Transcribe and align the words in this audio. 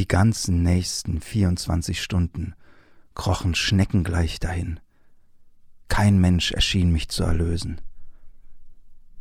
Die 0.00 0.08
ganzen 0.08 0.62
nächsten 0.62 1.20
24 1.20 2.02
Stunden 2.02 2.54
krochen 3.14 3.54
schneckengleich 3.54 4.40
dahin. 4.40 4.80
Kein 5.88 6.18
Mensch 6.18 6.52
erschien 6.52 6.90
mich 6.90 7.10
zu 7.10 7.22
erlösen. 7.22 7.82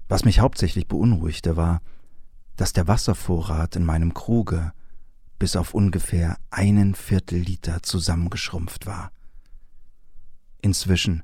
Was 0.07 0.23
mich 0.23 0.39
hauptsächlich 0.39 0.87
beunruhigte 0.87 1.57
war, 1.57 1.81
dass 2.55 2.71
der 2.71 2.87
Wasservorrat 2.87 3.75
in 3.75 3.83
meinem 3.83 4.13
Kruge 4.13 4.71
bis 5.37 5.57
auf 5.57 5.73
ungefähr 5.73 6.37
einen 6.49 6.95
Viertel 6.95 7.39
Liter 7.39 7.83
zusammengeschrumpft 7.83 8.85
war. 8.85 9.11
Inzwischen 10.61 11.23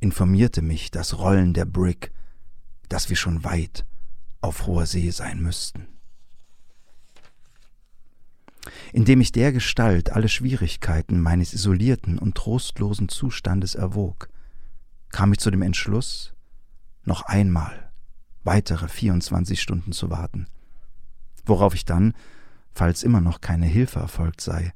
informierte 0.00 0.62
mich 0.62 0.90
das 0.90 1.18
Rollen 1.18 1.52
der 1.52 1.66
Brick, 1.66 2.12
dass 2.88 3.10
wir 3.10 3.16
schon 3.16 3.44
weit 3.44 3.84
auf 4.40 4.66
hoher 4.66 4.86
See 4.86 5.10
sein 5.10 5.42
müssten. 5.42 5.95
Indem 8.92 9.20
ich 9.20 9.32
der 9.32 9.52
Gestalt 9.52 10.10
alle 10.10 10.28
Schwierigkeiten 10.28 11.20
meines 11.20 11.52
isolierten 11.52 12.18
und 12.18 12.34
trostlosen 12.34 13.08
Zustandes 13.08 13.74
erwog, 13.74 14.28
kam 15.10 15.32
ich 15.32 15.38
zu 15.38 15.50
dem 15.50 15.62
Entschluss, 15.62 16.34
noch 17.04 17.22
einmal 17.22 17.90
weitere 18.44 18.88
24 18.88 19.60
Stunden 19.60 19.92
zu 19.92 20.10
warten, 20.10 20.46
worauf 21.44 21.74
ich 21.74 21.84
dann, 21.84 22.14
falls 22.72 23.02
immer 23.02 23.20
noch 23.20 23.40
keine 23.40 23.66
Hilfe 23.66 24.00
erfolgt 24.00 24.40
sei, 24.40 24.72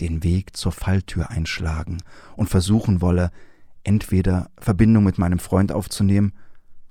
den 0.00 0.22
Weg 0.22 0.56
zur 0.56 0.72
Falltür 0.72 1.30
einschlagen 1.30 1.98
und 2.36 2.48
versuchen 2.48 3.00
wolle, 3.00 3.30
entweder 3.84 4.50
Verbindung 4.58 5.04
mit 5.04 5.18
meinem 5.18 5.38
Freund 5.38 5.72
aufzunehmen 5.72 6.32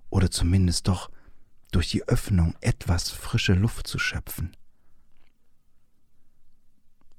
oder 0.10 0.30
zumindest 0.30 0.88
doch 0.88 1.10
durch 1.72 1.90
die 1.90 2.08
Öffnung 2.08 2.56
etwas 2.62 3.10
frische 3.10 3.54
Luft 3.54 3.88
zu 3.88 3.98
schöpfen. 3.98 4.56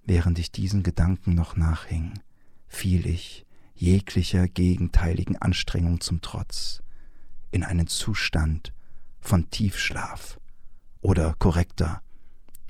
Während 0.05 0.39
ich 0.39 0.51
diesen 0.51 0.83
Gedanken 0.83 1.35
noch 1.35 1.57
nachhing, 1.57 2.19
fiel 2.67 3.07
ich, 3.07 3.47
jeglicher 3.75 4.49
gegenteiligen 4.49 5.37
Anstrengung 5.41 6.01
zum 6.01 6.21
Trotz, 6.21 6.83
in 7.51 7.65
einen 7.65 7.87
Zustand 7.87 8.73
von 9.21 9.51
Tiefschlaf 9.51 10.41
oder 11.01 11.35
korrekter, 11.39 12.03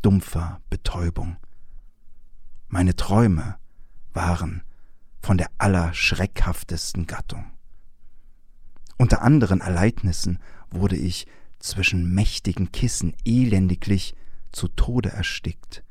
dumpfer 0.02 0.60
Betäubung. 0.68 1.36
Meine 2.68 2.96
Träume 2.96 3.56
waren 4.12 4.62
von 5.20 5.38
der 5.38 5.50
allerschreckhaftesten 5.58 7.06
Gattung. 7.06 7.50
Unter 8.98 9.22
anderen 9.22 9.60
Erleidnissen 9.60 10.38
wurde 10.70 10.96
ich 10.96 11.26
zwischen 11.58 12.12
mächtigen 12.12 12.72
Kissen 12.72 13.14
elendiglich 13.24 14.14
zu 14.50 14.68
Tode 14.68 15.10
erstickt, 15.10 15.84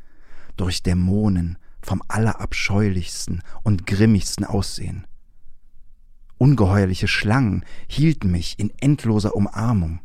durch 0.58 0.84
Dämonen 0.84 1.58
vom 1.82 2.02
allerabscheulichsten 2.08 3.42
und 3.64 3.88
grimmigsten 3.88 4.46
Aussehen. 4.46 5.08
Ungeheuerliche 6.38 7.08
Schlangen 7.08 7.64
hielten 7.88 8.32
mich 8.32 8.58
in 8.58 8.72
endloser 8.80 9.36
Umarmung. 9.36 10.00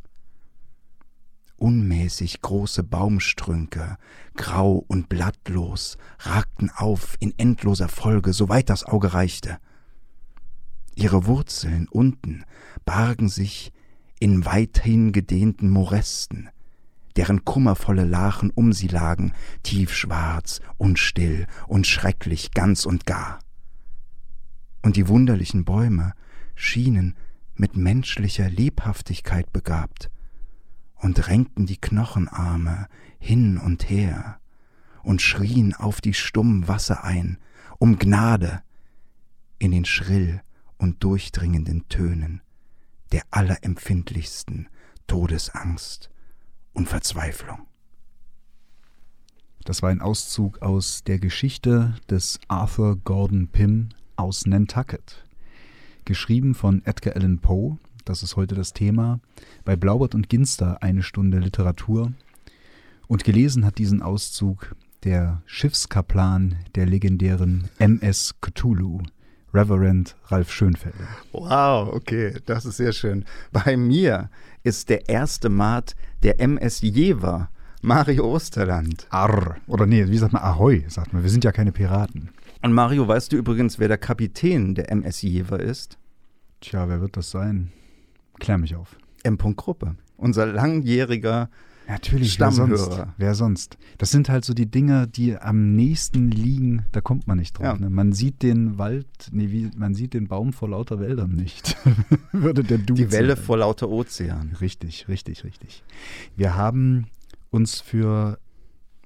Unmäßig 1.56 2.42
große 2.42 2.82
Baumstrünke, 2.82 3.96
grau 4.34 4.84
und 4.88 5.08
blattlos, 5.08 5.96
ragten 6.18 6.70
auf 6.70 7.16
in 7.20 7.32
endloser 7.38 7.88
Folge, 7.88 8.34
soweit 8.34 8.68
das 8.68 8.84
Auge 8.84 9.14
reichte. 9.14 9.58
Ihre 10.94 11.26
Wurzeln 11.26 11.88
unten 11.88 12.44
bargen 12.84 13.30
sich 13.30 13.72
in 14.20 14.44
weithin 14.44 15.12
gedehnten 15.12 15.70
Morästen, 15.70 16.50
deren 17.16 17.44
kummervolle 17.44 18.04
Lachen 18.04 18.50
um 18.50 18.72
sie 18.72 18.88
lagen, 18.88 19.32
tiefschwarz 19.62 20.60
und 20.76 20.98
still 20.98 21.46
und 21.66 21.86
schrecklich 21.86 22.52
ganz 22.52 22.84
und 22.84 23.06
gar. 23.06 23.38
Und 24.82 24.96
die 24.96 25.08
wunderlichen 25.08 25.64
Bäume 25.64 26.12
schienen 26.54 27.16
mit 27.54 27.76
menschlicher 27.76 28.48
Lebhaftigkeit 28.48 29.52
begabt 29.52 30.10
und 30.96 31.28
renkten 31.28 31.66
die 31.66 31.80
Knochenarme 31.80 32.86
hin 33.18 33.58
und 33.58 33.88
her 33.88 34.38
und 35.02 35.22
schrien 35.22 35.74
auf 35.74 36.00
die 36.00 36.14
stummen 36.14 36.68
Wasser 36.68 37.04
ein, 37.04 37.38
um 37.78 37.98
Gnade 37.98 38.62
in 39.58 39.70
den 39.70 39.84
schrill 39.84 40.42
und 40.78 41.02
durchdringenden 41.02 41.88
Tönen 41.88 42.42
der 43.12 43.22
allerempfindlichsten 43.30 44.68
Todesangst 45.06 46.10
und 46.76 46.88
Verzweiflung. 46.88 47.66
Das 49.64 49.82
war 49.82 49.90
ein 49.90 50.02
Auszug 50.02 50.62
aus 50.62 51.02
der 51.04 51.18
Geschichte 51.18 51.94
des 52.08 52.38
Arthur 52.48 52.96
Gordon 52.96 53.48
Pym 53.48 53.88
aus 54.14 54.46
Nantucket. 54.46 55.24
Geschrieben 56.04 56.54
von 56.54 56.84
Edgar 56.84 57.16
Allan 57.16 57.38
Poe, 57.38 57.78
das 58.04 58.22
ist 58.22 58.36
heute 58.36 58.54
das 58.54 58.74
Thema, 58.74 59.20
bei 59.64 59.74
Blaubart 59.74 60.14
und 60.14 60.28
Ginster 60.28 60.82
eine 60.82 61.02
Stunde 61.02 61.38
Literatur. 61.38 62.12
Und 63.08 63.24
gelesen 63.24 63.64
hat 63.64 63.78
diesen 63.78 64.02
Auszug 64.02 64.76
der 65.02 65.42
Schiffskaplan 65.46 66.56
der 66.74 66.86
legendären 66.86 67.68
MS 67.78 68.36
Cthulhu, 68.40 69.02
Reverend 69.54 70.16
Ralf 70.26 70.50
Schönfelder. 70.52 71.08
Wow, 71.32 71.94
okay, 71.94 72.34
das 72.46 72.64
ist 72.64 72.76
sehr 72.76 72.92
schön. 72.92 73.24
Bei 73.52 73.76
mir 73.76 74.30
ist 74.62 74.88
der 74.88 75.08
erste 75.08 75.48
Mat 75.48 75.94
der 76.22 76.40
MS 76.40 76.80
Jever, 76.82 77.48
Mario 77.82 78.32
Osterland. 78.32 79.06
Arr. 79.10 79.56
Oder 79.66 79.86
nee, 79.86 80.08
wie 80.08 80.18
sagt 80.18 80.32
man 80.32 80.42
Ahoi, 80.42 80.84
sagt 80.88 81.12
man. 81.12 81.22
Wir 81.22 81.30
sind 81.30 81.44
ja 81.44 81.52
keine 81.52 81.72
Piraten. 81.72 82.30
Und 82.62 82.72
Mario, 82.72 83.06
weißt 83.06 83.32
du 83.32 83.36
übrigens, 83.36 83.78
wer 83.78 83.88
der 83.88 83.98
Kapitän 83.98 84.74
der 84.74 84.90
MS 84.90 85.22
Jever 85.22 85.60
ist? 85.60 85.98
Tja, 86.60 86.88
wer 86.88 87.00
wird 87.00 87.16
das 87.16 87.30
sein? 87.30 87.70
Klär 88.40 88.58
mich 88.58 88.74
auf. 88.74 88.96
M. 89.22 89.38
Gruppe. 89.38 89.94
Unser 90.16 90.46
langjähriger 90.46 91.48
Natürlich, 91.88 92.32
Stammhörer. 92.32 92.68
Wer 92.68 92.76
sonst? 92.78 93.08
wer 93.16 93.34
sonst? 93.34 93.78
Das 93.98 94.10
sind 94.10 94.28
halt 94.28 94.44
so 94.44 94.54
die 94.54 94.70
Dinge, 94.70 95.06
die 95.06 95.36
am 95.36 95.74
nächsten 95.76 96.30
liegen, 96.30 96.84
da 96.92 97.00
kommt 97.00 97.26
man 97.26 97.38
nicht 97.38 97.56
drauf. 97.58 97.64
Ja. 97.66 97.76
Ne? 97.76 97.90
Man 97.90 98.12
sieht 98.12 98.42
den 98.42 98.76
Wald, 98.78 99.06
nee, 99.30 99.50
wie, 99.50 99.70
man 99.76 99.94
sieht 99.94 100.12
den 100.14 100.26
Baum 100.26 100.52
vor 100.52 100.68
lauter 100.70 100.98
Wäldern 101.00 101.30
nicht. 101.32 101.76
Würde 102.32 102.64
der 102.64 102.78
Dude 102.78 103.04
Die 103.06 103.12
Welle 103.12 103.34
sagen. 103.36 103.46
vor 103.46 103.58
lauter 103.58 103.88
Ozean. 103.88 104.56
Richtig, 104.60 105.06
richtig, 105.08 105.44
richtig. 105.44 105.84
Wir 106.36 106.56
haben 106.56 107.06
uns 107.50 107.80
für 107.80 108.38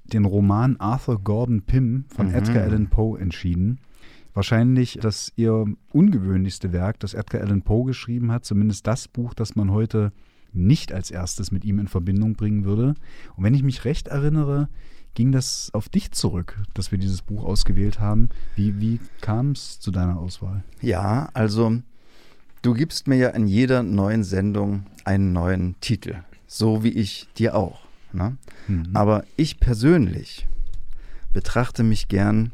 den 0.04 0.24
Roman 0.24 0.76
Arthur 0.78 1.20
Gordon 1.22 1.62
Pym 1.62 2.04
von 2.08 2.28
Mhm. 2.28 2.34
Edgar 2.34 2.62
Allan 2.64 2.88
Poe 2.88 3.18
entschieden. 3.18 3.78
Wahrscheinlich 4.32 4.98
das 5.00 5.32
ihr 5.36 5.66
ungewöhnlichste 5.92 6.72
Werk, 6.72 6.98
das 7.00 7.14
Edgar 7.14 7.42
Allan 7.42 7.62
Poe 7.62 7.84
geschrieben 7.84 8.32
hat, 8.32 8.44
zumindest 8.44 8.86
das 8.86 9.06
Buch, 9.08 9.34
das 9.34 9.54
man 9.56 9.70
heute 9.70 10.12
nicht 10.52 10.92
als 10.92 11.10
erstes 11.10 11.50
mit 11.50 11.64
ihm 11.64 11.78
in 11.78 11.88
Verbindung 11.88 12.34
bringen 12.34 12.64
würde. 12.64 12.94
Und 13.36 13.44
wenn 13.44 13.54
ich 13.54 13.62
mich 13.62 13.84
recht 13.84 14.08
erinnere, 14.08 14.68
ging 15.14 15.32
das 15.32 15.70
auf 15.72 15.88
dich 15.88 16.12
zurück, 16.12 16.58
dass 16.74 16.92
wir 16.92 16.98
dieses 16.98 17.22
Buch 17.22 17.44
ausgewählt 17.44 18.00
haben. 18.00 18.28
Wie, 18.54 18.80
wie 18.80 19.00
kam 19.20 19.52
es 19.52 19.80
zu 19.80 19.90
deiner 19.90 20.18
Auswahl? 20.18 20.62
Ja, 20.80 21.30
also 21.34 21.80
du 22.62 22.74
gibst 22.74 23.08
mir 23.08 23.16
ja 23.16 23.28
in 23.30 23.46
jeder 23.46 23.82
neuen 23.82 24.24
Sendung 24.24 24.86
einen 25.04 25.32
neuen 25.32 25.76
Titel. 25.80 26.16
So 26.46 26.82
wie 26.84 26.90
ich 26.90 27.28
dir 27.36 27.54
auch. 27.54 27.80
Ne? 28.12 28.36
Mhm. 28.68 28.90
Aber 28.94 29.24
ich 29.36 29.60
persönlich 29.60 30.48
betrachte 31.32 31.82
mich 31.82 32.08
gern 32.08 32.52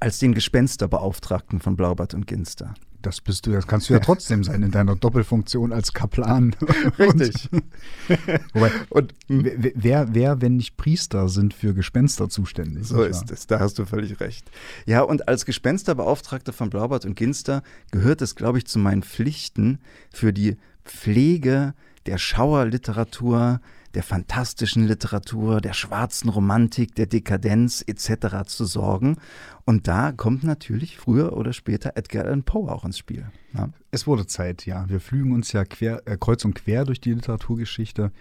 als 0.00 0.18
den 0.18 0.34
Gespensterbeauftragten 0.34 1.60
von 1.60 1.76
Blaubart 1.76 2.14
und 2.14 2.26
Ginster. 2.26 2.74
Das 3.02 3.20
bist 3.20 3.46
du, 3.46 3.52
das 3.52 3.66
kannst 3.66 3.88
du 3.88 3.94
ja 3.94 3.98
trotzdem 4.00 4.44
sein 4.44 4.62
in 4.62 4.70
deiner 4.70 4.96
Doppelfunktion 4.96 5.72
als 5.72 5.92
Kaplan. 5.92 6.54
Richtig. 6.98 7.48
Und, 7.52 7.64
wobei, 8.54 8.70
Und 8.90 9.14
wer, 9.28 10.14
wer, 10.14 10.40
wenn 10.40 10.56
nicht 10.56 10.76
Priester, 10.76 11.28
sind 11.28 11.54
für 11.54 11.74
Gespenster 11.74 12.28
zuständig? 12.28 12.86
So 12.86 13.02
ist 13.02 13.30
es, 13.30 13.46
da 13.46 13.60
hast 13.60 13.78
du 13.78 13.84
völlig 13.84 14.20
recht. 14.20 14.50
Ja, 14.86 15.02
und 15.02 15.28
als 15.28 15.44
Gespensterbeauftragter 15.46 16.52
von 16.52 16.70
Blaubart 16.70 17.04
und 17.04 17.16
Ginster 17.16 17.62
gehört 17.90 18.22
es, 18.22 18.34
glaube 18.34 18.58
ich, 18.58 18.66
zu 18.66 18.78
meinen 18.78 19.02
Pflichten 19.02 19.78
für 20.12 20.32
die 20.32 20.56
Pflege 20.84 21.74
der 22.06 22.18
Schauerliteratur, 22.18 23.60
der 23.94 24.02
fantastischen 24.02 24.86
Literatur, 24.86 25.60
der 25.60 25.72
schwarzen 25.72 26.28
Romantik, 26.28 26.94
der 26.94 27.06
Dekadenz 27.06 27.82
etc. 27.86 28.46
zu 28.46 28.64
sorgen. 28.64 29.16
Und 29.64 29.88
da 29.88 30.12
kommt 30.12 30.44
natürlich 30.44 30.98
früher 30.98 31.36
oder 31.36 31.52
später 31.52 31.92
Edgar 31.96 32.24
Allan 32.24 32.44
Poe 32.44 32.70
auch 32.70 32.84
ins 32.84 32.98
Spiel. 32.98 33.26
Ja. 33.54 33.68
Es 33.90 34.06
wurde 34.06 34.26
Zeit, 34.26 34.66
ja. 34.66 34.88
Wir 34.88 35.00
flügen 35.00 35.32
uns 35.32 35.52
ja 35.52 35.64
quer, 35.64 36.02
äh, 36.06 36.16
kreuz 36.18 36.44
und 36.44 36.54
quer 36.54 36.84
durch 36.84 37.00
die 37.00 37.12
Literaturgeschichte, 37.12 38.12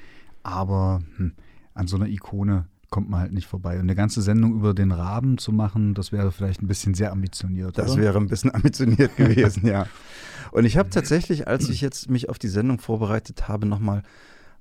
aber 0.44 1.02
hm, 1.18 1.34
an 1.74 1.88
so 1.88 1.98
einer 1.98 2.08
Ikone 2.08 2.66
kommt 2.90 3.10
man 3.10 3.22
halt 3.22 3.34
nicht 3.34 3.48
vorbei. 3.48 3.76
Und 3.76 3.82
eine 3.82 3.96
ganze 3.96 4.22
Sendung 4.22 4.54
über 4.54 4.74
den 4.74 4.92
Raben 4.92 5.38
zu 5.38 5.52
machen, 5.52 5.94
das 5.94 6.12
wäre 6.12 6.32
vielleicht 6.32 6.62
ein 6.62 6.68
bisschen 6.68 6.96
sehr 6.96 7.12
ambitioniert. 7.12 7.78
Das 7.78 7.92
oder? 7.92 8.02
wäre 8.02 8.18
ein 8.18 8.28
bisschen 8.28 8.52
ambitioniert 8.54 9.16
gewesen, 9.16 9.68
ja. 9.68 9.86
Und 10.52 10.66
ich 10.66 10.78
habe 10.78 10.90
tatsächlich, 10.90 11.48
als 11.48 11.70
ich 11.70 11.80
jetzt 11.82 12.10
mich 12.10 12.28
auf 12.30 12.40
die 12.40 12.48
Sendung 12.48 12.80
vorbereitet 12.80 13.48
habe, 13.48 13.68
nochmal 13.68 14.02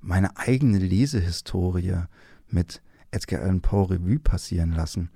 meine 0.01 0.37
eigene 0.37 0.77
Lesehistorie 0.77 2.03
mit 2.49 2.81
Edgar 3.11 3.41
Allan 3.41 3.61
Poe 3.61 3.89
Revue 3.91 4.19
passieren 4.19 4.71
lassen. 4.71 5.09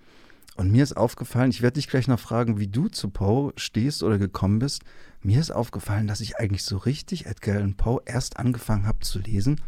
Und 0.55 0.71
mir 0.71 0.83
ist 0.83 0.95
aufgefallen, 0.95 1.49
ich 1.49 1.61
werde 1.63 1.75
dich 1.75 1.87
gleich 1.87 2.07
noch 2.07 2.19
fragen, 2.19 2.59
wie 2.59 2.67
du 2.67 2.87
zu 2.87 3.09
Poe 3.09 3.53
stehst 3.55 4.03
oder 4.03 4.19
gekommen 4.19 4.59
bist. 4.59 4.83
Mir 5.21 5.39
ist 5.39 5.51
aufgefallen, 5.51 6.05
dass 6.05 6.21
ich 6.21 6.37
eigentlich 6.37 6.63
so 6.63 6.77
richtig 6.77 7.25
Edgar 7.25 7.55
Allan 7.55 7.75
Poe 7.75 8.01
erst 8.05 8.37
angefangen 8.37 8.85
habe 8.85 8.99
zu 8.99 9.19
lesen, 9.19 9.61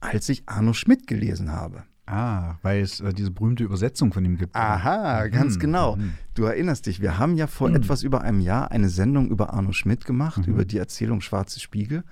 als 0.00 0.28
ich 0.30 0.44
Arno 0.46 0.72
Schmidt 0.72 1.06
gelesen 1.06 1.52
habe. 1.52 1.82
Ah, 2.06 2.56
weil 2.62 2.80
es 2.80 3.00
äh, 3.00 3.12
diese 3.12 3.30
berühmte 3.30 3.62
Übersetzung 3.62 4.12
von 4.12 4.24
ihm 4.24 4.36
gibt. 4.38 4.56
Aha, 4.56 5.28
ganz 5.28 5.56
Mhm, 5.56 5.60
genau. 5.60 5.96
mhm. 5.96 6.14
Du 6.34 6.44
erinnerst 6.44 6.86
dich, 6.86 7.00
wir 7.00 7.18
haben 7.18 7.36
ja 7.36 7.46
vor 7.46 7.68
Mhm. 7.68 7.76
etwas 7.76 8.02
über 8.02 8.22
einem 8.22 8.40
Jahr 8.40 8.70
eine 8.72 8.88
Sendung 8.88 9.28
über 9.30 9.52
Arno 9.52 9.72
Schmidt 9.72 10.06
gemacht, 10.06 10.38
Mhm. 10.38 10.44
über 10.54 10.64
die 10.64 10.78
Erzählung 10.78 11.20
Schwarze 11.20 11.60
Spiegel. 11.60 12.02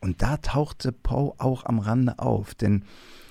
Und 0.00 0.22
da 0.22 0.36
tauchte 0.38 0.92
Poe 0.92 1.34
auch 1.38 1.64
am 1.64 1.78
Rande 1.78 2.18
auf, 2.18 2.54
denn 2.54 2.84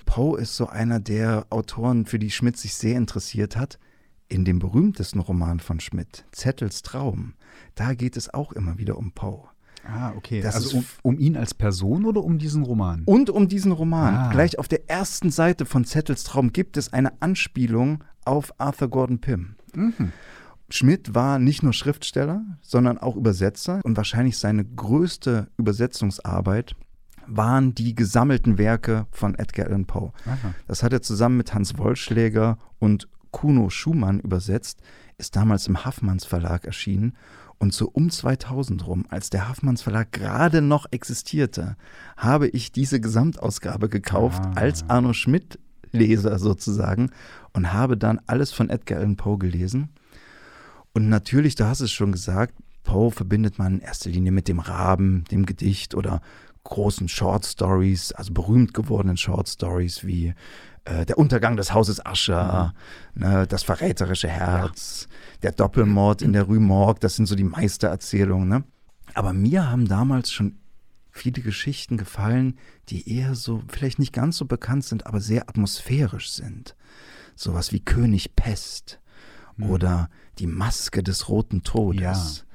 Poe 0.06 0.40
ist 0.40 0.56
so 0.56 0.68
einer 0.68 1.00
der 1.00 1.48
Autoren, 1.50 2.06
für 2.06 2.20
die 2.20 2.32
Schmidt 2.32 2.58
sich 2.58 2.76
sehr 2.76 2.96
interessiert 2.96 3.58
hat. 3.58 3.80
In 4.28 4.44
dem 4.44 4.58
berühmtesten 4.58 5.20
Roman 5.20 5.60
von 5.60 5.80
Schmidt, 5.80 6.26
Zettels 6.32 6.82
Traum, 6.82 7.36
da 7.76 7.94
geht 7.94 8.18
es 8.18 8.34
auch 8.34 8.54
immer 8.54 8.80
wieder 8.80 8.98
um 8.98 9.12
Poe. 9.12 9.50
Ah, 9.88 10.14
okay. 10.16 10.42
Das 10.42 10.56
also 10.56 10.78
um, 10.78 10.86
um 11.04 11.20
ihn 11.20 11.38
als 11.38 11.54
Person 11.54 12.06
oder 12.06 12.24
um 12.24 12.40
diesen 12.40 12.64
Roman? 12.64 13.04
Und 13.06 13.30
um 13.30 13.48
diesen 13.48 13.72
Roman. 13.72 14.16
Ah. 14.16 14.32
Gleich 14.32 14.58
auf 14.58 14.68
der 14.68 14.90
ersten 14.90 15.30
Seite 15.30 15.66
von 15.66 15.86
Zettels 15.86 16.24
Traum 16.24 16.54
gibt 16.54 16.78
es 16.78 16.92
eine 16.92 17.22
Anspielung 17.22 18.04
auf 18.26 18.60
Arthur 18.60 18.90
Gordon 18.90 19.20
Pym. 19.20 19.56
Mhm. 19.76 20.12
Schmidt 20.70 21.14
war 21.14 21.38
nicht 21.40 21.62
nur 21.64 21.74
Schriftsteller, 21.74 22.44
sondern 22.62 22.98
auch 22.98 23.16
Übersetzer 23.16 23.82
und 23.84 23.98
wahrscheinlich 23.98 24.38
seine 24.38 24.66
größte 24.66 25.48
Übersetzungsarbeit 25.58 26.76
waren 27.28 27.74
die 27.74 27.96
gesammelten 27.96 28.58
Werke 28.58 29.08
von 29.12 29.36
Edgar 29.36 29.68
Allan 29.68 29.86
Poe. 29.86 30.12
Aha. 30.26 30.54
Das 30.68 30.84
hat 30.84 30.94
er 30.94 31.02
zusammen 31.02 31.38
mit 31.38 31.54
Hans 31.54 31.78
Wollschläger 31.78 32.58
und 32.80 33.08
Kuno 33.32 33.70
Schumann 33.70 34.20
übersetzt, 34.20 34.82
ist 35.18 35.36
damals 35.36 35.68
im 35.68 35.84
Haffmanns 35.86 36.26
Verlag 36.26 36.66
erschienen 36.66 37.14
und 37.58 37.74
so 37.74 37.90
um 37.90 38.10
2000 38.10 38.86
rum, 38.86 39.06
als 39.10 39.30
der 39.30 39.48
Haffmanns 39.48 39.82
Verlag 39.82 40.12
gerade 40.12 40.62
noch 40.62 40.86
existierte, 40.92 41.78
habe 42.18 42.48
ich 42.48 42.72
diese 42.72 43.00
Gesamtausgabe 43.00 43.90
gekauft 43.90 44.42
Ah. 44.46 44.52
als 44.56 44.90
Arno 44.90 45.14
Schmidt 45.14 45.60
Leser 45.92 46.38
sozusagen 46.40 47.12
und 47.54 47.72
habe 47.74 47.98
dann 47.98 48.20
alles 48.28 48.52
von 48.52 48.70
Edgar 48.70 49.00
Allan 49.00 49.16
Poe 49.16 49.38
gelesen. 49.38 49.90
Und 50.96 51.10
natürlich, 51.10 51.56
du 51.56 51.66
hast 51.66 51.82
es 51.82 51.92
schon 51.92 52.14
gesagt, 52.14 52.56
Poe 52.86 53.12
verbindet 53.12 53.60
man 53.60 53.76
in 53.76 53.80
erster 53.82 54.10
Linie 54.10 54.32
mit 54.32 54.48
dem 54.48 54.60
Raben, 54.60 55.26
dem 55.30 55.46
Gedicht 55.46 55.94
oder 55.94 56.22
großen 56.64 57.10
Short 57.10 57.46
Stories, 57.46 58.14
also 58.14 58.32
berühmt 58.32 58.74
gewordenen 58.74 59.18
Short 59.18 59.50
Stories 59.50 60.06
wie 60.06 60.34
äh, 60.86 61.06
Der 61.06 61.18
Untergang 61.18 61.58
des 61.58 61.74
Hauses 61.74 62.04
Ascher, 62.06 62.74
ne, 63.14 63.46
Das 63.46 63.64
verräterische 63.64 64.30
Herz, 64.30 65.10
Der 65.44 65.52
Doppelmord 65.52 66.22
in 66.22 66.32
der 66.32 66.44
Rue 66.44 66.62
Morgue, 66.62 67.02
das 67.02 67.18
sind 67.18 67.26
so 67.26 67.36
die 67.36 67.44
Meistererzählungen. 67.44 68.48
Ne? 68.48 68.64
Aber 69.16 69.34
mir 69.34 69.70
haben 69.70 69.90
damals 69.90 70.32
schon 70.32 70.60
viele 71.12 71.42
Geschichten 71.42 71.98
gefallen, 71.98 72.58
die 72.88 73.14
eher 73.14 73.36
so, 73.36 73.62
vielleicht 73.68 74.00
nicht 74.00 74.14
ganz 74.14 74.38
so 74.38 74.46
bekannt 74.46 74.86
sind, 74.86 75.08
aber 75.08 75.20
sehr 75.20 75.50
atmosphärisch 75.50 76.32
sind. 76.32 76.74
Sowas 77.36 77.74
wie 77.74 77.82
König 77.82 78.38
Pest 78.38 79.02
oder 79.60 80.10
Die 80.40 80.48
Maske 80.48 81.04
des 81.04 81.30
Roten 81.30 81.64
Todes. 81.64 82.02
Ja. 82.02 82.46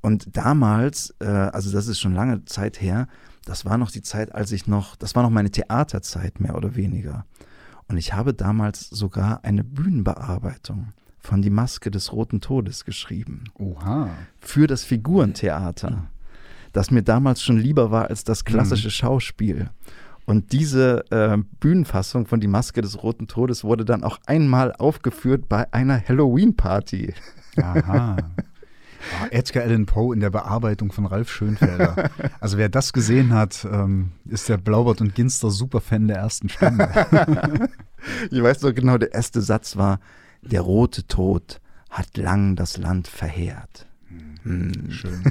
Und 0.00 0.36
damals, 0.36 1.14
äh, 1.20 1.26
also 1.26 1.70
das 1.70 1.86
ist 1.86 2.00
schon 2.00 2.14
lange 2.14 2.44
Zeit 2.46 2.80
her, 2.80 3.06
das 3.44 3.64
war 3.64 3.78
noch 3.78 3.90
die 3.90 4.02
Zeit, 4.02 4.34
als 4.34 4.52
ich 4.52 4.66
noch, 4.66 4.96
das 4.96 5.14
war 5.14 5.22
noch 5.22 5.30
meine 5.30 5.50
Theaterzeit 5.50 6.40
mehr 6.40 6.56
oder 6.56 6.76
weniger. 6.76 7.26
Und 7.88 7.96
ich 7.96 8.12
habe 8.12 8.34
damals 8.34 8.88
sogar 8.88 9.44
eine 9.44 9.64
Bühnenbearbeitung 9.64 10.92
von 11.18 11.42
Die 11.42 11.50
Maske 11.50 11.90
des 11.90 12.12
Roten 12.12 12.40
Todes 12.40 12.84
geschrieben 12.84 13.44
Oha. 13.58 14.10
für 14.40 14.66
das 14.66 14.84
Figurentheater, 14.84 16.06
das 16.72 16.90
mir 16.90 17.02
damals 17.02 17.42
schon 17.42 17.58
lieber 17.58 17.90
war 17.90 18.08
als 18.08 18.24
das 18.24 18.44
klassische 18.44 18.90
Schauspiel. 18.90 19.70
Und 20.30 20.52
diese 20.52 21.10
äh, 21.10 21.38
Bühnenfassung 21.58 22.24
von 22.24 22.38
Die 22.38 22.46
Maske 22.46 22.82
des 22.82 23.02
Roten 23.02 23.26
Todes 23.26 23.64
wurde 23.64 23.84
dann 23.84 24.04
auch 24.04 24.20
einmal 24.26 24.72
aufgeführt 24.72 25.48
bei 25.48 25.66
einer 25.72 26.00
Halloween-Party. 26.00 27.14
Aha. 27.56 28.16
Ah, 29.18 29.28
Edgar 29.30 29.62
Allan 29.62 29.86
Poe 29.86 30.12
in 30.12 30.20
der 30.20 30.28
Bearbeitung 30.28 30.92
von 30.92 31.06
Ralf 31.06 31.32
Schönfelder. 31.32 32.10
Also 32.38 32.58
wer 32.58 32.68
das 32.68 32.92
gesehen 32.92 33.32
hat, 33.32 33.64
ähm, 33.64 34.12
ist 34.26 34.50
der 34.50 34.58
Blaubart 34.58 35.00
und 35.00 35.14
Ginster 35.14 35.50
Superfan 35.50 36.06
der 36.06 36.18
ersten 36.18 36.50
Stunde. 36.50 36.88
Ich 38.30 38.42
weiß 38.42 38.60
noch 38.60 38.74
genau, 38.74 38.98
der 38.98 39.14
erste 39.14 39.40
Satz 39.40 39.78
war, 39.78 40.00
der 40.42 40.60
rote 40.60 41.06
Tod 41.06 41.62
hat 41.88 42.18
lang 42.18 42.56
das 42.56 42.76
Land 42.76 43.08
verheert. 43.08 43.86
Hm. 44.44 44.90
Schön. 44.90 45.22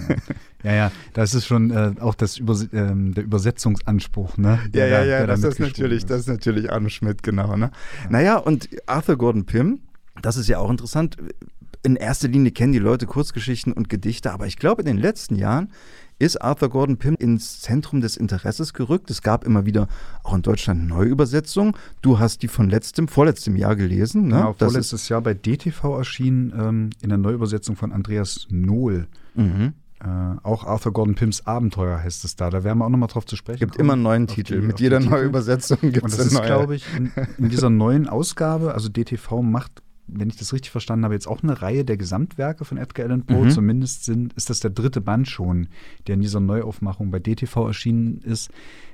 Ja, 0.63 0.71
ja, 0.71 0.75
ja 0.75 0.91
das 1.13 1.33
ist 1.33 1.45
schon 1.45 1.71
äh, 1.71 1.93
auch 1.99 2.15
das 2.15 2.37
Übers 2.37 2.67
ähm, 2.73 3.13
der 3.13 3.23
Übersetzungsanspruch, 3.23 4.37
ne? 4.37 4.59
Ja, 4.63 4.69
Der 4.69 4.87
ja, 4.87 4.99
ja, 4.99 5.17
der 5.19 5.27
da 5.27 5.33
das 5.35 5.43
ist 5.43 5.59
natürlich, 5.59 6.05
das 6.05 6.21
ist 6.21 6.27
natürlich 6.27 6.71
Arno 6.71 6.89
Schmidt, 6.89 7.23
genau. 7.23 7.55
Ne? 7.55 7.71
Naja, 8.09 8.37
und 8.37 8.69
Arthur 8.85 9.17
Gordon 9.17 9.45
Pym, 9.45 9.79
das 10.21 10.37
ist 10.37 10.49
ja 10.49 10.59
auch 10.59 10.69
interessant. 10.69 11.17
In 11.81 11.95
erster 11.95 12.27
Linie 12.27 12.51
kennen 12.51 12.73
die 12.73 12.79
Leute 12.79 13.05
Kurzgeschichten 13.05 13.71
und 13.71 13.87
Gedichte, 13.87 14.31
aber 14.33 14.45
ich 14.47 14.57
glaube, 14.57 14.81
in 14.81 14.85
den 14.85 14.97
letzten 14.97 15.35
Jahren 15.35 15.71
ist 16.21 16.41
Arthur 16.41 16.67
Gordon 16.69 16.97
Pym 16.97 17.15
ins 17.17 17.61
Zentrum 17.61 18.01
des 18.01 18.17
Interesses 18.17 18.73
gerückt. 18.73 19.09
Es 19.09 19.21
gab 19.21 19.45
immer 19.45 19.65
wieder 19.65 19.87
auch 20.23 20.33
in 20.33 20.41
Deutschland 20.41 20.87
Neuübersetzungen. 20.89 21.75
Du 22.01 22.19
hast 22.19 22.41
die 22.41 22.49
von 22.49 22.69
letztem, 22.69 23.07
vorletztem 23.07 23.55
Jahr 23.55 23.77
gelesen. 23.77 24.23
Ne? 24.23 24.35
Genau, 24.35 24.47
das 24.57 24.67
ist, 24.67 24.73
vorletztes 24.73 25.09
Jahr 25.09 25.21
bei 25.21 25.33
DTV 25.33 25.95
erschienen, 25.97 26.51
ähm, 26.59 26.89
in 27.01 27.07
der 27.09 27.17
Neuübersetzung 27.17 27.77
von 27.77 27.93
Andreas 27.93 28.47
Nohl. 28.49 29.07
mhm. 29.35 29.73
Äh, 30.01 30.07
auch 30.43 30.63
Arthur 30.65 30.93
Gordon 30.93 31.15
Pyms 31.15 31.45
Abenteuer 31.45 32.01
heißt 32.01 32.23
es 32.23 32.37
da. 32.37 32.49
Da 32.49 32.63
werden 32.63 32.77
wir 32.77 32.85
auch 32.85 32.89
nochmal 32.89 33.09
drauf 33.09 33.25
zu 33.25 33.35
sprechen. 33.35 33.59
gibt 33.59 33.73
kommen. 33.73 33.81
immer 33.85 33.93
einen 33.93 34.03
neuen 34.03 34.27
Titel. 34.27 34.61
die- 34.61 34.67
Mit 34.67 34.79
jeder. 34.79 35.01
Neuübersetzung 35.01 35.77
gibt 35.81 36.03
Und 36.03 36.11
es 36.11 36.15
das 36.15 36.19
eine 36.19 36.27
ist, 36.27 36.33
neue. 36.35 36.45
glaube 36.47 36.75
ich, 36.75 36.85
in, 36.95 37.11
in 37.37 37.49
dieser 37.49 37.69
neuen 37.69 38.07
Ausgabe, 38.07 38.73
also 38.73 38.87
DTV 38.87 39.41
macht, 39.41 39.81
wenn 40.13 40.29
ich 40.29 40.37
das 40.37 40.53
richtig 40.53 40.71
verstanden 40.71 41.05
habe, 41.05 41.13
jetzt 41.13 41.27
auch 41.27 41.43
eine 41.43 41.61
Reihe 41.61 41.85
der 41.85 41.97
Gesamtwerke 41.97 42.65
von 42.65 42.77
Edgar 42.77 43.05
Allan 43.05 43.23
Poe. 43.25 43.45
Mhm. 43.45 43.49
Zumindest 43.51 44.05
sind, 44.05 44.33
ist 44.33 44.49
das 44.49 44.59
der 44.59 44.71
dritte 44.71 45.01
Band 45.01 45.27
schon, 45.27 45.67
der 46.07 46.15
in 46.15 46.21
dieser 46.21 46.39
Neuaufmachung 46.39 47.11
bei 47.11 47.19
DTV 47.19 47.67
erschienen 47.67 48.19
ist. 48.21 48.49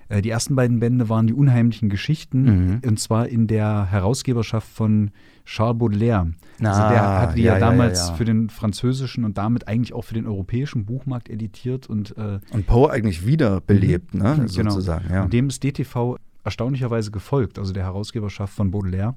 Äh, 0.09 0.21
Die 0.21 0.29
ersten 0.29 0.55
beiden 0.55 0.79
Bände 0.79 1.09
waren 1.09 1.27
die 1.27 1.33
unheimlichen 1.33 1.89
Geschichten, 1.89 2.43
Mhm. 2.43 2.81
und 2.85 2.99
zwar 2.99 3.27
in 3.27 3.47
der 3.47 3.85
Herausgeberschaft 3.91 4.67
von 4.67 5.11
Charles 5.45 5.77
Baudelaire. 5.79 6.31
also 6.59 6.81
Ah, 6.81 6.89
der 6.89 7.21
hatte 7.21 7.35
die 7.35 7.43
ja, 7.43 7.53
ja, 7.53 7.59
damals 7.59 7.99
ja, 7.99 8.07
ja. 8.09 8.13
für 8.15 8.25
den 8.25 8.49
französischen 8.49 9.23
und 9.25 9.37
damit 9.37 9.67
eigentlich 9.67 9.93
auch 9.93 10.03
für 10.03 10.13
den 10.15 10.25
europäischen 10.27 10.85
Buchmarkt 10.85 11.29
editiert 11.29 11.87
und 11.87 12.17
äh, 12.17 12.39
Und 12.51 12.65
Poe 12.67 12.89
eigentlich 12.89 13.25
wiederbelebt, 13.27 14.13
ne? 14.15 14.45
Genau. 14.55 14.71
sozusagen. 14.71 15.11
Ja. 15.13 15.23
Und 15.23 15.33
dem 15.33 15.47
ist 15.47 15.63
DTV 15.63 16.17
erstaunlicherweise 16.43 17.09
gefolgt, 17.11 17.57
also 17.59 17.73
der 17.73 17.83
Herausgeberschaft 17.83 18.53
von 18.53 18.69
Baudelaire. 18.71 19.15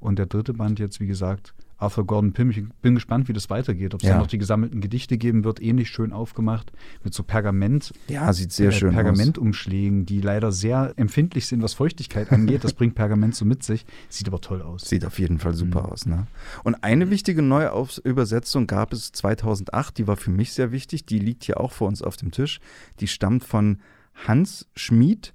Und 0.00 0.18
der 0.18 0.26
dritte 0.26 0.52
Band 0.54 0.78
jetzt, 0.78 1.00
wie 1.00 1.06
gesagt, 1.06 1.54
Arthur 1.78 2.06
Gordon 2.06 2.32
Pym. 2.32 2.50
Ich 2.50 2.62
bin 2.80 2.94
gespannt, 2.94 3.28
wie 3.28 3.34
das 3.34 3.50
weitergeht. 3.50 3.92
Ob 3.92 4.00
es 4.00 4.06
Ja. 4.08 4.14
dann 4.14 4.22
noch 4.22 4.28
die 4.28 4.38
gesammelten 4.38 4.80
Gedichte 4.80 5.18
geben 5.18 5.44
wird, 5.44 5.60
ähnlich 5.60 5.90
schön 5.90 6.10
aufgemacht, 6.12 6.72
mit 7.04 7.12
so 7.12 7.22
Pergament, 7.22 7.92
ja, 8.08 8.32
sieht 8.32 8.50
sehr 8.52 8.70
äh, 8.70 8.72
schön 8.72 8.88
aus. 8.90 8.94
Pergamentumschlägen, 8.94 10.06
die 10.06 10.22
leider 10.22 10.52
sehr 10.52 10.94
empfindlich 10.96 11.46
sind, 11.46 11.62
was 11.62 11.74
Feuchtigkeit 11.74 12.32
angeht. 12.32 12.64
Das 12.64 12.72
bringt 12.72 12.94
Pergament 12.94 13.34
so 13.34 13.44
mit 13.44 13.62
sich. 13.62 13.84
Sieht 14.08 14.26
aber 14.28 14.40
toll 14.40 14.62
aus. 14.62 14.88
Sieht 14.88 15.04
auf 15.04 15.18
jeden 15.18 15.38
Fall 15.38 15.52
super 15.54 15.82
Mhm. 15.82 15.86
aus. 15.86 16.06
Ne? 16.06 16.26
Und 16.64 16.76
eine 16.82 17.10
wichtige 17.10 17.42
neue 17.42 17.72
Aufs- 17.72 17.98
Übersetzung 17.98 18.66
gab 18.66 18.94
es 18.94 19.12
2008, 19.12 19.98
die 19.98 20.06
war 20.06 20.16
für 20.16 20.30
mich 20.30 20.52
sehr 20.54 20.72
wichtig. 20.72 21.04
Die 21.04 21.18
liegt 21.18 21.44
hier 21.44 21.60
auch 21.60 21.72
vor 21.72 21.88
uns 21.88 22.00
auf 22.00 22.16
dem 22.16 22.30
Tisch. 22.30 22.60
Die 23.00 23.08
stammt 23.08 23.44
von 23.44 23.80
Hans 24.26 24.66
Schmid. 24.74 25.34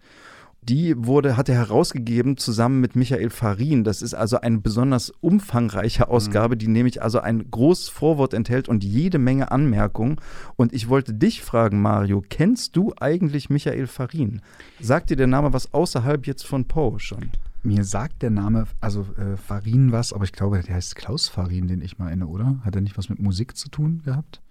Die 0.63 0.93
wurde, 0.95 1.37
hat 1.37 1.49
er 1.49 1.55
herausgegeben 1.55 2.37
zusammen 2.37 2.81
mit 2.81 2.95
Michael 2.95 3.31
Farin. 3.31 3.83
Das 3.83 4.03
ist 4.03 4.13
also 4.13 4.41
eine 4.41 4.59
besonders 4.59 5.09
umfangreiche 5.09 6.07
Ausgabe, 6.07 6.55
die 6.55 6.67
nämlich 6.67 7.01
also 7.01 7.19
ein 7.19 7.49
großes 7.49 7.89
Vorwort 7.89 8.35
enthält 8.35 8.69
und 8.69 8.83
jede 8.83 9.17
Menge 9.17 9.51
Anmerkungen. 9.51 10.17
Und 10.57 10.71
ich 10.71 10.87
wollte 10.87 11.15
dich 11.15 11.41
fragen, 11.41 11.81
Mario, 11.81 12.23
kennst 12.29 12.75
du 12.75 12.93
eigentlich 12.99 13.49
Michael 13.49 13.87
Farin? 13.87 14.41
Sagt 14.79 15.09
dir 15.09 15.17
der 15.17 15.25
Name 15.25 15.51
was 15.51 15.73
außerhalb 15.73 16.27
jetzt 16.27 16.45
von 16.45 16.65
Poe 16.65 16.99
schon? 16.99 17.31
Mir 17.63 17.83
sagt 17.83 18.21
der 18.21 18.29
Name, 18.29 18.65
also 18.81 19.07
äh, 19.17 19.37
Farin 19.37 19.91
was, 19.91 20.13
aber 20.13 20.25
ich 20.25 20.31
glaube, 20.31 20.61
der 20.61 20.75
heißt 20.75 20.95
Klaus 20.95 21.27
Farin, 21.27 21.67
den 21.67 21.81
ich 21.81 21.97
meine, 21.97 22.27
oder? 22.27 22.59
Hat 22.63 22.75
er 22.75 22.81
nicht 22.81 22.99
was 22.99 23.09
mit 23.09 23.19
Musik 23.19 23.57
zu 23.57 23.69
tun 23.69 24.01
gehabt? 24.05 24.41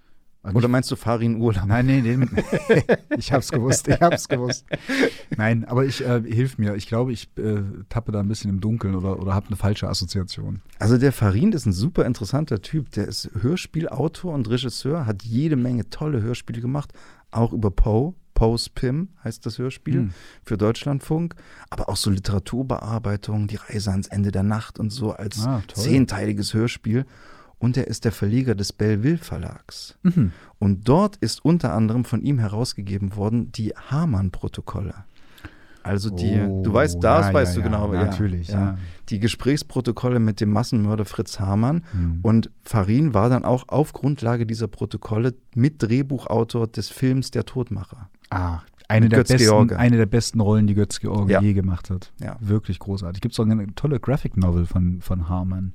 War 0.42 0.54
Oder 0.56 0.68
meinst 0.68 0.90
du 0.90 0.96
Farin 0.96 1.36
Urlaub? 1.36 1.66
Nein, 1.66 1.84
nee, 1.86 2.00
den, 2.00 2.30
ich 3.18 3.30
hab's 3.30 3.50
gewusst, 3.50 3.88
ich 3.88 4.00
hab's 4.00 4.26
gewusst. 4.26 4.64
Nein, 5.36 5.66
aber 5.66 5.84
ich 5.84 6.02
äh, 6.02 6.22
hilf 6.22 6.56
mir. 6.56 6.76
Ich 6.76 6.86
glaube, 6.86 7.12
ich 7.12 7.28
äh, 7.36 7.60
tappe 7.90 8.10
da 8.10 8.20
ein 8.20 8.28
bisschen 8.28 8.48
im 8.50 8.60
Dunkeln 8.60 8.94
oder, 8.94 9.20
oder 9.20 9.34
habe 9.34 9.48
eine 9.48 9.56
falsche 9.56 9.86
Assoziation. 9.88 10.62
Also 10.78 10.96
der 10.96 11.12
Farin 11.12 11.52
ist 11.52 11.66
ein 11.66 11.72
super 11.74 12.06
interessanter 12.06 12.62
Typ. 12.62 12.90
Der 12.92 13.06
ist 13.06 13.28
Hörspielautor 13.38 14.32
und 14.32 14.48
Regisseur, 14.48 15.04
hat 15.04 15.22
jede 15.24 15.56
Menge 15.56 15.90
tolle 15.90 16.22
Hörspiele 16.22 16.62
gemacht, 16.62 16.92
auch 17.30 17.52
über 17.52 17.70
Poe. 17.70 18.14
Poe's 18.32 18.70
Pim 18.70 19.10
heißt 19.22 19.44
das 19.44 19.58
Hörspiel 19.58 19.94
Hm. 19.96 20.10
für 20.42 20.56
Deutschlandfunk, 20.56 21.34
aber 21.68 21.90
auch 21.90 21.96
so 21.96 22.08
Literaturbearbeitung, 22.08 23.46
die 23.48 23.56
Reise 23.56 23.90
ans 23.90 24.06
Ende 24.06 24.32
der 24.32 24.42
Nacht 24.44 24.78
und 24.78 24.88
so 24.88 25.12
als 25.12 25.44
Ah, 25.44 25.62
zehnteiliges 25.74 26.54
Hörspiel. 26.54 27.04
Und 27.60 27.76
er 27.76 27.86
ist 27.86 28.04
der 28.04 28.12
Verleger 28.12 28.56
des 28.56 28.72
Belleville 28.72 29.18
Verlags. 29.18 29.96
Mhm. 30.02 30.32
Und 30.58 30.88
dort 30.88 31.16
ist 31.16 31.44
unter 31.44 31.72
anderem 31.74 32.04
von 32.04 32.22
ihm 32.22 32.38
herausgegeben 32.38 33.14
worden 33.14 33.52
die 33.52 33.74
Hamann-Protokolle. 33.76 34.94
Also 35.82 36.10
die, 36.10 36.40
Oh, 36.40 36.62
du 36.62 36.72
weißt, 36.72 37.02
das 37.02 37.28
ja, 37.28 37.34
weißt 37.34 37.56
ja, 37.56 37.62
du 37.62 37.70
ja, 37.70 37.76
genau. 37.86 37.92
natürlich, 37.92 38.48
ja. 38.48 38.76
Die 39.08 39.18
Gesprächsprotokolle 39.18 40.18
mit 40.18 40.40
dem 40.40 40.50
Massenmörder 40.50 41.04
Fritz 41.04 41.38
Hamann. 41.38 41.84
Hm. 41.92 42.20
Und 42.22 42.50
Farin 42.62 43.14
war 43.14 43.28
dann 43.28 43.44
auch 43.44 43.68
auf 43.68 43.92
Grundlage 43.92 44.46
dieser 44.46 44.68
Protokolle 44.68 45.34
mit 45.54 45.82
Drehbuchautor 45.82 46.66
des 46.66 46.88
Films 46.88 47.30
Der 47.30 47.44
Todmacher. 47.44 48.08
Ah, 48.30 48.60
eine 48.88 49.08
der, 49.08 49.22
besten, 49.22 49.72
eine 49.72 49.96
der 49.96 50.06
besten 50.06 50.40
Rollen, 50.40 50.66
die 50.66 50.74
Götz 50.74 50.98
George 50.98 51.38
je 51.40 51.52
gemacht 51.52 51.90
hat. 51.90 52.12
Ja. 52.20 52.36
Wirklich 52.40 52.78
großartig. 52.80 53.20
Gibt 53.20 53.34
es 53.34 53.40
auch 53.40 53.44
eine 53.44 53.72
tolle 53.74 54.00
Graphic 54.00 54.36
Novel 54.36 54.66
von, 54.66 55.00
von 55.00 55.28
Harman. 55.28 55.74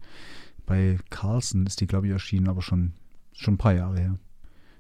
Bei 0.66 0.98
Carlson 1.10 1.66
ist 1.66 1.82
die, 1.82 1.88
glaube 1.88 2.08
ich, 2.08 2.14
erschienen, 2.14 2.48
aber 2.48 2.62
schon, 2.62 2.94
schon 3.34 3.56
ein 3.56 3.58
paar 3.58 3.74
Jahre 3.74 4.00
her. 4.00 4.16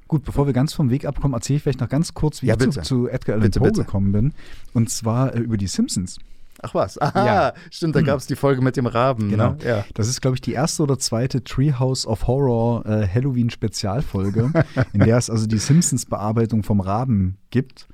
Gut, 0.08 0.24
bevor 0.24 0.46
wir 0.46 0.54
ganz 0.54 0.74
vom 0.74 0.90
Weg 0.92 1.06
abkommen, 1.06 1.34
erzähle 1.34 1.58
ich 1.58 1.64
vielleicht 1.64 1.80
noch 1.82 1.90
ganz 1.90 2.14
kurz, 2.14 2.42
wie 2.42 2.48
Ja, 2.48 2.56
ich 2.60 2.70
zu, 2.70 2.82
zu 2.82 3.08
Edgar 3.08 3.34
Allan 3.36 3.46
Bitte, 3.48 3.60
Poe 3.60 3.70
bitte. 3.70 3.84
gekommen 3.86 4.12
bin. 4.12 4.34
Und 4.74 4.90
zwar 4.90 5.34
äh, 5.34 5.40
über 5.40 5.58
die 5.58 5.68
Simpsons. 5.68 6.18
Ach 6.62 6.74
was, 6.74 7.00
aha, 7.02 7.26
Ja. 7.26 7.54
stimmt, 7.70 7.96
da 7.96 8.02
gab 8.02 8.18
es 8.18 8.28
die 8.28 8.36
Folge 8.36 8.62
mit 8.62 8.78
dem 8.78 8.86
Raben. 8.86 9.30
Genau. 9.30 9.52
Ne? 9.54 9.58
Ja. 9.66 9.86
Das 9.94 10.08
ist, 10.08 10.22
glaube 10.22 10.36
ich, 10.38 10.42
die 10.42 10.54
erste 10.54 10.84
oder 10.84 10.98
zweite 10.98 11.44
Treehouse 11.44 12.06
of 12.08 12.28
Horror 12.28 12.86
äh, 12.86 13.08
Halloween-Spezialfolge, 13.08 14.52
in 14.94 15.00
der 15.02 15.18
es 15.18 15.30
also 15.30 15.48
die 15.48 15.58
Simpsons-Bearbeitung 15.58 16.64
vom 16.64 16.80
Raben 16.80 17.38
gibt. 17.50 17.88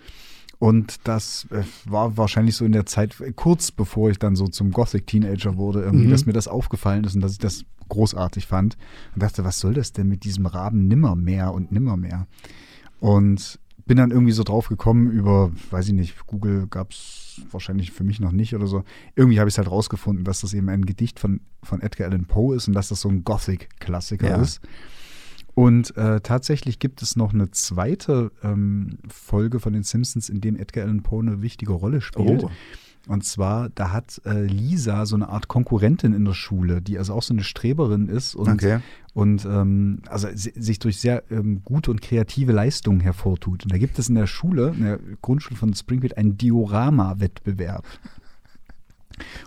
Und 0.60 1.08
das 1.08 1.48
äh, 1.50 1.64
war 1.86 2.18
wahrscheinlich 2.18 2.56
so 2.56 2.66
in 2.66 2.72
der 2.72 2.86
Zeit, 2.86 3.16
kurz 3.36 3.72
bevor 3.72 4.12
ich 4.12 4.20
dann 4.20 4.36
so 4.36 4.48
zum 4.48 4.72
Gothic-Teenager 4.72 5.58
wurde, 5.58 5.82
irgendwie, 5.82 6.06
Mhm. 6.08 6.12
dass 6.12 6.26
mir 6.28 6.34
das 6.34 6.48
aufgefallen 6.48 7.04
ist 7.04 7.16
und 7.16 7.22
dass 7.22 7.32
ich 7.32 7.40
das 7.40 7.64
großartig 7.92 8.48
fand. 8.48 8.78
Und 9.14 9.22
dachte, 9.24 9.44
was 9.44 9.60
soll 9.60 9.74
das 9.76 9.92
denn 9.94 10.08
mit 10.08 10.24
diesem 10.24 10.46
Raben 10.46 10.88
nimmermehr 10.88 11.54
und 11.54 11.72
nimmermehr? 11.72 12.28
Und 13.00 13.60
bin 13.86 13.98
dann 13.98 14.12
irgendwie 14.12 14.32
so 14.32 14.44
drauf 14.44 14.68
gekommen 14.70 15.12
über, 15.12 15.52
weiß 15.72 15.88
ich 15.88 15.94
nicht, 15.94 16.26
Google 16.28 16.68
gab 16.68 16.92
es 16.92 17.42
wahrscheinlich 17.52 17.92
für 17.92 18.04
mich 18.04 18.20
noch 18.20 18.32
nicht 18.32 18.56
oder 18.56 18.68
so. 18.68 18.84
Irgendwie 19.16 19.40
habe 19.40 19.50
ich 19.50 19.56
es 19.56 19.58
halt 19.58 19.70
rausgefunden, 19.72 20.24
dass 20.24 20.42
das 20.42 20.54
eben 20.54 20.70
ein 20.70 20.86
Gedicht 20.86 21.20
von, 21.20 21.42
von 21.64 21.82
Edgar 21.82 22.08
Allan 22.08 22.26
Poe 22.26 22.56
ist 22.56 22.68
und 22.68 22.74
dass 22.74 22.90
das 22.90 23.02
so 23.02 23.10
ein 23.10 23.24
Gothic-Klassiker 23.24 24.30
Ja. 24.30 24.42
ist. 24.42 24.62
Und 25.54 25.98
äh, 25.98 26.22
tatsächlich 26.22 26.80
gibt 26.80 27.02
es 27.02 27.18
noch 27.18 27.34
eine 27.34 27.52
zweite 27.52 28.32
ähm, 28.44 29.00
Folge 29.10 29.60
von 29.60 29.74
den 29.74 29.84
Simpsons, 29.84 30.30
in 30.30 30.40
dem 30.40 30.56
Edgar 30.56 30.86
Allan 30.86 31.04
Poe 31.04 31.22
eine 31.22 31.42
wichtige 31.42 31.74
Rolle 31.74 32.00
spielt. 32.02 32.44
Oh. 32.46 32.52
Und 33.08 33.26
zwar, 33.26 33.70
da 33.70 33.92
hat 33.92 34.22
äh, 34.26 34.44
Lisa 34.44 35.06
so 35.08 35.16
eine 35.16 35.28
Art 35.30 35.48
Konkurrentin 35.48 36.14
in 36.14 36.24
der 36.24 36.34
Schule, 36.34 36.82
die 36.82 36.98
also 37.00 37.14
auch 37.14 37.24
so 37.24 37.34
eine 37.34 37.44
Streberin 37.44 38.08
ist 38.08 38.36
und, 38.36 38.48
Okay. 38.50 38.80
und 39.14 39.44
ähm, 39.44 40.00
also 40.08 40.28
si- 40.36 40.54
sich 40.56 40.78
durch 40.78 41.00
sehr 41.00 41.24
ähm, 41.32 41.62
gute 41.66 41.90
und 41.90 42.02
kreative 42.02 42.52
Leistungen 42.52 43.00
hervortut. 43.00 43.64
Und 43.64 43.72
da 43.74 43.78
gibt 43.80 43.98
es 43.98 44.08
in 44.08 44.16
der 44.16 44.28
Schule, 44.28 44.70
in 44.78 44.84
der 44.84 45.00
Grundschule 45.24 45.58
von 45.58 45.74
Springfield, 45.74 46.16
einen 46.18 46.38
Diorama-Wettbewerb. 46.38 47.86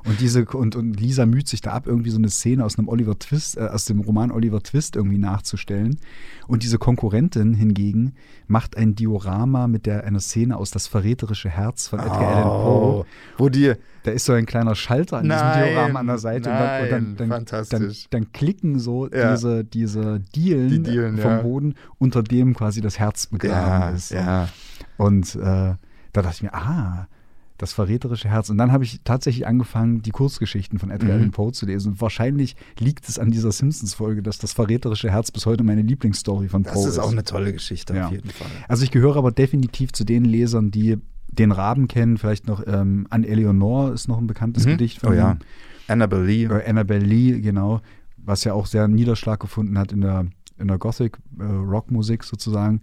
Und 0.04 0.20
diese 0.20 0.44
und, 0.44 0.76
und 0.76 1.00
Lisa 1.00 1.26
müht 1.26 1.48
sich 1.48 1.60
da 1.60 1.72
ab, 1.72 1.86
irgendwie 1.86 2.10
so 2.10 2.18
eine 2.18 2.28
Szene 2.28 2.64
aus 2.64 2.78
einem 2.78 2.88
Oliver 2.88 3.18
Twist, 3.18 3.56
äh, 3.56 3.62
aus 3.62 3.84
dem 3.84 4.00
Roman 4.00 4.30
Oliver 4.30 4.62
Twist 4.62 4.96
irgendwie 4.96 5.18
nachzustellen. 5.18 5.98
Und 6.46 6.62
diese 6.62 6.78
Konkurrentin 6.78 7.54
hingegen 7.54 8.14
macht 8.46 8.76
ein 8.76 8.94
Diorama 8.94 9.66
mit 9.68 9.86
der 9.86 10.04
einer 10.04 10.20
Szene 10.20 10.56
aus 10.56 10.70
Das 10.70 10.86
verräterische 10.86 11.48
Herz 11.48 11.88
von 11.88 12.00
Edgar 12.00 12.20
Allan 12.20 12.42
Poe. 12.44 13.00
Oh, 13.00 13.04
wo 13.38 13.48
die, 13.48 13.72
Da 14.02 14.10
ist 14.10 14.26
so 14.26 14.32
ein 14.34 14.44
kleiner 14.46 14.74
Schalter 14.74 15.18
an 15.18 15.26
Nein, 15.26 15.58
diesem 15.58 15.72
Diorama 15.74 16.00
an 16.00 16.06
der 16.06 16.18
Seite 16.18 16.50
und 16.50 16.56
dann, 16.56 16.82
und 16.82 16.90
dann, 16.90 17.16
dann, 17.16 17.28
fantastisch. 17.28 18.06
Dann, 18.10 18.22
dann 18.24 18.32
klicken 18.32 18.78
so 18.78 19.08
Ja. 19.08 19.32
diese, 19.32 19.64
diese 19.64 20.20
Dielen, 20.34 20.68
Die 20.68 20.82
Dielen, 20.82 21.16
vom 21.18 21.30
ja. 21.30 21.42
Boden, 21.42 21.74
unter 21.98 22.22
dem 22.22 22.54
quasi 22.54 22.80
das 22.82 22.98
Herz 22.98 23.26
begraben 23.28 23.80
ja, 23.82 23.90
ist. 23.90 24.10
ja. 24.10 24.48
Und 24.96 25.34
äh, 25.36 25.40
da 25.40 25.76
dachte 26.22 26.34
ich 26.34 26.42
mir, 26.42 26.54
ah, 26.54 27.08
das 27.64 27.72
verräterische 27.72 28.28
Herz. 28.28 28.50
Und 28.50 28.58
dann 28.58 28.70
habe 28.72 28.84
ich 28.84 29.00
tatsächlich 29.04 29.46
angefangen, 29.46 30.02
die 30.02 30.10
Kurzgeschichten 30.10 30.78
von 30.78 30.90
Edgar 30.90 31.08
Mhm. 31.10 31.14
Allan 31.16 31.30
Poe 31.32 31.52
zu 31.52 31.66
lesen. 31.66 31.92
Und 31.92 32.00
wahrscheinlich 32.00 32.56
liegt 32.78 33.08
es 33.08 33.18
an 33.18 33.30
dieser 33.30 33.50
Simpsons-Folge, 33.52 34.22
dass 34.22 34.38
das 34.38 34.52
verräterische 34.52 35.10
Herz 35.10 35.30
bis 35.30 35.46
heute 35.46 35.64
meine 35.64 35.82
Lieblingsstory 35.82 36.48
von 36.48 36.62
Das 36.62 36.74
Poe 36.74 36.88
ist 36.88 36.98
auch 36.98 37.10
eine 37.12 37.24
tolle 37.24 37.52
Geschichte 37.52 37.94
Ja. 37.96 38.06
auf 38.06 38.12
jeden 38.12 38.30
Fall. 38.30 38.46
also 38.68 38.84
ich 38.84 38.90
gehöre 38.90 39.16
aber 39.16 39.32
definitiv 39.32 39.92
zu 39.92 40.04
den 40.04 40.24
Lesern, 40.24 40.70
die 40.70 40.98
den 41.28 41.50
Raben 41.52 41.88
kennen. 41.88 42.16
Vielleicht 42.18 42.46
noch 42.46 42.62
ähm, 42.66 43.06
An 43.10 43.24
Eleonore 43.24 43.92
ist 43.92 44.06
noch 44.08 44.18
ein 44.18 44.26
bekanntes 44.26 44.66
Mhm. 44.66 44.70
Gedicht 44.70 45.00
von 45.00 45.10
Oh 45.12 45.16
ja. 45.16 45.36
Annabelle 45.88 46.24
Lee. 46.26 46.44
Äh, 46.44 46.68
Annabelle 46.68 47.04
Lee, 47.04 47.40
genau. 47.40 47.80
Was 48.18 48.44
ja 48.44 48.52
auch 48.54 48.66
sehr 48.66 48.86
Niederschlag 48.88 49.40
gefunden 49.40 49.76
hat 49.78 49.90
in 49.92 50.00
der, 50.02 50.26
in 50.58 50.68
der 50.68 50.78
Gothic-Rockmusik 50.78 52.24
sozusagen. 52.24 52.80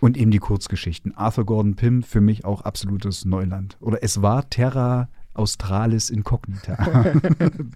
Und 0.00 0.16
eben 0.16 0.30
die 0.30 0.38
Kurzgeschichten. 0.38 1.16
Arthur 1.16 1.44
Gordon 1.44 1.76
Pym, 1.76 2.02
für 2.02 2.20
mich 2.20 2.44
auch 2.44 2.62
absolutes 2.62 3.24
Neuland. 3.24 3.76
Oder 3.80 4.02
es 4.02 4.22
war 4.22 4.48
Terra 4.48 5.08
Australis 5.34 6.10
Incognita. 6.10 7.12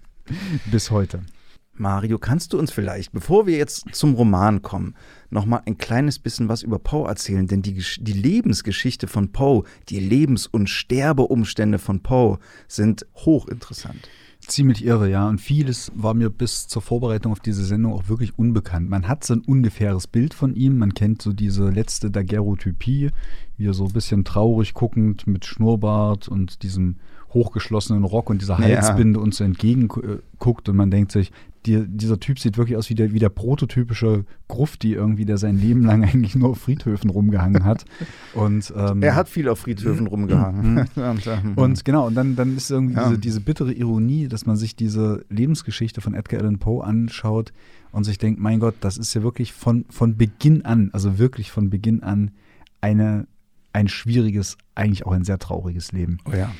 Bis 0.71 0.91
heute. 0.91 1.21
Mario, 1.77 2.17
kannst 2.19 2.53
du 2.53 2.59
uns 2.59 2.71
vielleicht, 2.71 3.11
bevor 3.11 3.47
wir 3.47 3.57
jetzt 3.57 3.93
zum 3.93 4.13
Roman 4.13 4.61
kommen, 4.61 4.95
noch 5.29 5.45
mal 5.45 5.61
ein 5.65 5.77
kleines 5.77 6.19
bisschen 6.19 6.47
was 6.47 6.63
über 6.63 6.79
Poe 6.79 7.07
erzählen? 7.07 7.47
Denn 7.47 7.61
die, 7.61 7.83
die 7.99 8.13
Lebensgeschichte 8.13 9.07
von 9.07 9.33
Poe, 9.33 9.63
die 9.89 9.99
Lebens- 9.99 10.47
und 10.47 10.69
Sterbeumstände 10.69 11.77
von 11.77 12.01
Poe 12.01 12.39
sind 12.69 13.05
hochinteressant. 13.15 14.09
Ziemlich 14.47 14.85
irre, 14.85 15.09
ja. 15.09 15.27
Und 15.27 15.39
vieles 15.39 15.91
war 15.95 16.13
mir 16.13 16.29
bis 16.29 16.67
zur 16.67 16.81
Vorbereitung 16.81 17.31
auf 17.31 17.39
diese 17.39 17.65
Sendung 17.65 17.93
auch 17.93 18.09
wirklich 18.09 18.37
unbekannt. 18.37 18.89
Man 18.89 19.07
hat 19.07 19.23
so 19.23 19.33
ein 19.33 19.41
ungefähres 19.41 20.07
Bild 20.07 20.33
von 20.33 20.55
ihm. 20.55 20.77
Man 20.77 20.93
kennt 20.93 21.21
so 21.21 21.33
diese 21.33 21.69
letzte 21.69 22.11
Daguerreotypie, 22.11 23.09
wie 23.57 23.65
er 23.67 23.73
so 23.73 23.85
ein 23.85 23.93
bisschen 23.93 24.23
traurig 24.23 24.73
guckend 24.73 25.25
mit 25.27 25.45
Schnurrbart 25.45 26.27
und 26.27 26.63
diesem 26.63 26.97
hochgeschlossenen 27.35 28.03
Rock 28.03 28.31
und 28.31 28.41
dieser 28.41 28.59
Ja. 28.59 28.77
Halsbinde 28.81 29.19
uns 29.19 29.37
so 29.37 29.43
entgegenguckt. 29.43 30.67
Und 30.69 30.75
man 30.75 30.89
denkt 30.89 31.11
sich, 31.11 31.31
die, 31.65 31.83
dieser 31.87 32.19
Typ 32.19 32.39
sieht 32.39 32.57
wirklich 32.57 32.77
aus 32.77 32.89
wie 32.89 32.95
der, 32.95 33.11
wie 33.13 33.19
der 33.19 33.29
prototypische 33.29 34.25
Grufti 34.47 34.93
irgendwie, 34.93 35.25
der 35.25 35.37
sein 35.37 35.57
Leben 35.59 35.83
lang 35.83 36.03
eigentlich 36.03 36.35
nur 36.35 36.49
auf 36.49 36.59
Friedhöfen 36.59 37.09
rumgehangen 37.09 37.63
hat. 37.65 37.85
Und, 38.33 38.71
ähm, 38.77 39.01
Er 39.01 39.15
hat 39.15 39.27
viel 39.29 39.49
auf 39.49 39.59
Friedhöfen 39.59 40.07
rumgehangen. 40.07 40.77
und, 40.95 41.27
ähm, 41.27 41.53
und 41.55 41.83
genau, 41.85 42.07
und 42.07 42.15
dann, 42.15 42.35
dann 42.35 42.55
ist 42.55 42.69
irgendwie 42.71 42.95
Ja. 42.95 43.07
diese, 43.09 43.19
diese 43.19 43.41
bittere 43.41 43.73
Ironie, 43.73 44.27
dass 44.27 44.45
man 44.45 44.55
sich 44.57 44.75
diese 44.75 45.25
Lebensgeschichte 45.29 46.01
von 46.01 46.13
Edgar 46.13 46.41
Allan 46.41 46.59
Poe 46.59 46.83
anschaut 46.83 47.51
und 47.91 48.03
sich 48.03 48.17
denkt, 48.19 48.39
mein 48.39 48.59
Gott, 48.59 48.75
das 48.81 48.97
ist 48.97 49.13
ja 49.15 49.23
wirklich 49.23 49.51
von, 49.51 49.85
von 49.89 50.17
Beginn 50.17 50.65
an, 50.65 50.89
also 50.93 51.17
wirklich 51.17 51.49
von 51.51 51.69
Beginn 51.71 52.03
an 52.03 52.29
eine, 52.79 53.25
ein 53.73 53.87
schwieriges, 53.87 54.57
eigentlich 54.75 55.05
auch 55.05 55.13
ein 55.13 55.23
sehr 55.23 55.39
trauriges 55.39 55.91
Leben. 55.91 56.19
oh 56.31 56.35
ja. 56.35 56.51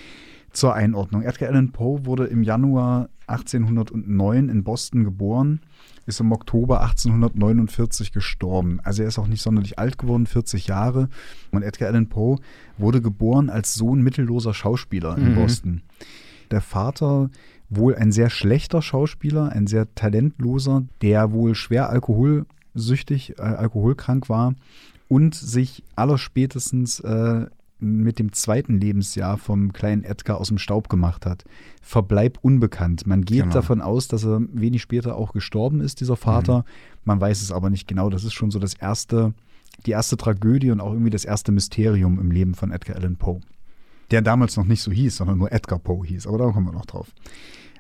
Zur 0.55 0.73
Einordnung. 0.73 1.21
Edgar 1.23 1.49
Allan 1.49 1.71
Poe 1.71 2.05
wurde 2.05 2.25
im 2.25 2.41
Januar 2.41 3.09
1809 3.27 4.47
in 4.49 4.63
Boston 4.63 5.03
geboren, 5.03 5.59
ist 6.05 6.21
im 6.21 6.31
Oktober 6.31 6.81
1849 6.81 8.11
gestorben. 8.13 8.79
Also 8.83 9.01
er 9.01 9.09
ist 9.09 9.19
auch 9.19 9.27
nicht 9.27 9.41
sonderlich 9.41 9.77
alt 9.79 9.97
geworden, 9.97 10.25
40 10.27 10.67
Jahre. 10.67 11.09
Und 11.51 11.63
Edgar 11.63 11.89
Allan 11.89 12.07
Poe 12.07 12.37
wurde 12.77 13.01
geboren 13.01 13.49
als 13.49 13.73
Sohn 13.73 14.01
mittelloser 14.01 14.53
Schauspieler 14.53 15.17
in 15.17 15.31
Mhm. 15.31 15.35
Boston. 15.35 15.81
Der 16.51 16.61
Vater 16.61 17.29
wohl 17.69 17.95
ein 17.95 18.11
sehr 18.11 18.29
schlechter 18.29 18.81
Schauspieler, 18.81 19.49
ein 19.49 19.67
sehr 19.67 19.93
talentloser, 19.95 20.83
der 21.01 21.31
wohl 21.33 21.55
schwer 21.55 21.89
alkoholsüchtig, 21.89 23.39
äh, 23.39 23.41
alkoholkrank 23.41 24.29
war 24.29 24.53
und 25.07 25.35
sich 25.35 25.83
allerspätestens 25.95 26.99
äh, 27.01 27.47
mit 27.79 28.19
dem 28.19 28.31
zweiten 28.31 28.79
Lebensjahr 28.79 29.37
vom 29.37 29.73
kleinen 29.73 30.03
Edgar 30.03 30.39
aus 30.39 30.47
dem 30.47 30.57
Staub 30.57 30.87
gemacht 30.89 31.25
hat. 31.25 31.43
Verbleib 31.81 32.39
unbekannt. 32.41 33.05
Man 33.05 33.23
geht 33.25 33.41
Genau. 33.43 33.53
davon 33.53 33.81
aus, 33.81 34.07
dass 34.07 34.23
er 34.25 34.41
wenig 34.53 34.81
später 34.81 35.15
auch 35.17 35.33
gestorben 35.33 35.81
ist, 35.81 35.99
dieser 35.99 36.15
Vater. 36.15 36.63
Man 37.03 37.19
weiß 37.19 37.41
es 37.41 37.51
aber 37.51 37.69
nicht 37.69 37.87
genau. 37.87 38.09
Das 38.09 38.23
ist 38.23 38.33
schon 38.33 38.49
so 38.51 38.59
das 38.59 38.73
erste, 38.75 39.33
die 39.85 39.91
erste 39.91 40.15
Tragödie 40.17 40.71
und 40.71 40.79
auch 40.79 40.91
irgendwie 40.93 41.09
das 41.11 41.25
erste 41.25 41.51
Mysterium 41.51 42.19
im 42.19 42.31
Leben 42.31 42.55
von 42.55 42.71
Edgar 42.71 42.95
Allan 42.95 43.17
Poe. 43.17 43.41
Der 44.11 44.21
damals 44.21 44.55
noch 44.55 44.65
nicht 44.65 44.81
so 44.81 44.91
hieß, 44.91 45.17
sondern 45.17 45.37
nur 45.37 45.51
Edgar 45.51 45.79
Poe 45.79 46.05
hieß. 46.05 46.27
Aber 46.27 46.37
da 46.37 46.51
kommen 46.51 46.67
wir 46.67 46.73
noch 46.73 46.85
drauf. 46.85 47.07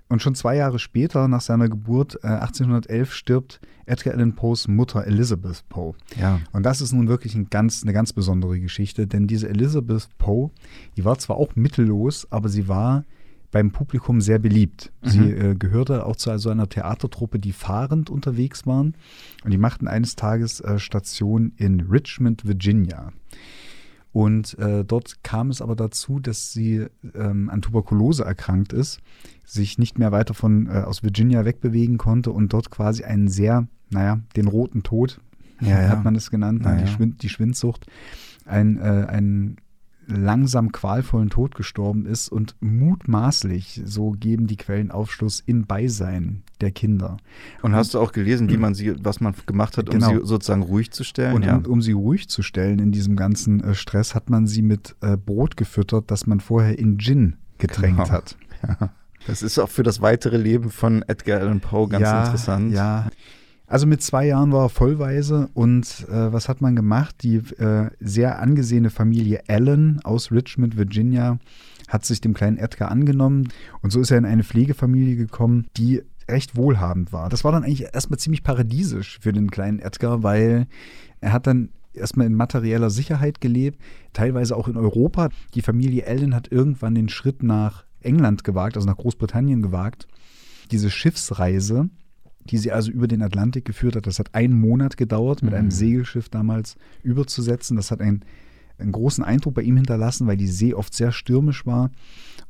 Und 0.07 0.21
schon 0.21 0.35
zwei 0.35 0.55
Jahre 0.55 0.77
später, 0.77 1.27
nach 1.27 1.41
seiner 1.41 1.67
Geburt, 1.67 2.19
äh, 2.23 2.27
1811, 2.27 3.13
stirbt 3.13 3.59
Edgar 3.87 4.13
Allan 4.13 4.35
Poes 4.35 4.67
Mutter 4.67 5.05
Elizabeth 5.05 5.63
Poe. 5.69 5.93
Ja. 6.19 6.39
Und 6.51 6.63
das 6.63 6.81
ist 6.81 6.93
nun 6.93 7.07
wirklich 7.07 7.33
ein 7.35 7.49
ganz, 7.49 7.81
eine 7.83 7.93
ganz 7.93 8.13
besondere 8.13 8.59
Geschichte, 8.59 9.07
denn 9.07 9.25
diese 9.27 9.49
Elizabeth 9.49 10.09
Poe, 10.17 10.51
die 10.95 11.05
war 11.05 11.17
zwar 11.17 11.37
auch 11.37 11.55
mittellos, 11.55 12.27
aber 12.31 12.49
sie 12.49 12.67
war 12.67 13.03
beim 13.51 13.71
Publikum 13.71 14.19
sehr 14.21 14.37
beliebt. 14.37 14.91
Sie 15.01 15.19
Mhm. 15.19 15.41
äh, 15.41 15.55
gehörte 15.55 16.05
auch 16.05 16.17
zu 16.17 16.29
also 16.29 16.49
einer 16.49 16.67
Theatertruppe, 16.67 17.39
die 17.39 17.53
fahrend 17.53 18.09
unterwegs 18.09 18.67
waren. 18.67 18.95
Und 19.45 19.51
die 19.51 19.57
machten 19.57 19.87
eines 19.87 20.15
Tages 20.15 20.59
äh, 20.59 20.77
Station 20.77 21.53
in 21.55 21.79
Richmond, 21.81 22.45
Virginia. 22.45 23.13
Und 24.15 24.57
äh, 24.59 24.85
dort 24.85 25.23
kam 25.23 25.49
es 25.49 25.61
aber 25.61 25.75
dazu, 25.75 26.21
dass 26.21 26.53
sie 26.53 26.87
ähm, 27.15 27.49
an 27.49 27.61
Tuberkulose 27.61 28.23
erkrankt 28.23 28.71
ist, 28.71 29.01
sich 29.43 29.77
nicht 29.77 29.99
mehr 29.99 30.13
weiter 30.13 30.33
von 30.33 30.67
äh, 30.67 30.83
aus 30.83 31.03
Virginia 31.03 31.43
wegbewegen 31.43 31.97
konnte 31.97 32.31
und 32.31 32.53
dort 32.53 32.71
quasi 32.71 33.03
einen 33.03 33.27
sehr, 33.27 33.67
naja, 33.89 34.21
den 34.37 34.47
roten 34.47 34.83
Tod, 34.83 35.19
ja, 35.59 35.81
ja. 35.81 35.89
hat 35.89 36.05
man 36.05 36.15
es 36.15 36.31
genannt, 36.31 36.61
Na, 36.63 36.75
die, 36.75 36.83
ja. 36.83 36.87
Schwind, 36.87 37.23
die 37.23 37.27
Schwindsucht, 37.27 37.87
ein, 38.45 38.77
äh, 38.77 39.05
einen 39.09 39.57
langsam 40.07 40.71
qualvollen 40.71 41.29
Tod 41.29 41.55
gestorben 41.55 42.05
ist 42.05 42.29
und 42.29 42.55
mutmaßlich, 42.59 43.81
so 43.85 44.11
geben 44.11 44.47
die 44.47 44.57
Quellen 44.57 44.91
Aufschluss, 44.91 45.41
im 45.45 45.65
Beisein 45.65 46.43
der 46.61 46.71
Kinder. 46.71 47.17
Und 47.61 47.75
hast 47.75 47.93
du 47.93 47.99
auch 47.99 48.11
gelesen, 48.11 48.49
wie 48.49 48.57
man 48.57 48.73
sie, 48.73 48.93
was 49.03 49.19
man 49.19 49.33
gemacht 49.45 49.77
hat, 49.77 49.89
um 49.89 49.95
Genau. 49.99 50.09
sie 50.09 50.25
sozusagen 50.25 50.63
ruhig 50.63 50.91
zu 50.91 51.03
stellen? 51.03 51.35
Und 51.35 51.43
ja. 51.43 51.55
um, 51.57 51.65
um 51.65 51.81
sie 51.81 51.91
ruhig 51.93 52.29
zu 52.29 52.41
stellen 52.43 52.79
in 52.79 52.91
diesem 52.91 53.15
ganzen 53.15 53.63
äh, 53.63 53.75
Stress, 53.75 54.15
hat 54.15 54.29
man 54.29 54.47
sie 54.47 54.61
mit 54.61 54.95
äh, 55.01 55.17
Brot 55.17 55.57
gefüttert, 55.57 56.11
das 56.11 56.27
man 56.27 56.39
vorher 56.39 56.77
in 56.79 56.97
Gin 56.99 57.35
getränkt 57.57 57.97
Genau. 58.03 58.09
hat. 58.09 58.37
Das 59.27 59.41
ist 59.41 59.57
auch 59.57 59.69
für 59.69 59.81
das 59.81 60.01
weitere 60.01 60.37
Leben 60.37 60.69
von 60.69 61.01
Edgar 61.07 61.39
Allan 61.39 61.59
Poe 61.59 61.87
ganz 61.87 62.03
ja, 62.03 62.25
interessant. 62.25 62.71
Ja. 62.71 63.09
Also 63.67 63.87
mit 63.87 64.01
zwei 64.01 64.27
Jahren 64.27 64.51
war 64.51 64.65
er 64.65 64.69
vollweise 64.69 65.49
und 65.53 66.05
äh, 66.09 66.31
was 66.31 66.47
hat 66.47 66.61
man 66.61 66.75
gemacht? 66.75 67.15
Die 67.23 67.37
äh, 67.37 67.89
sehr 67.99 68.39
angesehene 68.39 68.91
Familie 68.91 69.43
Allen 69.47 70.01
aus 70.03 70.31
Richmond, 70.31 70.77
Virginia, 70.77 71.39
hat 71.87 72.05
sich 72.05 72.21
dem 72.21 72.33
kleinen 72.33 72.57
Edgar 72.57 72.91
angenommen 72.91 73.49
und 73.81 73.91
so 73.91 74.01
ist 74.01 74.11
er 74.11 74.17
in 74.17 74.25
eine 74.25 74.43
Pflegefamilie 74.43 75.15
gekommen, 75.15 75.67
die 75.77 76.03
recht 76.29 76.55
wohlhabend 76.55 77.11
war. 77.11 77.29
Das 77.29 77.43
war 77.43 77.51
dann 77.51 77.63
eigentlich 77.63 77.93
erstmal 77.93 78.19
ziemlich 78.19 78.43
paradiesisch 78.43 79.19
für 79.21 79.33
den 79.33 79.51
kleinen 79.51 79.79
Edgar, 79.79 80.23
weil 80.23 80.67
er 81.21 81.33
hat 81.33 81.47
dann 81.47 81.69
erstmal 81.93 82.27
in 82.27 82.33
materieller 82.33 82.89
Sicherheit 82.89 83.41
gelebt, 83.41 83.79
teilweise 84.13 84.55
auch 84.55 84.67
in 84.67 84.77
Europa. 84.77 85.29
Die 85.53 85.61
Familie 85.61 86.05
Allen 86.07 86.35
hat 86.35 86.51
irgendwann 86.51 86.95
den 86.95 87.09
Schritt 87.09 87.41
nach 87.41 87.85
England 88.01 88.43
gewagt, 88.43 88.75
also 88.75 88.87
nach 88.87 88.97
Großbritannien 88.97 89.61
gewagt. 89.61 90.07
Diese 90.71 90.89
Schiffsreise, 90.89 91.89
die 92.45 92.57
sie 92.57 92.71
also 92.71 92.91
über 92.91 93.07
den 93.07 93.21
Atlantik 93.21 93.65
geführt 93.65 93.95
hat, 93.95 94.07
das 94.07 94.19
hat 94.19 94.33
einen 94.35 94.59
Monat 94.59 94.97
gedauert, 94.97 95.41
mit 95.43 95.53
einem 95.53 95.67
Mhm. 95.67 95.71
Segelschiff 95.71 96.29
damals 96.29 96.75
überzusetzen. 97.03 97.75
Das 97.77 97.91
hat 97.91 98.01
einen, 98.01 98.23
einen 98.77 98.91
großen 98.91 99.23
Eindruck 99.23 99.55
bei 99.55 99.61
ihm 99.63 99.77
hinterlassen, 99.77 100.27
weil 100.27 100.37
die 100.37 100.47
See 100.47 100.73
oft 100.73 100.93
sehr 100.93 101.11
stürmisch 101.11 101.65
war. 101.65 101.89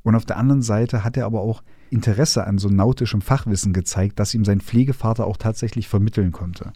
Und 0.04 0.16
auf 0.16 0.26
der 0.26 0.38
anderen 0.38 0.62
Seite 0.62 1.04
hat 1.04 1.16
er 1.18 1.26
aber 1.26 1.42
auch 1.42 1.64
Interesse 1.90 2.46
an 2.46 2.58
so 2.58 2.68
nautischem 2.68 3.22
Fachwissen 3.22 3.72
gezeigt, 3.74 4.20
das 4.20 4.34
ihm 4.34 4.44
sein 4.44 4.60
Pflegevater 4.60 5.26
auch 5.28 5.38
tatsächlich 5.38 5.88
vermitteln 5.88 6.32
konnte. 6.32 6.74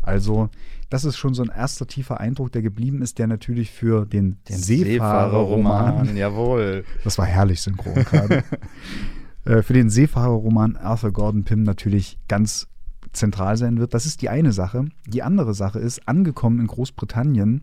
Also, 0.00 0.48
das 0.90 1.04
ist 1.04 1.16
schon 1.16 1.34
so 1.34 1.42
ein 1.42 1.48
erster 1.54 1.86
tiefer 1.86 2.18
Eindruck, 2.20 2.50
der 2.52 2.62
geblieben 2.62 3.02
ist, 3.02 3.18
der 3.18 3.26
natürlich 3.28 3.70
für 3.70 4.04
den, 4.06 4.36
Den 4.48 4.56
Seefahrerroman, 4.56 6.16
jawohl. 6.16 6.84
das 7.04 7.18
war 7.18 7.26
herrlich 7.26 7.60
synchron 7.60 7.94
gerade, 8.04 8.42
äh, 9.44 9.62
für 9.62 9.72
den 9.72 9.90
Seefahrerroman 9.90 10.76
Arthur 10.76 11.12
Gordon 11.12 11.44
Pym 11.44 11.62
natürlich 11.62 12.18
ganz 12.28 12.68
zentral 13.12 13.56
sein 13.56 13.78
wird. 13.78 13.94
Das 13.94 14.06
ist 14.06 14.22
die 14.22 14.28
eine 14.28 14.52
Sache. 14.52 14.86
Die 15.06 15.22
andere 15.22 15.54
Sache 15.54 15.78
ist, 15.78 16.08
angekommen 16.08 16.60
in 16.60 16.66
Großbritannien 16.66 17.62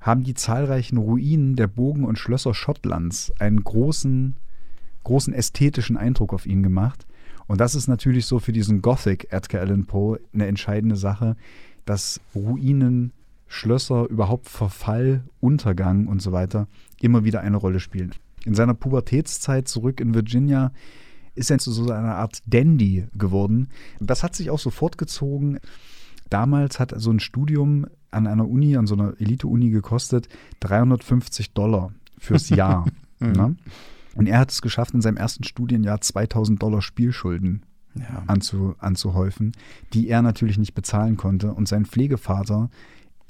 haben 0.00 0.22
die 0.22 0.34
zahlreichen 0.34 0.96
Ruinen 0.96 1.56
der 1.56 1.66
Burgen 1.66 2.04
und 2.04 2.18
Schlösser 2.18 2.54
Schottlands 2.54 3.32
einen 3.38 3.62
großen, 3.62 4.36
großen 5.04 5.34
ästhetischen 5.34 5.96
Eindruck 5.96 6.32
auf 6.32 6.46
ihn 6.46 6.62
gemacht. 6.62 7.06
Und 7.46 7.60
das 7.60 7.74
ist 7.74 7.88
natürlich 7.88 8.26
so 8.26 8.38
für 8.38 8.52
diesen 8.52 8.80
Gothic 8.80 9.32
Edgar 9.32 9.60
Allan 9.62 9.86
Poe 9.86 10.20
eine 10.32 10.46
entscheidende 10.46 10.96
Sache, 10.96 11.36
dass 11.84 12.20
Ruinen, 12.34 13.12
Schlösser, 13.48 14.08
überhaupt 14.08 14.48
Verfall, 14.48 15.24
Untergang 15.40 16.06
und 16.06 16.22
so 16.22 16.30
weiter 16.30 16.68
immer 17.00 17.24
wieder 17.24 17.40
eine 17.40 17.56
Rolle 17.56 17.80
spielen. 17.80 18.12
In 18.44 18.54
seiner 18.54 18.74
Pubertätszeit 18.74 19.68
zurück 19.68 20.00
in 20.00 20.14
Virginia 20.14 20.72
ist 21.34 21.50
er 21.50 21.58
zu 21.58 21.70
so 21.72 21.90
einer 21.90 22.16
Art 22.16 22.40
Dandy 22.46 23.06
geworden. 23.14 23.68
Das 24.00 24.22
hat 24.22 24.34
sich 24.34 24.50
auch 24.50 24.58
so 24.58 24.70
fortgezogen. 24.70 25.58
Damals 26.28 26.78
hat 26.80 26.92
so 26.96 27.10
ein 27.10 27.20
Studium 27.20 27.86
an 28.10 28.26
einer 28.26 28.48
Uni, 28.48 28.76
an 28.76 28.86
so 28.86 28.94
einer 28.94 29.14
Elite-Uni 29.20 29.70
gekostet 29.70 30.28
350 30.60 31.52
Dollar 31.52 31.92
fürs 32.18 32.48
Jahr. 32.50 32.86
ne? 33.20 33.56
Und 34.16 34.26
er 34.26 34.38
hat 34.40 34.50
es 34.50 34.60
geschafft, 34.62 34.94
in 34.94 35.00
seinem 35.00 35.16
ersten 35.16 35.44
Studienjahr 35.44 36.00
2000 36.00 36.60
Dollar 36.60 36.82
Spielschulden 36.82 37.62
Ja. 37.94 38.22
anzu, 38.26 38.74
anzuhäufen, 38.78 39.52
die 39.92 40.08
er 40.08 40.22
natürlich 40.22 40.58
nicht 40.58 40.74
bezahlen 40.74 41.16
konnte. 41.16 41.52
Und 41.54 41.68
sein 41.68 41.84
Pflegevater, 41.86 42.70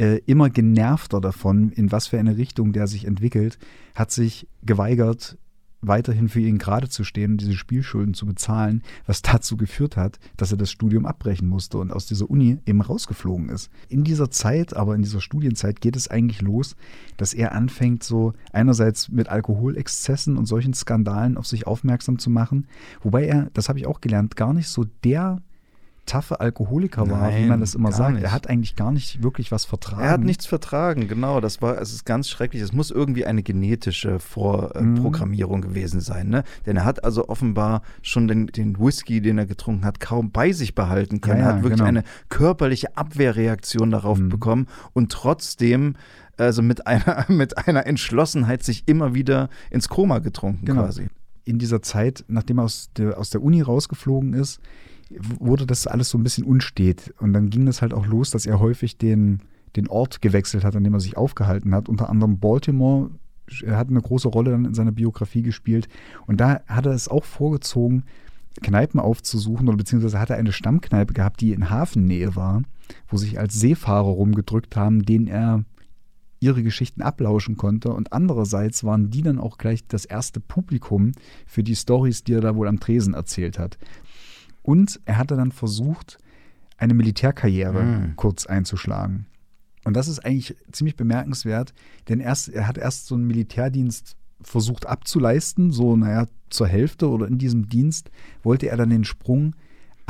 äh, 0.00 0.22
immer 0.24 0.48
genervter 0.48 1.20
davon, 1.20 1.70
in 1.70 1.92
was 1.92 2.06
für 2.06 2.18
eine 2.18 2.38
Richtung 2.38 2.72
der 2.72 2.86
sich 2.86 3.04
entwickelt, 3.04 3.58
hat 3.94 4.10
sich 4.10 4.48
geweigert, 4.62 5.36
weiterhin 5.82 6.28
für 6.28 6.40
ihn 6.40 6.58
gerade 6.58 6.88
zu 6.88 7.04
stehen 7.04 7.32
und 7.32 7.40
diese 7.40 7.54
Spielschulden 7.54 8.14
zu 8.14 8.26
bezahlen, 8.26 8.82
was 9.06 9.22
dazu 9.22 9.58
geführt 9.58 9.96
hat, 9.96 10.18
dass 10.38 10.52
er 10.52 10.58
das 10.58 10.70
Studium 10.70 11.04
abbrechen 11.04 11.48
musste 11.48 11.78
und 11.78 11.92
aus 11.92 12.06
dieser 12.06 12.30
Uni 12.30 12.58
eben 12.64 12.80
rausgeflogen 12.80 13.50
ist. 13.50 13.70
In 13.88 14.02
dieser 14.02 14.30
Zeit, 14.30 14.74
aber 14.74 14.94
in 14.94 15.02
dieser 15.02 15.20
Studienzeit 15.20 15.82
geht 15.82 15.96
es 15.96 16.08
eigentlich 16.08 16.40
los, 16.40 16.76
dass 17.18 17.34
er 17.34 17.52
anfängt, 17.52 18.02
so 18.02 18.32
einerseits 18.52 19.10
mit 19.10 19.28
Alkoholexzessen 19.28 20.38
und 20.38 20.46
solchen 20.46 20.72
Skandalen 20.72 21.36
auf 21.36 21.46
sich 21.46 21.66
aufmerksam 21.66 22.18
zu 22.18 22.30
machen, 22.30 22.66
wobei 23.02 23.26
er, 23.26 23.50
das 23.52 23.68
habe 23.68 23.78
ich 23.78 23.86
auch 23.86 24.00
gelernt, 24.00 24.36
gar 24.36 24.54
nicht 24.54 24.68
so 24.68 24.86
der 25.04 25.42
taffe 26.06 26.40
Alkoholiker 26.40 27.08
war, 27.08 27.28
wie 27.30 27.40
Nein, 27.40 27.48
man 27.48 27.60
das 27.60 27.74
immer 27.74 27.92
sagt. 27.92 28.14
nicht. 28.14 28.24
Er 28.24 28.32
hat 28.32 28.48
eigentlich 28.48 28.74
gar 28.76 28.90
nicht 28.90 29.22
wirklich 29.22 29.52
was 29.52 29.64
vertragen. 29.64 30.02
Er 30.02 30.10
hat 30.10 30.20
nichts 30.22 30.46
vertragen, 30.46 31.06
genau. 31.08 31.40
Das 31.40 31.62
war, 31.62 31.80
es 31.80 31.92
ist 31.92 32.04
ganz 32.04 32.28
schrecklich. 32.28 32.62
Es 32.62 32.72
muss 32.72 32.90
irgendwie 32.90 33.26
eine 33.26 33.42
genetische 33.42 34.18
Vorprogrammierung 34.18 35.60
gewesen 35.60 36.00
sein, 36.00 36.28
ne? 36.28 36.44
Denn 36.66 36.76
er 36.76 36.84
hat 36.84 37.04
also 37.04 37.28
offenbar 37.28 37.82
schon 38.02 38.28
den, 38.28 38.46
den 38.48 38.78
Whisky, 38.78 39.20
den 39.20 39.38
er 39.38 39.46
getrunken 39.46 39.84
hat, 39.84 40.00
kaum 40.00 40.30
bei 40.30 40.52
sich 40.52 40.74
behalten 40.74 41.20
können. 41.20 41.40
Ja, 41.40 41.46
er 41.50 41.54
hat 41.54 41.62
wirklich 41.62 41.78
genau. 41.78 41.88
eine 41.88 42.04
körperliche 42.28 42.96
Abwehrreaktion 42.96 43.90
darauf 43.90 44.18
Mhm. 44.18 44.28
bekommen 44.28 44.66
und 44.92 45.12
trotzdem 45.12 45.94
also 46.36 46.62
mit 46.62 46.86
einer, 46.86 47.24
mit 47.28 47.58
einer 47.68 47.86
Entschlossenheit 47.86 48.62
sich 48.62 48.84
immer 48.88 49.14
wieder 49.14 49.48
ins 49.70 49.88
Koma 49.88 50.18
getrunken 50.18 50.64
Genau. 50.64 50.82
quasi. 50.84 51.08
in 51.44 51.58
dieser 51.58 51.82
Zeit, 51.82 52.24
nachdem 52.28 52.58
er 52.58 52.64
aus 52.64 52.90
der, 52.96 53.18
aus 53.18 53.30
der 53.30 53.42
Uni 53.42 53.60
rausgeflogen 53.60 54.34
ist, 54.34 54.60
wurde 55.38 55.66
das 55.66 55.86
alles 55.86 56.10
so 56.10 56.18
ein 56.18 56.22
bisschen 56.22 56.44
unstet. 56.44 57.14
Und 57.18 57.32
dann 57.32 57.50
ging 57.50 57.66
das 57.66 57.82
halt 57.82 57.92
auch 57.92 58.06
los, 58.06 58.30
dass 58.30 58.46
er 58.46 58.60
häufig 58.60 58.96
den, 58.98 59.40
den 59.76 59.88
Ort 59.88 60.22
gewechselt 60.22 60.64
hat, 60.64 60.76
an 60.76 60.84
dem 60.84 60.94
er 60.94 61.00
sich 61.00 61.16
aufgehalten 61.16 61.74
hat. 61.74 61.88
Unter 61.88 62.08
anderem 62.08 62.38
Baltimore 62.38 63.10
er 63.64 63.76
hat 63.76 63.88
eine 63.88 64.00
große 64.00 64.28
Rolle 64.28 64.52
dann 64.52 64.64
in 64.64 64.74
seiner 64.74 64.92
Biografie 64.92 65.42
gespielt. 65.42 65.88
Und 66.26 66.40
da 66.40 66.60
hat 66.66 66.86
er 66.86 66.92
es 66.92 67.08
auch 67.08 67.24
vorgezogen, 67.24 68.04
Kneipen 68.62 69.00
aufzusuchen 69.00 69.68
oder 69.68 69.76
beziehungsweise 69.76 70.18
hat 70.18 70.30
er 70.30 70.36
eine 70.36 70.52
Stammkneipe 70.52 71.14
gehabt, 71.14 71.40
die 71.40 71.52
in 71.52 71.70
Hafennähe 71.70 72.36
war, 72.36 72.62
wo 73.08 73.16
sich 73.16 73.38
als 73.38 73.54
Seefahrer 73.54 74.08
rumgedrückt 74.08 74.76
haben, 74.76 75.04
denen 75.04 75.26
er 75.26 75.64
ihre 76.40 76.62
Geschichten 76.62 77.02
ablauschen 77.02 77.56
konnte. 77.56 77.92
Und 77.92 78.12
andererseits 78.12 78.82
waren 78.82 79.10
die 79.10 79.22
dann 79.22 79.38
auch 79.38 79.58
gleich 79.58 79.86
das 79.86 80.04
erste 80.04 80.40
Publikum 80.40 81.12
für 81.46 81.62
die 81.62 81.76
Stories, 81.76 82.24
die 82.24 82.32
er 82.32 82.40
da 82.40 82.56
wohl 82.56 82.66
am 82.66 82.80
Tresen 82.80 83.14
erzählt 83.14 83.58
hat. 83.58 83.78
Und 84.62 85.00
er 85.04 85.18
hatte 85.18 85.36
dann 85.36 85.52
versucht, 85.52 86.18
eine 86.76 86.94
Militärkarriere 86.94 87.82
Mhm. 87.82 88.16
kurz 88.16 88.46
einzuschlagen. 88.46 89.26
Und 89.84 89.94
das 89.94 90.08
ist 90.08 90.18
eigentlich 90.24 90.56
ziemlich 90.72 90.96
bemerkenswert, 90.96 91.72
denn 92.08 92.20
erst, 92.20 92.48
er 92.50 92.66
hat 92.66 92.78
erst 92.78 93.06
so 93.06 93.14
einen 93.14 93.26
Militärdienst 93.26 94.16
versucht 94.42 94.86
abzuleisten, 94.86 95.70
so 95.70 95.96
naja, 95.96 96.26
zur 96.48 96.66
Hälfte 96.66 97.08
oder 97.08 97.26
in 97.26 97.38
diesem 97.38 97.68
Dienst 97.68 98.10
wollte 98.42 98.68
er 98.68 98.76
dann 98.76 98.90
den 98.90 99.04
Sprung 99.04 99.54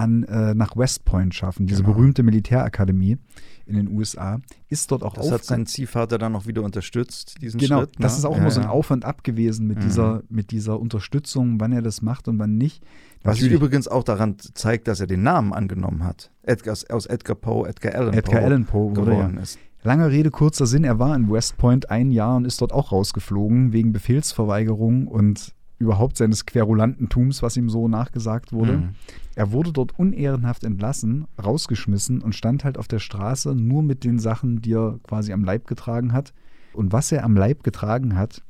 an, 0.01 0.25
äh, 0.25 0.55
nach 0.55 0.77
West 0.77 1.05
Point 1.05 1.35
schaffen, 1.35 1.67
diese 1.67 1.83
Genau. 1.83 1.95
berühmte 1.95 2.23
Militärakademie 2.23 3.19
in 3.67 3.77
den 3.77 3.89
USA, 3.97 4.41
ist 4.69 4.91
dort 4.91 5.03
auch 5.05 5.15
Das 5.15 5.31
hat 5.31 5.45
sein 5.45 5.67
Ziehvater 5.67 6.19
dann 6.19 6.35
auch 6.35 6.47
wieder 6.47 6.63
unterstützt, 6.63 7.41
diesen 7.41 7.61
Genau, 7.61 7.81
Schritt. 7.81 7.91
das 7.99 8.15
ne? 8.15 8.19
ist 8.19 8.25
auch 8.25 8.33
Ja, 8.35 8.41
immer 8.41 8.51
so 8.51 8.61
ein 8.61 8.67
ja. 8.67 8.71
Auf 8.73 8.91
und 8.91 9.05
Ab 9.05 9.23
gewesen 9.23 9.67
mit, 9.69 9.79
Mhm. 9.79 9.83
dieser, 9.83 10.23
mit 10.29 10.51
dieser 10.51 10.81
Unterstützung, 10.81 11.61
wann 11.61 11.71
er 11.73 11.83
das 11.83 12.03
macht 12.03 12.27
und 12.27 12.39
wann 12.39 12.57
nicht. 12.59 12.83
Was 13.23 13.37
sich 13.37 13.43
Natürlich- 13.45 13.61
übrigens 13.63 13.87
auch 13.89 14.03
daran 14.03 14.37
zeigt, 14.55 14.89
dass 14.89 14.99
er 15.01 15.07
den 15.07 15.23
Namen 15.23 15.53
angenommen 15.53 16.03
hat. 16.05 16.31
Edgar, 16.43 16.75
aus 16.91 17.07
Edgar 17.07 17.37
Poe, 17.37 17.69
Edgar 17.69 17.95
Allan 17.95 18.15
Edgar 18.15 18.41
Poe 18.41 18.45
Allan 18.47 18.65
Poe 18.65 18.97
wurde 18.97 19.11
ja. 19.13 19.17
geworden 19.19 19.37
ist. 19.37 19.59
Lange 19.83 20.11
Rede, 20.11 20.31
kurzer 20.31 20.67
Sinn, 20.67 20.85
er 20.85 20.99
war 20.99 21.15
in 21.17 21.31
West 21.31 21.57
Point 21.57 21.91
ein 21.91 22.11
Jahr 22.11 22.37
und 22.37 22.45
ist 22.47 22.61
dort 22.61 22.73
auch 22.73 22.93
rausgeflogen 22.93 23.73
wegen 23.73 23.93
Befehlsverweigerung 23.93 25.07
und 25.07 25.55
überhaupt 25.81 26.19
seines 26.19 26.47
Querulantentums, 26.47 27.43
was 27.43 27.57
ihm 27.57 27.71
so 27.71 27.89
nachgesagt 27.89 28.53
wurde. 28.53 28.77
Mhm. 28.77 28.89
Er 29.35 29.51
wurde 29.51 29.73
dort 29.73 29.99
unehrenhaft 29.99 30.63
entlassen, 30.63 31.27
rausgeschmissen 31.43 32.21
und 32.21 32.35
stand 32.35 32.65
halt 32.65 32.77
auf 32.77 32.87
der 32.87 32.99
Straße 32.99 33.55
nur 33.55 33.83
mit 33.83 34.05
den 34.05 34.19
Sachen, 34.19 34.61
die 34.61 34.75
er 34.75 35.01
quasi 35.03 35.33
am 35.33 35.43
Leib 35.43 35.67
getragen 35.67 36.13
hat. 36.13 36.35
Und 36.75 36.93
was 36.93 37.11
er 37.11 37.25
am 37.25 37.35
Leib 37.35 37.65
getragen 37.65 38.17
hat, 38.17 38.43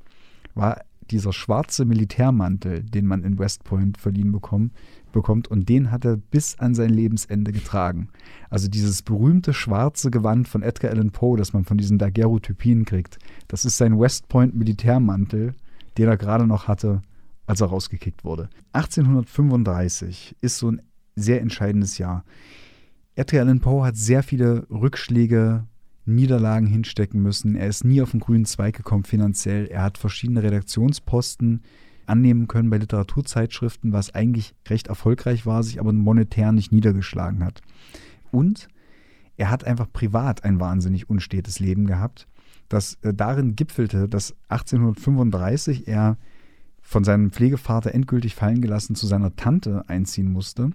war 0.55 0.83
dieser 1.11 1.33
schwarze 1.33 1.85
Militärmantel, 1.85 2.83
den 2.83 3.07
man 3.07 3.23
in 3.23 3.39
West 3.39 3.65
Point 3.65 3.99
verliehen 3.99 4.33
bekommt, 4.33 4.73
bekommt 5.13 5.49
und 5.49 5.69
den 5.69 5.91
hat 5.91 6.05
er 6.05 6.17
bis 6.17 6.59
an 6.59 6.75
sein 6.75 6.91
Lebensende 6.91 7.53
getragen. 7.53 8.09
Also 8.49 8.69
dieses 8.69 9.03
berühmte 9.03 9.53
schwarze 9.53 10.11
Gewand 10.11 10.49
von 10.49 10.63
Edgar 10.63 10.91
Allan 10.91 11.11
Poe, 11.11 11.37
das 11.37 11.53
man 11.53 11.65
von 11.65 11.79
diesen 11.79 11.99
Daguerreotypien 11.99 12.85
kriegt, 12.85 13.19
das 13.49 13.65
ist 13.65 13.77
sein 13.77 13.99
West 13.99 14.29
Point 14.29 14.55
Militärmantel, 14.55 15.55
den 15.99 16.09
er 16.09 16.17
gerade 16.17 16.47
noch 16.47 16.69
hatte, 16.69 17.03
als 17.51 17.61
er 17.61 17.67
rausgekickt 17.67 18.25
wurde. 18.25 18.49
1835 18.75 20.37
ist 20.41 20.59
so 20.59 20.71
ein 20.71 20.83
sehr 21.17 21.41
entscheidendes 21.41 21.99
Jahr. 21.99 22.25
Edgar 23.17 23.43
Allan 23.43 23.59
Poe 23.59 23.85
hat 23.85 23.97
sehr 23.97 24.23
viele 24.23 24.69
Rückschläge, 24.71 25.67
Niederlagen 26.05 26.69
hinstecken 26.69 27.21
müssen. 27.21 27.57
Er 27.57 27.67
ist 27.67 27.85
nie 27.85 28.01
auf 28.03 28.13
den 28.13 28.21
grünen 28.21 28.45
Zweig 28.45 28.77
gekommen 28.77 29.03
finanziell. 29.03 29.67
Er 29.67 29.83
hat 29.83 29.99
verschiedene 29.99 30.45
Redaktionsposten 30.45 31.63
annehmen 32.07 32.47
können 32.47 32.71
bei 32.71 32.79
Literaturzeitschriften, 32.79 33.93
was 33.93 34.15
eigentlich 34.15 34.55
recht 34.69 34.87
erfolgreich 34.87 35.45
war, 35.45 35.65
sich 35.65 35.81
aber 35.81 35.93
monetär 35.93 36.53
nicht 36.53 36.71
niedergeschlagen 36.71 37.45
hat. 37.45 37.63
Und 38.31 38.69
er 39.37 39.51
hat 39.51 39.65
einfach 39.65 39.93
privat 39.93 40.45
ein 40.45 40.61
wahnsinnig 40.61 41.11
unstetes 41.11 41.59
Leben 41.59 41.87
gehabt, 41.87 42.29
das 42.69 42.95
äh, 43.03 43.13
darin 43.13 43.57
gipfelte, 43.57 44.09
dass 44.09 44.37
1835 44.49 45.89
er 45.89 46.17
von 46.91 47.05
seinem 47.05 47.31
Pflegevater 47.31 47.95
endgültig 47.95 48.35
fallen 48.35 48.61
gelassen 48.61 48.97
zu 48.97 49.07
seiner 49.07 49.37
Tante 49.37 49.89
einziehen 49.89 50.33
musste 50.33 50.73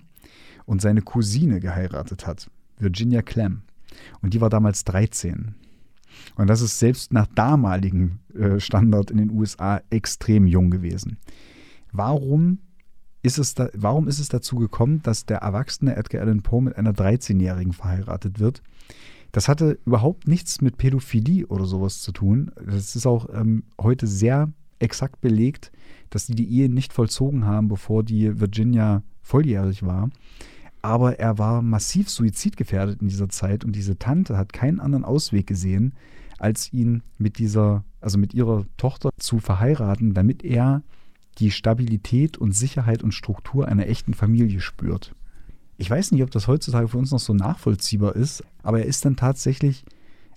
und 0.66 0.82
seine 0.82 1.02
Cousine 1.02 1.60
geheiratet 1.60 2.26
hat, 2.26 2.50
Virginia 2.80 3.22
Clem. 3.22 3.64
Und 4.22 4.34
die 4.34 4.40
war 4.40 4.50
damals 4.50 4.86
13. 4.86 5.56
Und 6.38 6.48
das 6.48 6.62
ist 6.62 6.80
selbst 6.80 7.12
nach 7.12 7.28
damaligem 7.28 8.20
äh, 8.34 8.62
Standard 8.62 9.12
in 9.12 9.18
den 9.18 9.30
USA 9.30 9.82
extrem 9.90 10.48
jung 10.48 10.72
gewesen. 10.72 11.18
Warum 11.92 12.60
ist, 13.22 13.38
es 13.38 13.54
da, 13.54 13.68
warum 13.74 14.08
ist 14.08 14.20
es 14.20 14.30
dazu 14.30 14.56
gekommen, 14.56 15.02
dass 15.04 15.26
der 15.26 15.40
erwachsene 15.40 15.98
Edgar 15.98 16.22
Allan 16.22 16.44
Poe 16.44 16.62
mit 16.62 16.78
einer 16.78 16.94
13-Jährigen 16.94 17.74
verheiratet 17.74 18.40
wird? 18.40 18.64
Das 19.34 19.50
hatte 19.50 19.80
überhaupt 19.86 20.30
nichts 20.30 20.62
mit 20.62 20.78
Pädophilie 20.78 21.46
oder 21.48 21.66
sowas 21.66 22.02
zu 22.02 22.14
tun. 22.14 22.54
Das 22.66 22.96
ist 22.96 23.06
auch 23.06 23.28
ähm, 23.34 23.64
heute 23.82 24.08
sehr 24.08 24.54
exakt 24.80 25.22
belegt, 25.22 25.72
dass 26.10 26.26
die 26.26 26.36
die 26.36 26.50
Ehe 26.50 26.70
nicht 26.70 26.94
vollzogen 26.94 27.46
haben, 27.46 27.68
bevor 27.68 28.04
die 28.04 28.40
Virginia 28.40 29.04
volljährig 29.22 29.84
war 29.84 30.10
aber 30.86 31.18
er 31.18 31.40
war 31.40 31.64
massiv 31.64 32.12
suizidgefährdet 32.12 33.02
in 33.02 33.08
dieser 33.08 33.28
Zeit 33.28 33.66
und 33.66 33.76
diese 33.76 33.98
Tante 33.98 34.38
hat 34.38 34.54
keinen 34.54 34.80
anderen 34.80 35.04
Ausweg 35.04 35.48
gesehen, 35.48 35.96
als 36.38 36.72
ihn 36.72 37.02
mit 37.18 37.40
dieser, 37.40 37.84
also 38.02 38.20
mit 38.20 38.36
ihrer 38.36 38.68
Tochter 38.78 39.10
zu 39.18 39.40
verheiraten, 39.40 40.14
damit 40.14 40.44
er 40.44 40.84
die 41.40 41.50
Stabilität 41.50 42.38
und 42.38 42.52
Sicherheit 42.52 43.02
und 43.02 43.16
Struktur 43.16 43.68
einer 43.68 43.88
echten 43.88 44.14
Familie 44.14 44.60
spürt. 44.60 45.16
Ich 45.78 45.90
weiß 45.90 46.12
nicht, 46.12 46.22
ob 46.22 46.30
das 46.30 46.48
heutzutage 46.48 46.88
für 46.88 47.00
uns 47.00 47.10
noch 47.10 47.20
so 47.20 47.34
nachvollziehbar 47.34 48.16
ist, 48.16 48.44
aber 48.62 48.78
er 48.82 48.86
ist 48.86 49.06
dann 49.06 49.16
tatsächlich 49.16 49.86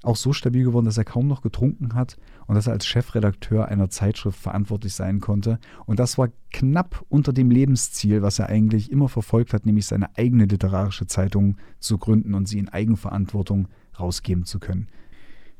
auch 0.02 0.16
so 0.16 0.32
stabil 0.32 0.64
geworden, 0.64 0.86
dass 0.86 0.96
er 0.96 1.04
kaum 1.04 1.26
noch 1.26 1.42
getrunken 1.42 1.92
hat 1.92 2.16
und 2.48 2.54
dass 2.54 2.66
er 2.66 2.72
als 2.72 2.86
Chefredakteur 2.86 3.68
einer 3.68 3.90
Zeitschrift 3.90 4.40
verantwortlich 4.40 4.94
sein 4.94 5.20
konnte. 5.20 5.60
Und 5.84 6.00
das 6.00 6.16
war 6.16 6.30
knapp 6.50 7.04
unter 7.10 7.34
dem 7.34 7.50
Lebensziel, 7.50 8.22
was 8.22 8.38
er 8.38 8.48
eigentlich 8.48 8.90
immer 8.90 9.10
verfolgt 9.10 9.52
hat, 9.52 9.66
nämlich 9.66 9.86
seine 9.86 10.16
eigene 10.16 10.46
literarische 10.46 11.06
Zeitung 11.06 11.58
zu 11.78 11.98
gründen 11.98 12.34
und 12.34 12.48
sie 12.48 12.58
in 12.58 12.70
Eigenverantwortung 12.70 13.68
rausgeben 14.00 14.46
zu 14.46 14.58
können. 14.58 14.88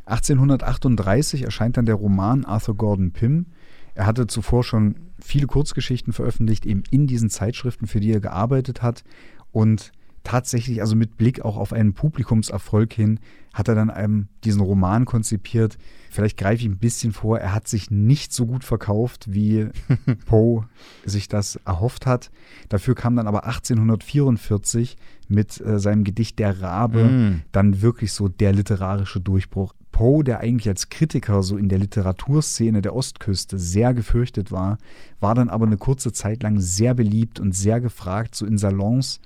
1838 0.07 1.43
erscheint 1.43 1.77
dann 1.77 1.85
der 1.85 1.97
Roman 1.97 2.47
Arthur 2.47 2.75
Gordon 2.75 3.13
Pym. 3.13 3.47
Er 3.95 4.07
hatte 4.07 4.27
zuvor 4.27 4.65
schon 4.65 4.95
viele 5.21 5.47
Kurzgeschichten 5.47 6.15
veröffentlicht, 6.15 6.65
eben 6.65 6.85
in 6.91 7.07
diesen 7.07 7.29
Zeitschriften, 7.29 7.87
für 7.87 8.01
die 8.01 8.13
er 8.13 8.21
gearbeitet 8.21 8.81
hat. 8.81 9.05
Und 9.53 9.93
tatsächlich, 10.29 10.83
also 10.83 10.95
mit 10.95 11.17
Blick 11.17 11.43
auch 11.43 11.57
auf 11.57 11.73
einen 11.73 11.95
Publikumserfolg 11.95 12.93
hin, 12.93 13.19
hat 13.55 13.67
er 13.67 13.75
dann 13.75 13.89
einem 13.89 14.29
diesen 14.45 14.61
Roman 14.61 15.07
konzipiert. 15.07 15.79
Vielleicht 16.11 16.37
greife 16.37 16.61
ich 16.61 16.69
ein 16.69 16.77
bisschen 16.77 17.13
vor, 17.13 17.39
er 17.39 17.55
hat 17.55 17.67
sich 17.67 17.91
nicht 17.91 18.35
so 18.35 18.45
gut 18.45 18.63
verkauft, 18.63 19.33
wie 19.33 19.69
Poe 20.27 20.69
sich 21.07 21.29
das 21.29 21.57
erhofft 21.65 22.05
hat. 22.05 22.31
Dafür 22.69 22.95
kam 22.95 23.17
dann 23.17 23.27
aber 23.27 23.47
1844 23.47 24.99
mit 25.29 25.63
äh, 25.63 25.79
seinem 25.79 26.05
Gedicht 26.05 26.39
Der 26.39 26.61
Rabe 26.61 27.05
mm. 27.05 27.43
dann 27.53 27.81
wirklich 27.81 28.13
so 28.13 28.29
der 28.29 28.53
literarische 28.53 29.21
Durchbruch. 29.21 29.73
Poe, 29.93 30.25
der 30.25 30.41
eigentlich 30.41 30.69
als 30.69 30.91
Kritiker 30.91 31.43
so 31.43 31.57
in 31.57 31.71
der 31.71 31.79
Literaturszene 31.79 32.83
der 32.83 32.95
Ostküste 32.95 33.59
sehr 33.59 33.95
gefürchtet 33.95 34.53
war, 34.53 34.77
war 35.21 35.35
dann 35.35 35.49
aber 35.49 35.65
eine 35.65 35.79
kurze 35.79 36.13
Zeit 36.13 36.43
lang 36.43 36.61
sehr 36.61 36.93
beliebt 36.93 37.41
und 37.41 37.55
sehr 37.55 37.81
gefragt, 37.81 38.35
so 38.35 38.45
in 38.45 38.59
Salons 38.59 39.21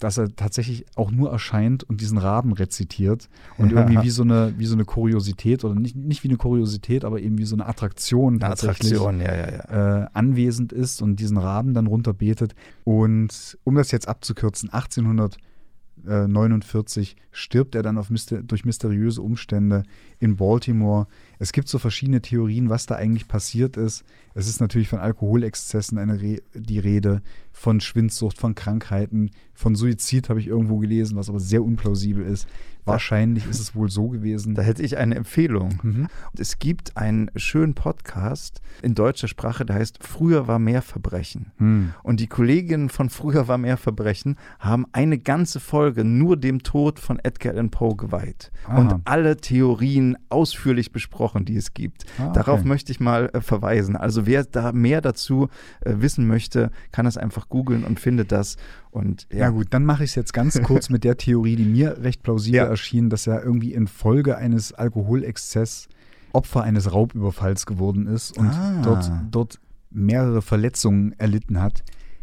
dass 0.00 0.18
er 0.18 0.34
tatsächlich 0.34 0.86
auch 0.96 1.12
nur 1.12 1.30
erscheint 1.30 1.84
und 1.84 2.00
diesen 2.00 2.18
Raben 2.18 2.52
rezitiert 2.52 3.28
und 3.58 3.70
ja. 3.70 3.78
irgendwie 3.78 4.02
wie 4.02 4.10
so 4.10 4.22
eine 4.22 4.54
wie 4.56 4.66
so 4.66 4.74
eine 4.74 4.84
Kuriosität 4.84 5.64
oder 5.64 5.74
nicht, 5.74 5.94
nicht 5.94 6.24
wie 6.24 6.28
eine 6.28 6.38
Kuriosität, 6.38 7.04
aber 7.04 7.20
eben 7.20 7.38
wie 7.38 7.44
so 7.44 7.54
eine 7.54 7.66
Attraktion 7.66 8.40
tatsächlich 8.40 8.94
Attraktion, 8.94 9.20
ja, 9.20 9.36
ja, 9.36 10.02
äh, 10.02 10.06
anwesend 10.12 10.72
ist 10.72 11.02
und 11.02 11.16
diesen 11.16 11.36
Raben 11.36 11.74
dann 11.74 11.86
runterbetet. 11.86 12.54
Und 12.84 13.58
um 13.62 13.74
das 13.74 13.90
jetzt 13.90 14.08
abzukürzen, 14.08 14.70
1849 14.70 17.16
stirbt 17.30 17.74
er 17.74 17.82
dann 17.82 17.98
auf, 17.98 18.08
durch 18.08 18.64
mysteriöse 18.64 19.20
Umstände 19.20 19.82
in 20.18 20.36
Baltimore. 20.36 21.08
Es 21.38 21.52
gibt 21.52 21.68
so 21.68 21.78
verschiedene 21.78 22.22
Theorien, 22.22 22.70
was 22.70 22.86
da 22.86 22.94
eigentlich 22.94 23.28
passiert 23.28 23.76
ist. 23.76 24.02
Es 24.34 24.48
ist 24.48 24.60
natürlich 24.60 24.88
von 24.88 24.98
Alkoholexzessen 24.98 25.98
eine 25.98 26.22
Re 26.22 26.40
die 26.54 26.78
Rede, 26.78 27.20
von 27.60 27.78
Schwindsucht, 27.80 28.38
von 28.38 28.54
Krankheiten, 28.54 29.32
von 29.52 29.74
Suizid 29.74 30.30
habe 30.30 30.40
ich 30.40 30.46
irgendwo 30.46 30.78
gelesen, 30.78 31.18
was 31.18 31.28
aber 31.28 31.40
sehr 31.40 31.62
unplausibel 31.62 32.24
ist. 32.24 32.48
Wahrscheinlich 32.86 33.46
ist 33.46 33.60
es 33.60 33.74
wohl 33.74 33.90
so 33.90 34.08
gewesen. 34.08 34.54
Da 34.54 34.62
hätte 34.62 34.82
ich 34.82 34.96
eine 34.96 35.14
Empfehlung. 35.14 35.78
Mhm. 35.82 36.06
Es 36.36 36.58
gibt 36.58 36.96
einen 36.96 37.30
schönen 37.36 37.74
Podcast 37.74 38.62
in 38.82 38.94
deutscher 38.94 39.28
Sprache, 39.28 39.66
der 39.66 39.76
heißt 39.76 39.98
Früher 40.02 40.48
war 40.48 40.58
mehr 40.58 40.80
Verbrechen. 40.80 41.52
Mhm. 41.58 41.92
Und 42.02 42.20
die 42.20 42.26
Kolleginnen 42.26 42.88
von 42.88 43.10
Früher 43.10 43.48
war 43.48 43.58
mehr 43.58 43.76
Verbrechen 43.76 44.36
haben 44.58 44.86
eine 44.92 45.18
ganze 45.18 45.60
Folge 45.60 46.04
nur 46.04 46.38
dem 46.38 46.62
Tod 46.62 46.98
von 46.98 47.18
Edgar 47.22 47.52
Allan 47.52 47.70
Poe 47.70 47.94
geweiht 47.96 48.50
Aha. 48.66 48.78
und 48.78 48.94
alle 49.04 49.36
Theorien 49.36 50.16
ausführlich 50.30 50.90
besprochen, 50.90 51.44
die 51.44 51.56
es 51.56 51.74
gibt. 51.74 52.06
Ah, 52.18 52.28
okay. 52.28 52.32
Darauf 52.34 52.64
möchte 52.64 52.92
ich 52.92 52.98
mal 52.98 53.28
äh, 53.34 53.42
verweisen. 53.42 53.94
Also 53.94 54.26
wer 54.26 54.44
da 54.44 54.72
mehr 54.72 55.00
dazu 55.02 55.48
äh, 55.82 55.96
wissen 55.98 56.26
möchte, 56.26 56.70
kann 56.92 57.04
es 57.04 57.18
einfach 57.18 57.49
googeln 57.50 57.84
und 57.84 58.00
findet 58.00 58.32
das. 58.32 58.56
Und 58.90 59.26
ja, 59.30 59.38
ja 59.38 59.48
gut, 59.50 59.68
dann 59.70 59.84
mache 59.84 60.04
ich 60.04 60.10
es 60.10 60.14
jetzt 60.14 60.32
ganz 60.32 60.60
kurz 60.62 60.88
mit 60.90 61.04
der 61.04 61.16
Theorie, 61.16 61.56
die 61.56 61.64
mir 61.64 62.02
recht 62.02 62.22
plausibel 62.22 62.56
ja. 62.58 62.64
erschien, 62.64 63.10
dass 63.10 63.26
er 63.26 63.44
irgendwie 63.44 63.74
infolge 63.74 64.36
eines 64.36 64.72
Alkoholexzess 64.72 65.88
Opfer 66.32 66.62
eines 66.62 66.92
Raubüberfalls 66.92 67.66
geworden 67.66 68.06
ist 68.06 68.38
und 68.38 68.50
ah. 68.50 68.80
dort, 68.82 69.10
dort 69.30 69.60
mehrere 69.90 70.42
Verletzungen 70.42 71.12
erlitten 71.18 71.60
hat. 71.60 71.82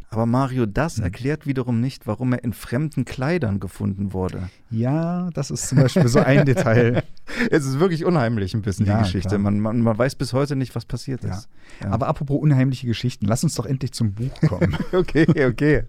Aber 0.10 0.26
Mario, 0.26 0.66
das 0.66 0.98
hm. 0.98 1.04
erklärt 1.04 1.46
wiederum 1.46 1.82
nicht, 1.82 2.08
warum 2.08 2.32
er 2.32 2.44
in 2.44 2.54
fremden 2.54 3.04
Kleidern 3.04 3.60
gefunden 3.60 4.14
wurde. 4.14 4.50
Ja, 4.70 5.30
das 5.34 5.52
ist 5.52 5.68
zum 5.68 5.80
Beispiel 5.80 6.08
so 6.08 6.20
ein 6.20 6.46
Detail. 6.46 7.04
Es 7.52 7.66
ist 7.66 7.80
wirklich 7.80 8.06
unheimlich 8.06 8.54
ein 8.54 8.62
bisschen 8.62 8.86
ja, 8.86 8.98
die 8.98 9.04
Geschichte. 9.04 9.38
Man, 9.38 9.60
man, 9.60 9.82
man, 9.82 9.98
weiß 9.98 10.16
bis 10.16 10.32
heute 10.32 10.56
nicht, 10.56 10.76
was 10.76 10.86
passiert 10.86 11.24
ja. 11.24 11.32
ist. 11.32 11.50
Ja. 11.84 11.92
Aber 11.92 12.08
apropos 12.08 12.40
unheimliche 12.40 12.88
Geschichten, 12.88 13.26
lass 13.26 13.44
uns 13.44 13.56
doch 13.56 13.66
endlich 13.66 13.92
zum 13.92 14.14
Buch 14.14 14.34
kommen. 14.48 14.78
okay, 14.94 15.28
okay. 15.46 15.84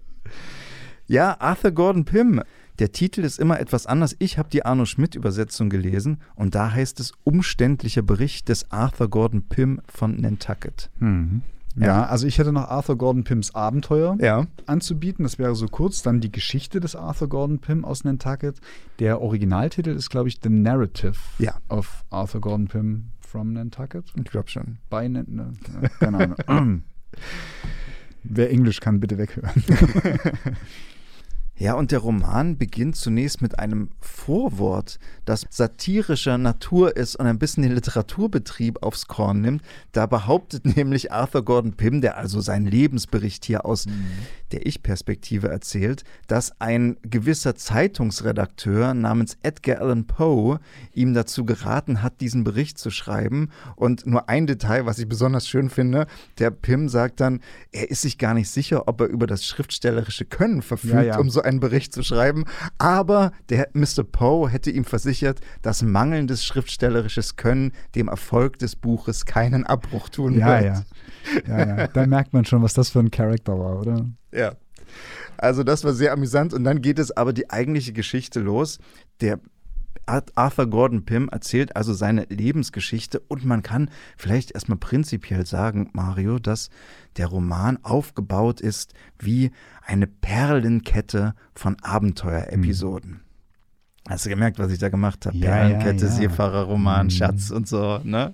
Ja, 1.07 1.39
Arthur 1.39 1.71
Gordon 1.71 2.03
Pym. 2.03 2.41
Der 2.79 2.91
Titel 2.91 3.21
ist 3.21 3.39
immer 3.39 3.59
etwas 3.59 3.87
anders. 3.87 4.15
Ich 4.19 4.37
habe 4.37 4.49
die 4.49 4.65
Arno 4.65 4.85
Schmidt-Übersetzung 4.85 5.69
gelesen 5.69 6.19
und 6.35 6.55
da 6.55 6.71
heißt 6.71 6.99
es 6.99 7.13
Umständlicher 7.23 8.01
Bericht 8.01 8.49
des 8.49 8.69
Arthur 8.69 9.09
Gordon 9.09 9.43
Pym 9.47 9.81
von 9.87 10.19
Nantucket. 10.19 10.89
Mhm. 10.99 11.41
Ja. 11.75 11.85
ja. 11.85 12.05
also 12.05 12.27
ich 12.27 12.37
hätte 12.37 12.51
noch 12.51 12.67
Arthur 12.67 12.97
Gordon 12.97 13.23
Pyms 13.23 13.55
Abenteuer 13.55 14.17
ja. 14.19 14.47
anzubieten. 14.65 15.23
Das 15.23 15.39
wäre 15.39 15.55
so 15.55 15.67
kurz. 15.67 16.01
Dann 16.01 16.19
die 16.19 16.31
Geschichte 16.31 16.79
des 16.79 16.95
Arthur 16.95 17.29
Gordon 17.29 17.59
Pym 17.59 17.85
aus 17.85 18.03
Nantucket. 18.03 18.59
Der 18.99 19.21
Originaltitel 19.21 19.89
ist, 19.91 20.09
glaube 20.09 20.29
ich, 20.29 20.39
The 20.41 20.49
Narrative 20.49 21.15
ja. 21.37 21.55
of 21.69 22.03
Arthur 22.09 22.41
Gordon 22.41 22.67
Pym 22.67 23.05
from 23.19 23.53
Nantucket. 23.53 24.05
Ich 24.15 24.25
glaube 24.25 24.49
schon. 24.49 24.77
Bei, 24.89 25.07
ne, 25.07 25.25
keine 25.99 26.35
Ahnung. 26.47 26.83
Wer 28.23 28.51
Englisch 28.51 28.79
kann, 28.81 28.99
bitte 28.99 29.17
weghören. 29.17 29.63
Ja, 31.59 31.73
und 31.73 31.91
der 31.91 31.99
Roman 31.99 32.57
beginnt 32.57 32.95
zunächst 32.95 33.41
mit 33.41 33.59
einem 33.59 33.89
Vorwort, 33.99 34.97
das 35.25 35.45
satirischer 35.49 36.37
Natur 36.37 36.95
ist 36.95 37.17
und 37.17 37.27
ein 37.27 37.37
bisschen 37.37 37.63
den 37.63 37.73
Literaturbetrieb 37.73 38.81
aufs 38.81 39.07
Korn 39.07 39.41
nimmt. 39.41 39.61
Da 39.91 40.05
behauptet 40.05 40.65
nämlich 40.77 41.11
Arthur 41.11 41.43
Gordon 41.43 41.73
Pym, 41.73 41.99
der 41.99 42.17
also 42.17 42.39
seinen 42.39 42.65
Lebensbericht 42.65 43.43
hier 43.43 43.65
aus 43.65 43.87
mhm. 43.87 44.05
der 44.53 44.65
Ich-Perspektive 44.67 45.49
erzählt, 45.49 46.05
dass 46.27 46.59
ein 46.61 46.95
gewisser 47.03 47.55
Zeitungsredakteur 47.55 48.93
namens 48.93 49.37
Edgar 49.43 49.81
Allan 49.81 50.07
Poe 50.07 50.61
ihm 50.93 51.13
dazu 51.13 51.43
geraten 51.43 52.01
hat, 52.01 52.21
diesen 52.21 52.45
Bericht 52.45 52.77
zu 52.77 52.89
schreiben. 52.89 53.49
Und 53.75 54.05
nur 54.05 54.29
ein 54.29 54.47
Detail, 54.47 54.85
was 54.85 54.97
ich 54.97 55.09
besonders 55.09 55.45
schön 55.45 55.69
finde, 55.69 56.07
der 56.37 56.51
Pym 56.51 56.87
sagt 56.87 57.19
dann, 57.19 57.41
er 57.73 57.91
ist 57.91 58.03
sich 58.03 58.17
gar 58.17 58.33
nicht 58.33 58.49
sicher, 58.49 58.87
ob 58.87 59.01
er 59.01 59.07
über 59.07 59.27
das 59.27 59.45
schriftstellerische 59.45 60.23
Können 60.23 60.61
verfügt, 60.61 60.93
ja, 60.93 61.01
ja. 61.01 61.19
um 61.19 61.29
so 61.29 61.41
einen 61.49 61.59
Bericht 61.59 61.93
zu 61.93 62.03
schreiben. 62.03 62.45
Aber 62.77 63.31
der 63.49 63.69
Mr. 63.73 64.03
Poe 64.09 64.49
hätte 64.49 64.71
ihm 64.71 64.85
versichert, 64.85 65.41
dass 65.61 65.81
mangelndes 65.81 66.45
schriftstellerisches 66.45 67.35
Können 67.35 67.73
dem 67.95 68.07
Erfolg 68.07 68.59
des 68.59 68.75
Buches 68.75 69.25
keinen 69.25 69.65
Abbruch 69.65 70.09
tun 70.09 70.39
ja, 70.39 70.47
wird. 70.47 70.85
Ja, 71.47 71.57
ja, 71.57 71.77
ja. 71.77 71.87
Da 71.87 72.05
merkt 72.05 72.33
man 72.33 72.45
schon, 72.45 72.63
was 72.63 72.73
das 72.73 72.89
für 72.89 72.99
ein 72.99 73.11
Charakter 73.11 73.59
war, 73.59 73.79
oder? 73.79 74.05
Ja. 74.31 74.53
Also 75.37 75.63
das 75.63 75.83
war 75.83 75.93
sehr 75.93 76.13
amüsant 76.13 76.53
und 76.53 76.63
dann 76.63 76.81
geht 76.81 76.99
es 76.99 77.11
aber 77.11 77.33
die 77.33 77.49
eigentliche 77.49 77.93
Geschichte 77.93 78.39
los. 78.39 78.79
Der 79.21 79.39
Arthur 80.05 80.67
Gordon 80.67 81.05
Pym 81.05 81.29
erzählt 81.29 81.75
also 81.75 81.93
seine 81.93 82.25
Lebensgeschichte 82.29 83.19
und 83.19 83.45
man 83.45 83.61
kann 83.61 83.91
vielleicht 84.17 84.51
erstmal 84.51 84.77
prinzipiell 84.77 85.45
sagen, 85.45 85.89
Mario, 85.93 86.39
dass 86.39 86.69
der 87.17 87.27
Roman 87.27 87.77
aufgebaut 87.83 88.59
ist 88.59 88.93
wie 89.19 89.51
eine 89.85 90.07
Perlenkette 90.07 91.35
von 91.53 91.77
Abenteuerepisoden. 91.81 93.11
Mhm. 93.11 93.19
Hast 94.07 94.25
du 94.25 94.29
gemerkt, 94.29 94.57
was 94.57 94.71
ich 94.71 94.79
da 94.79 94.89
gemacht 94.89 95.25
habe? 95.27 95.37
Ja, 95.37 95.51
Perlenkette, 95.51 96.05
ja, 96.05 96.11
ja. 96.11 96.17
Seefahrerroman, 96.17 97.07
mhm. 97.07 97.11
Schatz 97.11 97.51
und 97.51 97.67
so, 97.67 97.99
ne? 98.03 98.33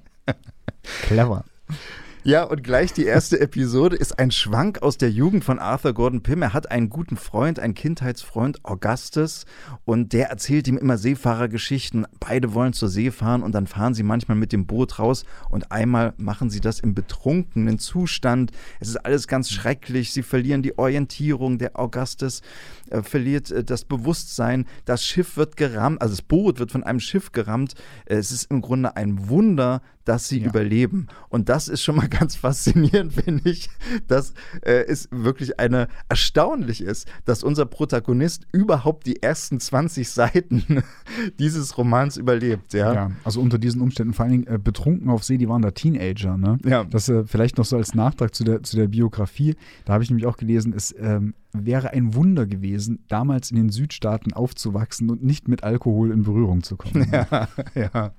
Clever. 1.04 1.44
Ja, 2.28 2.44
und 2.44 2.64
gleich 2.64 2.92
die 2.92 3.06
erste 3.06 3.40
Episode 3.40 3.96
ist 3.96 4.18
ein 4.18 4.32
Schwank 4.32 4.82
aus 4.82 4.98
der 4.98 5.12
Jugend 5.12 5.44
von 5.44 5.60
Arthur 5.60 5.94
Gordon 5.94 6.24
Pym. 6.24 6.42
Er 6.42 6.54
hat 6.54 6.72
einen 6.72 6.90
guten 6.90 7.18
Freund, 7.18 7.60
einen 7.60 7.76
Kindheitsfreund, 7.76 8.66
Augustus, 8.66 9.46
und 9.86 10.12
der 10.12 10.30
erzählt 10.30 10.68
ihm 10.68 10.76
immer 10.76 10.98
Seefahrergeschichten. 10.98 12.08
Beide 12.20 12.56
wollen 12.56 12.74
zur 12.74 12.90
See 12.90 13.12
fahren 13.12 13.44
und 13.44 13.54
dann 13.54 13.68
fahren 13.68 13.94
sie 13.94 14.02
manchmal 14.02 14.38
mit 14.38 14.54
dem 14.54 14.66
Boot 14.66 14.98
raus 14.98 15.24
und 15.52 15.72
einmal 15.72 16.16
machen 16.18 16.50
sie 16.50 16.62
das 16.62 16.80
im 16.80 16.96
betrunkenen 16.96 17.78
Zustand. 17.78 18.52
Es 18.80 18.88
ist 18.88 19.06
alles 19.06 19.28
ganz 19.28 19.52
schrecklich. 19.52 20.12
Sie 20.12 20.24
verlieren 20.24 20.64
die 20.64 20.80
Orientierung. 20.80 21.60
Der 21.60 21.80
Augustus 21.80 22.42
äh, 22.90 23.02
verliert 23.02 23.52
äh, 23.52 23.64
das 23.64 23.86
Bewusstsein. 23.86 24.66
Das 24.86 25.04
Schiff 25.04 25.38
wird 25.38 25.58
gerammt, 25.58 26.02
also 26.02 26.14
das 26.14 26.22
Boot 26.22 26.60
wird 26.60 26.72
von 26.72 26.84
einem 26.84 27.00
Schiff 27.00 27.32
gerammt. 27.32 27.74
Es 28.06 28.32
ist 28.32 28.52
im 28.52 28.62
Grunde 28.62 28.96
ein 28.96 29.30
Wunder, 29.30 29.82
dass 30.06 30.30
sie 30.30 30.40
ja. 30.40 30.48
überleben. 30.48 31.08
Und 31.30 31.50
das 31.50 31.68
ist 31.68 31.82
schon 31.82 31.96
mal 31.96 32.08
ganz 32.10 32.36
faszinierend, 32.36 33.14
finde 33.14 33.50
ich, 33.50 33.70
dass 34.08 34.34
äh, 34.62 34.86
es 34.88 35.10
wirklich 35.12 35.60
eine 35.60 35.88
erstaunlich 36.08 36.82
ist, 36.82 37.08
dass 37.26 37.44
unser 37.44 37.66
Protagonist 37.66 38.48
überhaupt 38.52 39.08
die 39.08 39.22
ersten 39.22 39.60
20 39.60 40.10
Seiten 40.10 40.84
dieses 41.40 41.78
Romans 41.78 42.18
überlebt. 42.18 42.74
Ja, 42.74 42.94
ja 42.94 43.12
also 43.24 43.42
unter 43.42 43.58
diesen 43.58 43.82
Umständen 43.82 44.14
vor 44.14 44.24
allen 44.24 44.32
Dingen 44.32 44.48
äh, 44.48 44.60
betrunken 44.60 45.10
auf 45.10 45.24
See, 45.24 45.38
die 45.38 45.50
waren 45.50 45.62
da 45.62 45.72
Teenager. 45.72 46.38
Ne? 46.38 46.58
Ja. 46.64 46.84
Das 46.84 47.10
äh, 47.10 47.26
vielleicht 47.26 47.58
noch 47.58 47.66
so 47.66 47.78
als 47.78 47.96
Nachtrag 47.96 48.34
zu 48.34 48.44
der, 48.44 48.64
zu 48.64 48.78
der 48.78 48.88
Biografie. 48.88 49.56
Da 49.86 49.94
habe 49.94 50.04
ich 50.04 50.10
nämlich 50.10 50.28
auch 50.28 50.38
gelesen, 50.38 50.74
es 50.76 50.94
ähm, 50.98 51.34
wäre 51.64 51.92
ein 51.92 52.14
Wunder 52.14 52.46
gewesen, 52.46 52.75
damals 53.08 53.52
in 53.52 53.58
den 53.58 53.70
Südstaaten 53.70 54.34
aufzuwachsen 54.34 55.10
und 55.10 55.24
nicht 55.24 55.48
mit 55.48 55.64
Alkohol 55.64 56.12
in 56.12 56.24
Berührung 56.24 56.64
zu 56.64 56.78
kommen. 56.78 57.08
Ja, 57.12 57.48
ja. 57.76 58.14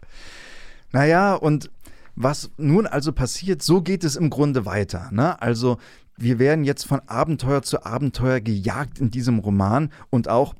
Naja, 0.92 1.34
und 1.34 1.70
was 2.14 2.50
nun 2.56 2.86
also 2.86 3.12
passiert, 3.12 3.62
so 3.62 3.82
geht 3.82 4.04
es 4.04 4.16
im 4.16 4.30
Grunde 4.30 4.64
weiter. 4.64 5.10
Ne? 5.12 5.40
Also 5.40 5.78
wir 6.16 6.38
werden 6.38 6.64
jetzt 6.64 6.86
von 6.86 7.00
Abenteuer 7.06 7.62
zu 7.62 7.84
Abenteuer 7.84 8.40
gejagt 8.40 8.98
in 8.98 9.10
diesem 9.10 9.38
Roman 9.38 9.90
und 10.08 10.28
auch 10.28 10.54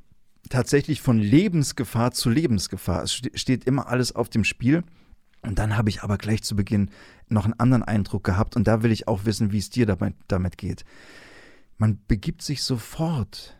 tatsächlich 0.49 1.01
von 1.01 1.17
Lebensgefahr 1.17 2.11
zu 2.11 2.29
Lebensgefahr. 2.29 3.03
Es 3.03 3.13
steht 3.13 3.65
immer 3.65 3.87
alles 3.87 4.15
auf 4.15 4.29
dem 4.29 4.43
Spiel. 4.43 4.83
Und 5.41 5.59
dann 5.59 5.77
habe 5.77 5.89
ich 5.89 6.03
aber 6.03 6.17
gleich 6.17 6.43
zu 6.43 6.55
Beginn 6.55 6.89
noch 7.29 7.45
einen 7.45 7.59
anderen 7.59 7.83
Eindruck 7.83 8.23
gehabt 8.23 8.55
und 8.55 8.67
da 8.67 8.83
will 8.83 8.91
ich 8.91 9.07
auch 9.07 9.25
wissen, 9.25 9.51
wie 9.51 9.59
es 9.59 9.69
dir 9.69 9.85
damit, 9.85 10.15
damit 10.27 10.57
geht. 10.57 10.83
Man 11.77 11.99
begibt 12.07 12.41
sich 12.41 12.63
sofort 12.63 13.55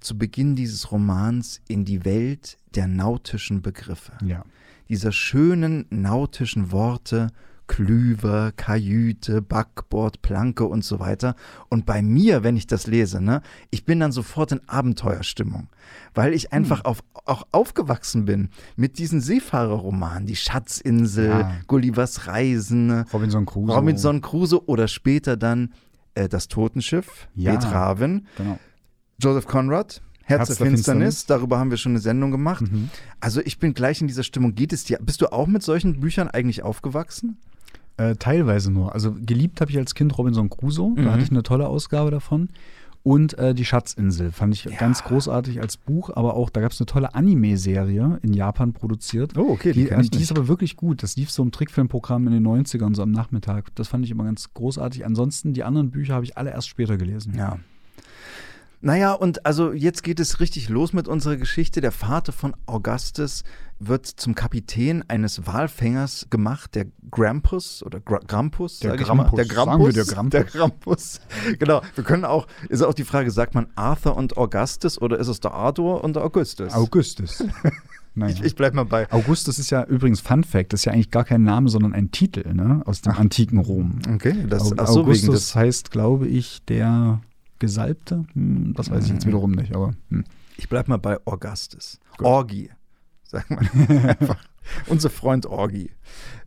zu 0.00 0.18
Beginn 0.18 0.56
dieses 0.56 0.90
Romans 0.92 1.60
in 1.68 1.84
die 1.84 2.04
Welt 2.04 2.58
der 2.74 2.86
nautischen 2.86 3.62
Begriffe. 3.62 4.12
Ja 4.24 4.44
dieser 4.88 5.12
schönen 5.12 5.86
nautischen 5.90 6.72
Worte 6.72 7.28
Klüver, 7.68 8.52
Kajüte, 8.54 9.42
Backbord, 9.42 10.22
Planke 10.22 10.66
und 10.66 10.84
so 10.84 11.00
weiter. 11.00 11.34
Und 11.68 11.84
bei 11.84 12.00
mir, 12.00 12.44
wenn 12.44 12.56
ich 12.56 12.68
das 12.68 12.86
lese, 12.86 13.20
ne, 13.20 13.42
ich 13.70 13.84
bin 13.84 13.98
dann 13.98 14.12
sofort 14.12 14.52
in 14.52 14.60
Abenteuerstimmung, 14.68 15.66
weil 16.14 16.32
ich 16.32 16.52
einfach 16.52 16.84
hm. 16.84 16.86
auf, 16.86 17.00
auch 17.24 17.44
aufgewachsen 17.50 18.24
bin 18.24 18.50
mit 18.76 18.98
diesen 18.98 19.20
Seefahrerromanen, 19.20 20.26
die 20.26 20.36
Schatzinsel, 20.36 21.28
ja. 21.28 21.52
Gullivers 21.66 22.28
Reisen, 22.28 23.00
Robinson 23.12 23.44
Crusoe, 23.46 23.74
Robinson 23.74 24.20
Crusoe 24.20 24.64
oder 24.66 24.86
später 24.86 25.36
dann 25.36 25.72
äh, 26.14 26.28
das 26.28 26.46
Totenschiff, 26.46 27.26
ja, 27.34 27.56
Betraven, 27.56 28.28
genau. 28.36 28.60
Joseph 29.18 29.46
Conrad, 29.46 30.02
Herz, 30.22 30.38
Herz 30.38 30.48
der 30.48 30.56
Finsternis. 30.56 30.80
Finsternis. 30.84 31.26
Darüber 31.26 31.58
haben 31.58 31.70
wir 31.70 31.76
schon 31.76 31.92
eine 31.92 32.00
Sendung 32.00 32.30
gemacht. 32.30 32.62
Mhm. 32.62 32.90
Also 33.20 33.40
ich 33.40 33.58
bin 33.58 33.74
gleich 33.74 34.00
in 34.00 34.08
dieser 34.08 34.24
Stimmung. 34.24 34.54
Geht 34.54 34.72
es 34.72 34.84
dir? 34.84 34.98
Bist 35.00 35.20
du 35.20 35.32
auch 35.32 35.46
mit 35.46 35.62
solchen 35.62 36.00
Büchern 36.00 36.28
eigentlich 36.28 36.62
aufgewachsen? 36.62 37.38
Äh, 37.96 38.16
teilweise 38.16 38.70
nur. 38.70 38.92
Also 38.92 39.14
geliebt 39.14 39.60
habe 39.60 39.70
ich 39.70 39.78
als 39.78 39.94
Kind 39.94 40.16
Robinson 40.18 40.50
Crusoe. 40.50 40.90
Mhm. 40.90 41.04
Da 41.04 41.12
hatte 41.12 41.22
ich 41.22 41.30
eine 41.30 41.42
tolle 41.42 41.68
Ausgabe 41.68 42.10
davon. 42.10 42.48
Und 43.06 43.38
äh, 43.38 43.54
die 43.54 43.64
Schatzinsel 43.64 44.32
fand 44.32 44.52
ich 44.52 44.64
ja. 44.64 44.76
ganz 44.76 45.04
großartig 45.04 45.60
als 45.60 45.76
Buch, 45.76 46.10
aber 46.12 46.34
auch, 46.34 46.50
da 46.50 46.60
gab 46.60 46.72
es 46.72 46.80
eine 46.80 46.86
tolle 46.86 47.14
Anime-Serie 47.14 48.18
in 48.20 48.32
Japan 48.32 48.72
produziert. 48.72 49.38
Oh, 49.38 49.50
okay, 49.50 49.72
die, 49.72 49.88
die, 49.88 50.10
die 50.10 50.22
ist 50.24 50.32
aber 50.32 50.48
wirklich 50.48 50.74
gut. 50.74 51.04
Das 51.04 51.14
lief 51.14 51.30
so 51.30 51.44
im 51.44 51.52
Trickfilmprogramm 51.52 52.26
in 52.26 52.32
den 52.32 52.44
90ern, 52.44 52.96
so 52.96 53.04
am 53.04 53.12
Nachmittag. 53.12 53.72
Das 53.76 53.86
fand 53.86 54.04
ich 54.04 54.10
immer 54.10 54.24
ganz 54.24 54.52
großartig. 54.52 55.06
Ansonsten, 55.06 55.52
die 55.52 55.62
anderen 55.62 55.92
Bücher 55.92 56.14
habe 56.14 56.24
ich 56.24 56.36
alle 56.36 56.50
erst 56.50 56.68
später 56.68 56.96
gelesen. 56.96 57.34
Ja, 57.36 57.60
naja, 58.80 59.12
und 59.12 59.46
also 59.46 59.72
jetzt 59.72 60.02
geht 60.02 60.20
es 60.20 60.40
richtig 60.40 60.68
los 60.68 60.92
mit 60.92 61.08
unserer 61.08 61.36
Geschichte. 61.36 61.80
Der 61.80 61.92
Vater 61.92 62.32
von 62.32 62.54
Augustus 62.66 63.42
wird 63.78 64.06
zum 64.06 64.34
Kapitän 64.34 65.04
eines 65.08 65.46
Walfängers 65.46 66.26
gemacht, 66.30 66.74
der 66.74 66.86
Grampus 67.10 67.82
oder 67.82 68.00
Gra 68.00 68.20
Grampus, 68.26 68.80
der 68.80 68.96
Grampus, 68.96 69.36
der 69.36 69.44
Grampus, 69.46 69.94
der 69.94 70.04
Grampus. 70.04 70.30
Der 70.30 70.44
Grampus. 70.44 71.20
genau. 71.58 71.82
Wir 71.94 72.04
können 72.04 72.24
auch, 72.24 72.46
ist 72.68 72.82
auch 72.82 72.94
die 72.94 73.04
Frage, 73.04 73.30
sagt 73.30 73.54
man 73.54 73.66
Arthur 73.74 74.16
und 74.16 74.36
Augustus 74.36 75.00
oder 75.00 75.18
ist 75.18 75.28
es 75.28 75.40
der 75.40 75.52
Arthur 75.52 76.02
und 76.04 76.16
der 76.16 76.24
Augustus? 76.24 76.72
Augustus. 76.72 77.44
Naja. 78.18 78.32
Ich, 78.32 78.42
ich 78.42 78.54
bleib 78.54 78.72
mal 78.72 78.86
bei. 78.86 79.12
Augustus 79.12 79.58
ist 79.58 79.68
ja 79.68 79.84
übrigens 79.84 80.20
Fun 80.20 80.42
Fact, 80.42 80.72
das 80.72 80.80
ist 80.80 80.84
ja 80.86 80.92
eigentlich 80.92 81.10
gar 81.10 81.24
kein 81.24 81.42
Name, 81.42 81.68
sondern 81.68 81.92
ein 81.92 82.12
Titel 82.12 82.50
ne, 82.54 82.80
aus 82.86 83.02
dem 83.02 83.12
ach. 83.12 83.18
antiken 83.18 83.58
Rom. 83.58 83.98
Okay, 84.10 84.46
das 84.48 84.72
ach 84.78 84.86
so, 84.86 85.02
Augustus 85.02 85.34
das 85.34 85.54
heißt, 85.54 85.90
glaube 85.90 86.26
ich, 86.26 86.62
der 86.64 87.20
Gesalbte? 87.58 88.24
Hm, 88.32 88.74
das 88.74 88.90
weiß 88.90 89.04
ich 89.04 89.12
jetzt 89.12 89.24
mhm. 89.24 89.28
wiederum 89.28 89.52
nicht, 89.52 89.74
aber. 89.74 89.94
Hm. 90.10 90.24
Ich 90.56 90.68
bleib 90.68 90.88
mal 90.88 90.98
bei 90.98 91.18
Augustus. 91.26 92.00
Gut. 92.16 92.26
Orgi, 92.26 92.70
sagen 93.24 93.58
wir 93.88 94.08
einfach. 94.08 94.44
Unser 94.86 95.10
Freund 95.10 95.46
Orgi. 95.46 95.90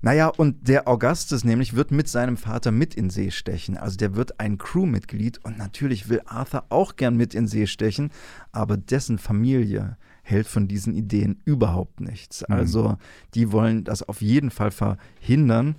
Naja, 0.02 0.28
und 0.28 0.68
der 0.68 0.88
Augustus 0.88 1.44
nämlich 1.44 1.76
wird 1.76 1.92
mit 1.92 2.08
seinem 2.08 2.38
Vater 2.38 2.72
mit 2.72 2.96
in 2.96 3.10
See 3.10 3.32
stechen. 3.32 3.78
Also 3.78 3.98
der 3.98 4.16
wird 4.16 4.40
ein 4.40 4.58
Crewmitglied 4.58 5.44
und 5.46 5.58
natürlich 5.58 6.10
will 6.10 6.22
Arthur 6.26 6.66
auch 6.70 6.96
gern 6.96 7.16
mit 7.16 7.34
in 7.34 7.48
See 7.48 7.68
stechen, 7.68 8.12
aber 8.52 8.78
dessen 8.78 9.18
Familie 9.18 9.98
hält 10.22 10.48
von 10.48 10.68
diesen 10.68 10.94
Ideen 10.96 11.42
überhaupt 11.46 12.02
nichts. 12.02 12.44
Mhm. 12.48 12.56
Also 12.56 12.98
die 13.34 13.52
wollen 13.52 13.84
das 13.84 14.08
auf 14.08 14.22
jeden 14.22 14.52
Fall 14.52 14.72
verhindern. 14.72 15.76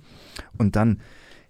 Und 0.57 0.75
dann 0.75 0.99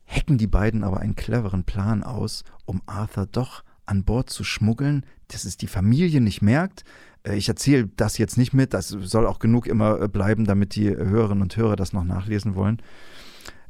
hacken 0.06 0.38
die 0.38 0.48
beiden 0.48 0.84
aber 0.84 1.00
einen 1.00 1.16
cleveren 1.16 1.64
Plan 1.64 2.04
aus, 2.04 2.44
um 2.66 2.82
Arthur 2.86 3.26
doch 3.26 3.64
an 3.86 4.04
Bord 4.04 4.30
zu 4.30 4.44
schmuggeln, 4.44 5.06
dass 5.28 5.46
es 5.46 5.58
die 5.58 5.68
Familie 5.68 6.22
nicht 6.22 6.42
merkt. 6.42 6.84
Äh, 7.24 7.36
ich 7.36 7.50
erzähle 7.50 7.90
das 7.96 8.18
jetzt 8.18 8.38
nicht 8.38 8.54
mit, 8.54 8.74
das 8.74 8.90
soll 8.90 9.26
auch 9.26 9.40
genug 9.40 9.68
immer 9.68 10.02
äh, 10.02 10.08
bleiben, 10.08 10.46
damit 10.46 10.76
die 10.76 10.90
Hörerinnen 10.90 11.42
und 11.42 11.56
Hörer 11.56 11.76
das 11.76 11.94
noch 11.94 12.04
nachlesen 12.04 12.56
wollen. 12.56 12.82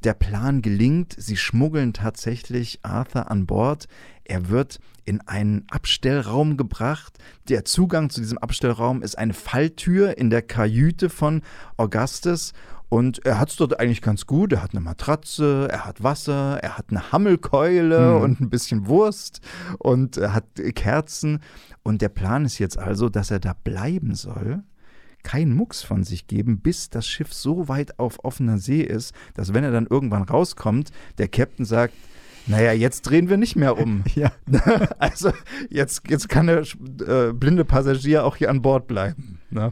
Der 0.04 0.14
Plan 0.16 0.64
gelingt, 0.64 1.16
sie 1.16 1.38
schmuggeln 1.38 1.94
tatsächlich 1.94 2.80
Arthur 2.82 3.30
an 3.30 3.46
Bord. 3.46 3.88
Er 4.24 4.50
wird 4.50 4.80
in 5.06 5.22
einen 5.28 5.66
Abstellraum 5.70 6.58
gebracht. 6.58 7.20
Der 7.50 7.66
Zugang 7.66 8.10
zu 8.10 8.20
diesem 8.20 8.40
Abstellraum 8.40 9.04
ist 9.04 9.16
eine 9.18 9.34
Falltür 9.34 10.18
in 10.18 10.32
der 10.32 10.42
Kajüte 10.42 11.10
von 11.10 11.44
Augustus 11.78 12.54
Und 12.92 13.26
er 13.26 13.40
hat 13.40 13.50
es 13.50 13.56
dort 13.56 13.80
eigentlich 13.80 14.02
ganz 14.02 14.26
gut. 14.26 14.52
Er 14.52 14.62
hat 14.62 14.72
eine 14.72 14.82
Matratze, 14.82 15.70
er 15.72 15.86
hat 15.86 16.04
Wasser, 16.04 16.60
er 16.62 16.78
hat 16.78 16.88
eine 16.90 17.14
Hammelkeule 17.14 18.16
Mhm. 18.18 18.22
und 18.22 18.42
ein 18.42 18.50
bisschen 18.50 18.86
Wurst 18.88 19.40
und 19.80 20.18
er 20.18 20.34
hat 20.34 20.44
Kerzen. 20.76 21.40
Und 21.84 22.02
der 22.02 22.10
Plan 22.10 22.44
ist 22.44 22.60
jetzt 22.60 22.78
also, 22.78 23.08
dass 23.08 23.32
er 23.32 23.40
da 23.40 23.54
bleiben 23.64 24.14
soll, 24.14 24.64
keinen 25.24 25.56
Mucks 25.56 25.82
von 25.84 26.04
sich 26.04 26.28
geben, 26.28 26.60
bis 26.60 26.90
das 26.90 27.08
Schiff 27.08 27.34
so 27.34 27.70
weit 27.70 27.98
auf 27.98 28.26
offener 28.26 28.58
See 28.58 28.82
ist, 28.82 29.14
dass 29.36 29.54
wenn 29.54 29.64
er 29.64 29.72
dann 29.72 29.88
irgendwann 29.90 30.24
rauskommt, 30.24 30.92
der 31.18 31.30
Captain 31.30 31.64
sagt, 31.66 31.94
naja, 32.48 32.74
jetzt 32.74 33.04
drehen 33.04 33.30
wir 33.30 33.38
nicht 33.38 33.56
mehr 33.56 33.78
um. 33.78 34.04
Ja. 34.16 34.34
Also 35.00 35.32
jetzt, 35.70 36.10
jetzt 36.10 36.28
kann 36.28 36.48
der 36.48 36.64
äh, 37.08 37.32
blinde 37.32 37.64
Passagier 37.64 38.26
auch 38.26 38.36
hier 38.36 38.50
an 38.50 38.62
Bord 38.62 38.88
bleiben. 38.88 39.40
Ne? 39.50 39.72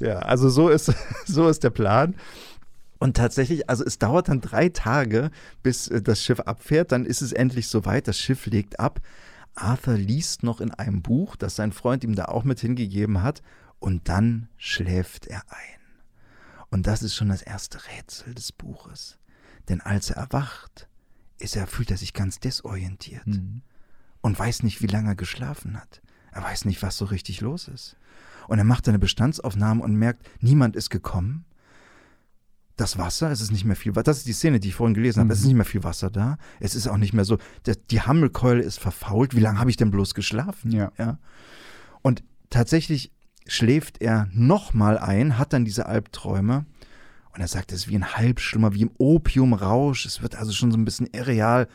Ja, 0.00 0.18
also 0.20 0.48
so 0.48 0.68
ist, 0.68 0.92
so 1.26 1.48
ist 1.48 1.62
der 1.62 1.70
Plan. 1.70 2.14
Und 2.98 3.16
tatsächlich, 3.16 3.70
also 3.70 3.84
es 3.84 3.98
dauert 3.98 4.28
dann 4.28 4.40
drei 4.40 4.68
Tage, 4.68 5.30
bis 5.62 5.88
äh, 5.88 6.02
das 6.02 6.22
Schiff 6.22 6.40
abfährt. 6.40 6.92
Dann 6.92 7.06
ist 7.06 7.22
es 7.22 7.32
endlich 7.32 7.68
soweit, 7.68 8.08
das 8.08 8.18
Schiff 8.18 8.46
legt 8.46 8.80
ab. 8.80 9.00
Arthur 9.54 9.94
liest 9.94 10.42
noch 10.42 10.60
in 10.60 10.70
einem 10.72 11.02
Buch, 11.02 11.36
das 11.36 11.56
sein 11.56 11.72
Freund 11.72 12.04
ihm 12.04 12.14
da 12.14 12.26
auch 12.26 12.44
mit 12.44 12.60
hingegeben 12.60 13.22
hat. 13.22 13.42
Und 13.78 14.08
dann 14.08 14.48
schläft 14.58 15.26
er 15.26 15.42
ein. 15.48 15.80
Und 16.70 16.86
das 16.86 17.02
ist 17.02 17.14
schon 17.14 17.28
das 17.28 17.42
erste 17.42 17.78
Rätsel 17.88 18.34
des 18.34 18.52
Buches. 18.52 19.18
Denn 19.68 19.80
als 19.80 20.10
er 20.10 20.16
erwacht, 20.18 20.88
ist 21.38 21.56
er, 21.56 21.66
fühlt 21.66 21.90
er 21.90 21.96
sich 21.96 22.12
ganz 22.12 22.38
desorientiert 22.38 23.26
Mhm. 23.26 23.62
und 24.20 24.38
weiß 24.38 24.62
nicht, 24.62 24.82
wie 24.82 24.86
lange 24.86 25.10
er 25.10 25.14
geschlafen 25.16 25.80
hat. 25.80 26.02
Er 26.32 26.42
weiß 26.42 26.66
nicht, 26.66 26.82
was 26.82 26.96
so 26.96 27.06
richtig 27.06 27.40
los 27.40 27.66
ist. 27.66 27.96
Und 28.50 28.58
er 28.58 28.64
macht 28.64 28.88
eine 28.88 28.98
Bestandsaufnahme 28.98 29.80
und 29.80 29.94
merkt, 29.94 30.28
niemand 30.40 30.74
ist 30.74 30.90
gekommen. 30.90 31.44
Das 32.74 32.98
Wasser, 32.98 33.30
es 33.30 33.40
ist 33.40 33.52
nicht 33.52 33.64
mehr 33.64 33.76
viel 33.76 33.94
Wasser. 33.94 34.02
Das 34.02 34.16
ist 34.18 34.26
die 34.26 34.32
Szene, 34.32 34.58
die 34.58 34.70
ich 34.70 34.74
vorhin 34.74 34.94
gelesen 34.94 35.20
habe. 35.20 35.32
Es 35.32 35.38
ist 35.38 35.44
Mhm. 35.44 35.48
nicht 35.50 35.56
mehr 35.58 35.64
viel 35.66 35.84
Wasser 35.84 36.10
da. 36.10 36.36
Es 36.58 36.74
ist 36.74 36.88
auch 36.88 36.96
nicht 36.96 37.12
mehr 37.12 37.24
so. 37.24 37.38
Die 37.92 38.00
Hammelkeule 38.00 38.60
ist 38.60 38.80
verfault. 38.80 39.36
Wie 39.36 39.40
lange 39.40 39.60
habe 39.60 39.70
ich 39.70 39.76
denn 39.76 39.92
bloß 39.92 40.14
geschlafen? 40.14 40.72
Ja. 40.72 40.90
ja. 40.98 41.20
Und 42.02 42.24
tatsächlich 42.48 43.12
schläft 43.46 44.02
er 44.02 44.28
nochmal 44.32 44.98
ein, 44.98 45.38
hat 45.38 45.52
dann 45.52 45.64
diese 45.64 45.86
Albträume. 45.86 46.66
Und 47.32 47.40
er 47.40 47.46
sagt, 47.46 47.70
es 47.70 47.82
ist 47.82 47.88
wie 47.88 47.94
ein 47.94 48.16
Halbschlummer, 48.16 48.74
wie 48.74 48.82
im 48.82 48.90
Opiumrausch. 48.98 50.06
Es 50.06 50.22
wird 50.22 50.34
also 50.34 50.50
schon 50.50 50.72
so 50.72 50.76
ein 50.76 50.84
bisschen 50.84 51.06
irreal. 51.12 51.68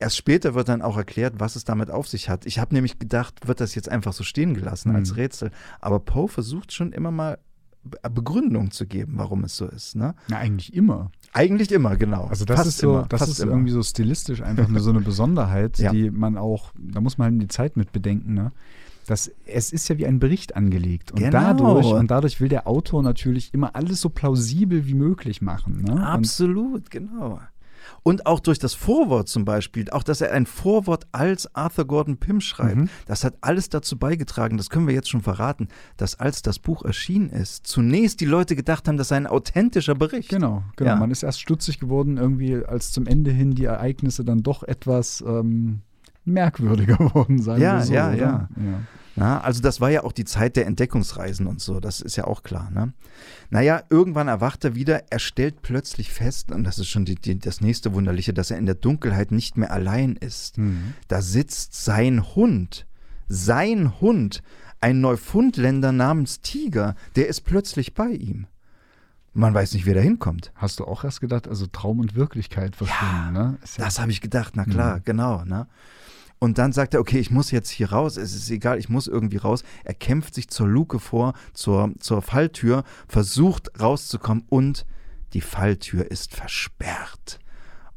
Erst 0.00 0.16
später 0.16 0.54
wird 0.54 0.68
dann 0.68 0.80
auch 0.82 0.96
erklärt, 0.96 1.34
was 1.38 1.56
es 1.56 1.64
damit 1.64 1.90
auf 1.90 2.06
sich 2.08 2.28
hat. 2.28 2.46
Ich 2.46 2.58
habe 2.58 2.74
nämlich 2.74 2.98
gedacht, 2.98 3.48
wird 3.48 3.60
das 3.60 3.74
jetzt 3.74 3.88
einfach 3.88 4.12
so 4.12 4.22
stehen 4.24 4.54
gelassen 4.54 4.94
als 4.94 5.10
Mhm. 5.10 5.16
Rätsel. 5.16 5.50
Aber 5.80 5.98
Poe 6.00 6.28
versucht 6.28 6.72
schon 6.72 6.92
immer 6.92 7.10
mal 7.10 7.38
Be- 7.84 7.98
Begründung 8.10 8.70
zu 8.70 8.86
geben, 8.86 9.14
warum 9.16 9.44
es 9.44 9.56
so 9.56 9.66
ist. 9.66 9.94
Ne? 9.96 10.14
Na, 10.28 10.38
eigentlich 10.38 10.74
immer. 10.74 11.10
Eigentlich 11.32 11.70
immer, 11.72 11.96
genau. 11.96 12.26
Also 12.26 12.44
das 12.44 12.56
Fast 12.56 12.68
ist 12.68 12.78
so, 12.78 12.90
immer, 12.98 13.06
das 13.08 13.28
ist 13.28 13.38
immer. 13.40 13.52
irgendwie 13.52 13.70
so 13.70 13.82
stilistisch 13.82 14.42
einfach 14.42 14.68
nur 14.68 14.80
so 14.80 14.90
eine 14.90 15.00
Besonderheit, 15.00 15.78
Ja. 15.78 15.90
die 15.92 16.10
man 16.10 16.36
auch, 16.36 16.72
da 16.76 17.00
muss 17.00 17.18
man 17.18 17.32
halt 17.32 17.42
die 17.42 17.48
Zeit 17.48 17.76
mit 17.76 17.92
bedenken, 17.92 18.34
ne? 18.34 18.52
Das, 19.06 19.30
es 19.46 19.72
ist 19.72 19.88
ja 19.88 19.96
wie 19.96 20.06
ein 20.06 20.18
Bericht 20.18 20.54
angelegt. 20.54 21.12
Und 21.12 21.18
Genau. 21.20 21.30
dadurch, 21.30 21.86
und 21.86 22.10
dadurch 22.10 22.40
will 22.42 22.48
der 22.50 22.66
Autor 22.66 23.02
natürlich 23.02 23.54
immer 23.54 23.74
alles 23.74 24.00
so 24.02 24.10
plausibel 24.10 24.86
wie 24.86 24.92
möglich 24.94 25.40
machen. 25.40 25.80
Ne? 25.82 25.92
Und, 25.92 25.98
Absolut, 26.02 26.90
genau. 26.90 27.40
Und 28.02 28.26
auch 28.26 28.40
durch 28.40 28.58
das 28.58 28.74
Vorwort 28.74 29.28
zum 29.28 29.44
Beispiel, 29.44 29.90
auch 29.90 30.02
dass 30.02 30.20
er 30.20 30.32
ein 30.32 30.46
Vorwort 30.46 31.06
als 31.12 31.54
Arthur 31.54 31.86
Gordon 31.86 32.16
Pym 32.18 32.40
schreibt, 32.40 32.76
Mhm. 32.76 32.88
das 33.06 33.24
hat 33.24 33.34
alles 33.40 33.68
dazu 33.68 33.98
beigetragen, 33.98 34.56
das 34.56 34.70
können 34.70 34.86
wir 34.86 34.94
jetzt 34.94 35.08
schon 35.10 35.22
verraten, 35.22 35.68
dass 35.96 36.18
als 36.18 36.42
das 36.42 36.58
Buch 36.58 36.84
erschienen 36.84 37.30
ist, 37.30 37.66
zunächst 37.66 38.20
die 38.20 38.26
Leute 38.26 38.56
gedacht 38.56 38.88
haben, 38.88 38.96
das 38.96 39.08
sei 39.08 39.16
ein 39.16 39.26
authentischer 39.26 39.94
Bericht. 39.94 40.28
Genau, 40.28 40.62
genau. 40.76 40.90
Ja. 40.90 40.96
Man 40.96 41.10
ist 41.10 41.22
erst 41.22 41.40
stutzig 41.40 41.78
geworden, 41.80 42.16
irgendwie, 42.16 42.56
als 42.64 42.92
zum 42.92 43.06
Ende 43.06 43.30
hin 43.30 43.52
die 43.54 43.64
Ereignisse 43.64 44.24
dann 44.24 44.42
doch 44.42 44.62
etwas 44.62 45.22
ähm, 45.26 45.80
merkwürdiger 46.24 46.98
wurden, 47.14 47.40
sagen 47.40 47.62
Ja, 47.62 47.78
wir 47.78 47.84
so. 47.84 47.92
ja, 47.94 48.08
oder? 48.08 48.16
ja. 48.16 48.48
ja. 48.56 48.80
Na, 49.18 49.40
also 49.40 49.60
das 49.60 49.80
war 49.80 49.90
ja 49.90 50.04
auch 50.04 50.12
die 50.12 50.24
Zeit 50.24 50.56
der 50.56 50.66
Entdeckungsreisen 50.66 51.46
und 51.46 51.60
so, 51.60 51.80
das 51.80 52.00
ist 52.00 52.16
ja 52.16 52.24
auch 52.24 52.42
klar. 52.42 52.70
Ne? 52.70 52.92
Naja, 53.50 53.82
irgendwann 53.90 54.28
erwacht 54.28 54.64
er 54.64 54.74
wieder, 54.74 55.04
er 55.10 55.18
stellt 55.18 55.62
plötzlich 55.62 56.12
fest, 56.12 56.50
und 56.52 56.64
das 56.64 56.78
ist 56.78 56.88
schon 56.88 57.04
die, 57.04 57.14
die, 57.16 57.38
das 57.38 57.60
nächste 57.60 57.92
Wunderliche, 57.94 58.32
dass 58.32 58.50
er 58.50 58.58
in 58.58 58.66
der 58.66 58.74
Dunkelheit 58.76 59.32
nicht 59.32 59.56
mehr 59.56 59.72
allein 59.72 60.16
ist. 60.16 60.58
Mhm. 60.58 60.94
Da 61.08 61.20
sitzt 61.22 61.74
sein 61.84 62.34
Hund, 62.34 62.86
sein 63.28 64.00
Hund, 64.00 64.42
ein 64.80 65.00
Neufundländer 65.00 65.92
namens 65.92 66.40
Tiger, 66.40 66.94
der 67.16 67.28
ist 67.28 67.40
plötzlich 67.42 67.94
bei 67.94 68.08
ihm. 68.10 68.46
Man 69.34 69.54
weiß 69.54 69.74
nicht, 69.74 69.86
wer 69.86 69.94
da 69.94 70.00
hinkommt. 70.00 70.52
Hast 70.54 70.80
du 70.80 70.84
auch 70.84 71.04
erst 71.04 71.20
gedacht, 71.20 71.46
also 71.46 71.66
Traum 71.66 72.00
und 72.00 72.14
Wirklichkeit 72.14 72.74
verschwimmen, 72.74 73.32
ne? 73.32 73.58
Ist 73.62 73.78
ja- 73.78 73.84
Das 73.84 74.00
habe 74.00 74.10
ich 74.10 74.20
gedacht, 74.20 74.54
na 74.56 74.64
klar, 74.64 74.96
Mhm. 74.96 75.02
genau. 75.04 75.44
Ne? 75.44 75.66
Und 76.38 76.58
dann 76.58 76.72
sagt 76.72 76.94
er, 76.94 77.00
okay, 77.00 77.18
ich 77.18 77.30
muss 77.30 77.50
jetzt 77.50 77.68
hier 77.70 77.90
raus, 77.90 78.16
es 78.16 78.34
ist 78.34 78.48
egal, 78.50 78.78
ich 78.78 78.88
muss 78.88 79.08
irgendwie 79.08 79.38
raus. 79.38 79.64
Er 79.84 79.94
kämpft 79.94 80.34
sich 80.34 80.48
zur 80.48 80.68
Luke 80.68 80.98
vor, 81.00 81.34
zur, 81.52 81.92
zur 81.98 82.22
Falltür, 82.22 82.84
versucht 83.08 83.80
rauszukommen 83.80 84.44
und 84.48 84.86
die 85.32 85.40
Falltür 85.40 86.10
ist 86.10 86.34
versperrt. 86.34 87.40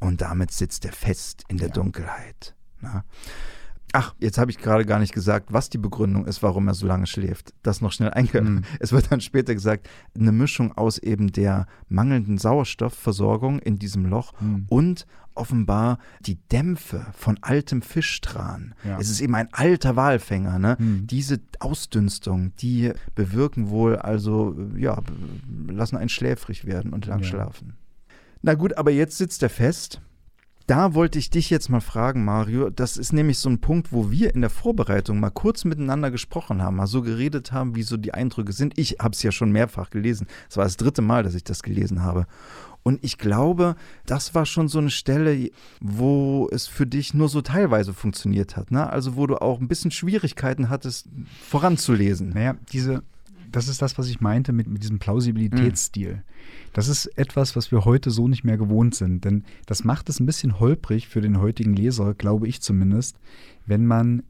Und 0.00 0.20
damit 0.20 0.50
sitzt 0.50 0.84
er 0.84 0.92
fest 0.92 1.44
in 1.48 1.58
der 1.58 1.68
Ja. 1.68 1.74
Dunkelheit. 1.74 2.54
Ne? 2.80 3.04
Ach, 3.94 4.14
jetzt 4.18 4.38
habe 4.38 4.50
ich 4.50 4.56
gerade 4.58 4.86
gar 4.86 4.98
nicht 4.98 5.12
gesagt, 5.12 5.52
was 5.52 5.68
die 5.68 5.76
Begründung 5.78 6.24
ist, 6.26 6.42
warum 6.42 6.66
er 6.66 6.72
so 6.74 6.86
lange 6.86 7.06
schläft. 7.06 7.52
Das 7.62 7.82
noch 7.82 7.92
schnell 7.92 8.10
einge. 8.10 8.40
Mhm. 8.40 8.62
Es 8.80 8.90
wird 8.92 9.12
dann 9.12 9.20
später 9.20 9.52
gesagt, 9.54 9.88
eine 10.18 10.32
Mischung 10.32 10.72
aus 10.72 10.96
eben 10.98 11.30
der 11.30 11.66
mangelnden 11.88 12.38
Sauerstoffversorgung 12.38 13.58
in 13.58 13.78
diesem 13.78 14.06
Loch 14.06 14.32
Mhm. 14.40 14.64
und 14.70 15.06
offenbar 15.34 15.98
die 16.20 16.36
Dämpfe 16.50 17.06
von 17.14 17.38
altem 17.42 17.80
Fischtran. 17.82 18.74
Ja. 18.84 18.98
Es 18.98 19.08
ist 19.10 19.20
eben 19.20 19.34
ein 19.34 19.48
alter 19.52 19.94
Walfänger. 19.96 20.58
Ne? 20.58 20.76
Mhm. 20.78 21.06
Diese 21.06 21.40
Ausdünstung, 21.60 22.54
die 22.56 22.92
bewirken 23.14 23.68
wohl 23.70 23.96
also, 23.96 24.56
ja, 24.76 25.00
lassen 25.68 25.96
einen 25.96 26.08
schläfrig 26.10 26.64
werden 26.66 26.92
und 26.92 27.06
lang 27.06 27.20
Ja. 27.20 27.26
schlafen. 27.26 27.76
Na 28.42 28.54
gut, 28.54 28.76
aber 28.76 28.90
jetzt 28.90 29.16
sitzt 29.18 29.42
er 29.42 29.50
fest. 29.50 30.00
Da 30.72 30.94
wollte 30.94 31.18
ich 31.18 31.28
dich 31.28 31.50
jetzt 31.50 31.68
mal 31.68 31.82
fragen, 31.82 32.24
Mario. 32.24 32.70
Das 32.70 32.96
ist 32.96 33.12
nämlich 33.12 33.36
so 33.36 33.50
ein 33.50 33.60
Punkt, 33.60 33.92
wo 33.92 34.10
wir 34.10 34.34
in 34.34 34.40
der 34.40 34.48
Vorbereitung 34.48 35.20
mal 35.20 35.28
kurz 35.28 35.66
miteinander 35.66 36.10
gesprochen 36.10 36.62
haben, 36.62 36.76
mal 36.76 36.86
so 36.86 37.02
geredet 37.02 37.52
haben, 37.52 37.74
wie 37.74 37.82
so 37.82 37.98
die 37.98 38.14
Eindrücke 38.14 38.54
sind. 38.54 38.78
Ich 38.78 38.96
habe 38.98 39.10
es 39.10 39.22
ja 39.22 39.32
schon 39.32 39.52
mehrfach 39.52 39.90
gelesen. 39.90 40.26
Es 40.48 40.56
war 40.56 40.64
das 40.64 40.78
dritte 40.78 41.02
Mal, 41.02 41.24
dass 41.24 41.34
ich 41.34 41.44
das 41.44 41.62
gelesen 41.62 42.02
habe. 42.02 42.26
Und 42.82 43.04
ich 43.04 43.18
glaube, 43.18 43.76
das 44.06 44.34
war 44.34 44.46
schon 44.46 44.68
so 44.68 44.78
eine 44.78 44.88
Stelle, 44.88 45.50
wo 45.82 46.48
es 46.50 46.68
für 46.68 46.86
dich 46.86 47.12
nur 47.12 47.28
so 47.28 47.42
teilweise 47.42 47.92
funktioniert 47.92 48.56
hat. 48.56 48.70
Ne? 48.70 48.88
Also 48.88 49.14
wo 49.14 49.26
du 49.26 49.42
auch 49.42 49.60
ein 49.60 49.68
bisschen 49.68 49.90
Schwierigkeiten 49.90 50.70
hattest, 50.70 51.06
voranzulesen. 51.50 52.30
Naja, 52.30 52.56
diese, 52.72 53.02
das 53.52 53.68
ist 53.68 53.82
das, 53.82 53.98
was 53.98 54.08
ich 54.08 54.20
meinte 54.20 54.52
mit, 54.52 54.66
mit 54.66 54.82
diesem 54.82 54.98
Plausibilitätsstil. 54.98 56.22
Das 56.72 56.88
ist 56.88 57.06
etwas, 57.18 57.54
was 57.54 57.70
wir 57.70 57.84
heute 57.84 58.10
so 58.10 58.28
nicht 58.28 58.44
mehr 58.44 58.56
gewohnt 58.56 58.94
sind. 58.94 59.24
Denn 59.24 59.44
das 59.66 59.84
macht 59.84 60.08
es 60.08 60.20
ein 60.20 60.26
bisschen 60.26 60.58
holprig 60.58 61.08
für 61.08 61.20
den 61.20 61.38
heutigen 61.38 61.74
Leser, 61.74 62.14
glaube 62.14 62.48
ich 62.48 62.60
zumindest, 62.60 63.18
wenn 63.66 63.86
man 63.86 64.22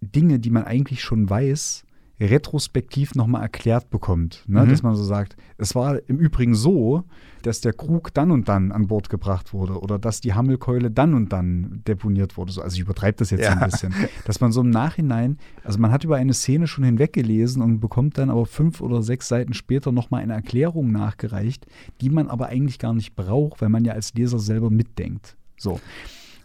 Dinge, 0.00 0.38
die 0.38 0.50
man 0.50 0.64
eigentlich 0.64 1.02
schon 1.02 1.28
weiß, 1.28 1.84
retrospektiv 2.20 3.14
nochmal 3.14 3.42
erklärt 3.42 3.90
bekommt. 3.90 4.44
Ne? 4.46 4.64
Mhm. 4.64 4.68
Dass 4.70 4.82
man 4.82 4.94
so 4.94 5.04
sagt, 5.04 5.36
es 5.56 5.74
war 5.74 5.98
im 6.08 6.18
Übrigen 6.18 6.54
so, 6.54 7.04
dass 7.42 7.60
der 7.62 7.72
Krug 7.72 8.12
dann 8.12 8.30
und 8.30 8.48
dann 8.48 8.70
an 8.72 8.86
Bord 8.86 9.08
gebracht 9.08 9.54
wurde 9.54 9.80
oder 9.80 9.98
dass 9.98 10.20
die 10.20 10.34
Hammelkeule 10.34 10.90
dann 10.90 11.14
und 11.14 11.32
dann 11.32 11.80
deponiert 11.86 12.36
wurde. 12.36 12.52
So, 12.52 12.60
Also 12.60 12.74
ich 12.74 12.80
übertreibe 12.82 13.16
das 13.16 13.30
jetzt 13.30 13.44
Ja. 13.44 13.52
ein 13.52 13.70
bisschen. 13.70 13.94
Dass 14.26 14.40
man 14.40 14.52
so 14.52 14.60
im 14.60 14.70
Nachhinein, 14.70 15.38
also 15.64 15.78
man 15.78 15.90
hat 15.90 16.04
über 16.04 16.16
eine 16.16 16.34
Szene 16.34 16.66
schon 16.66 16.84
hinweggelesen 16.84 17.62
und 17.62 17.80
bekommt 17.80 18.18
dann 18.18 18.28
aber 18.28 18.44
fünf 18.44 18.80
oder 18.82 19.02
sechs 19.02 19.28
Seiten 19.28 19.54
später 19.54 19.90
nochmal 19.90 20.22
eine 20.22 20.34
Erklärung 20.34 20.92
nachgereicht, 20.92 21.66
die 22.02 22.10
man 22.10 22.28
aber 22.28 22.46
eigentlich 22.48 22.78
gar 22.78 22.92
nicht 22.92 23.16
braucht, 23.16 23.62
weil 23.62 23.70
man 23.70 23.84
ja 23.84 23.94
als 23.94 24.12
Leser 24.14 24.38
selber 24.38 24.70
mitdenkt. 24.70 25.36
So. 25.56 25.80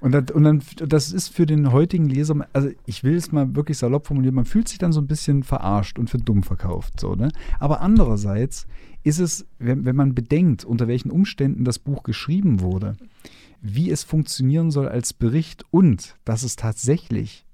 Und, 0.05 0.11
das, 0.11 0.25
und 0.35 0.43
dann, 0.43 0.61
das 0.87 1.11
ist 1.11 1.29
für 1.29 1.47
den 1.47 1.71
heutigen 1.71 2.07
Leser, 2.07 2.47
also 2.53 2.69
ich 2.85 3.03
will 3.03 3.15
es 3.15 3.31
mal 3.31 3.55
wirklich 3.55 3.79
salopp 3.79 4.05
formulieren, 4.05 4.35
man 4.35 4.45
fühlt 4.45 4.67
sich 4.67 4.77
dann 4.77 4.91
so 4.91 5.01
ein 5.01 5.07
bisschen 5.07 5.41
verarscht 5.41 5.97
und 5.97 6.11
für 6.11 6.19
dumm 6.19 6.43
verkauft. 6.43 6.99
So, 6.99 7.15
ne? 7.15 7.29
Aber 7.59 7.81
andererseits 7.81 8.67
ist 9.01 9.17
es, 9.17 9.47
wenn, 9.57 9.83
wenn 9.83 9.95
man 9.95 10.13
bedenkt, 10.13 10.63
unter 10.63 10.87
welchen 10.87 11.09
Umständen 11.09 11.65
das 11.65 11.79
Buch 11.79 12.03
geschrieben 12.03 12.59
wurde, 12.59 12.97
wie 13.61 13.89
es 13.89 14.03
funktionieren 14.03 14.69
soll 14.69 14.87
als 14.87 15.11
Bericht 15.11 15.65
und 15.71 16.17
dass 16.23 16.43
es 16.43 16.55
tatsächlich 16.55 17.47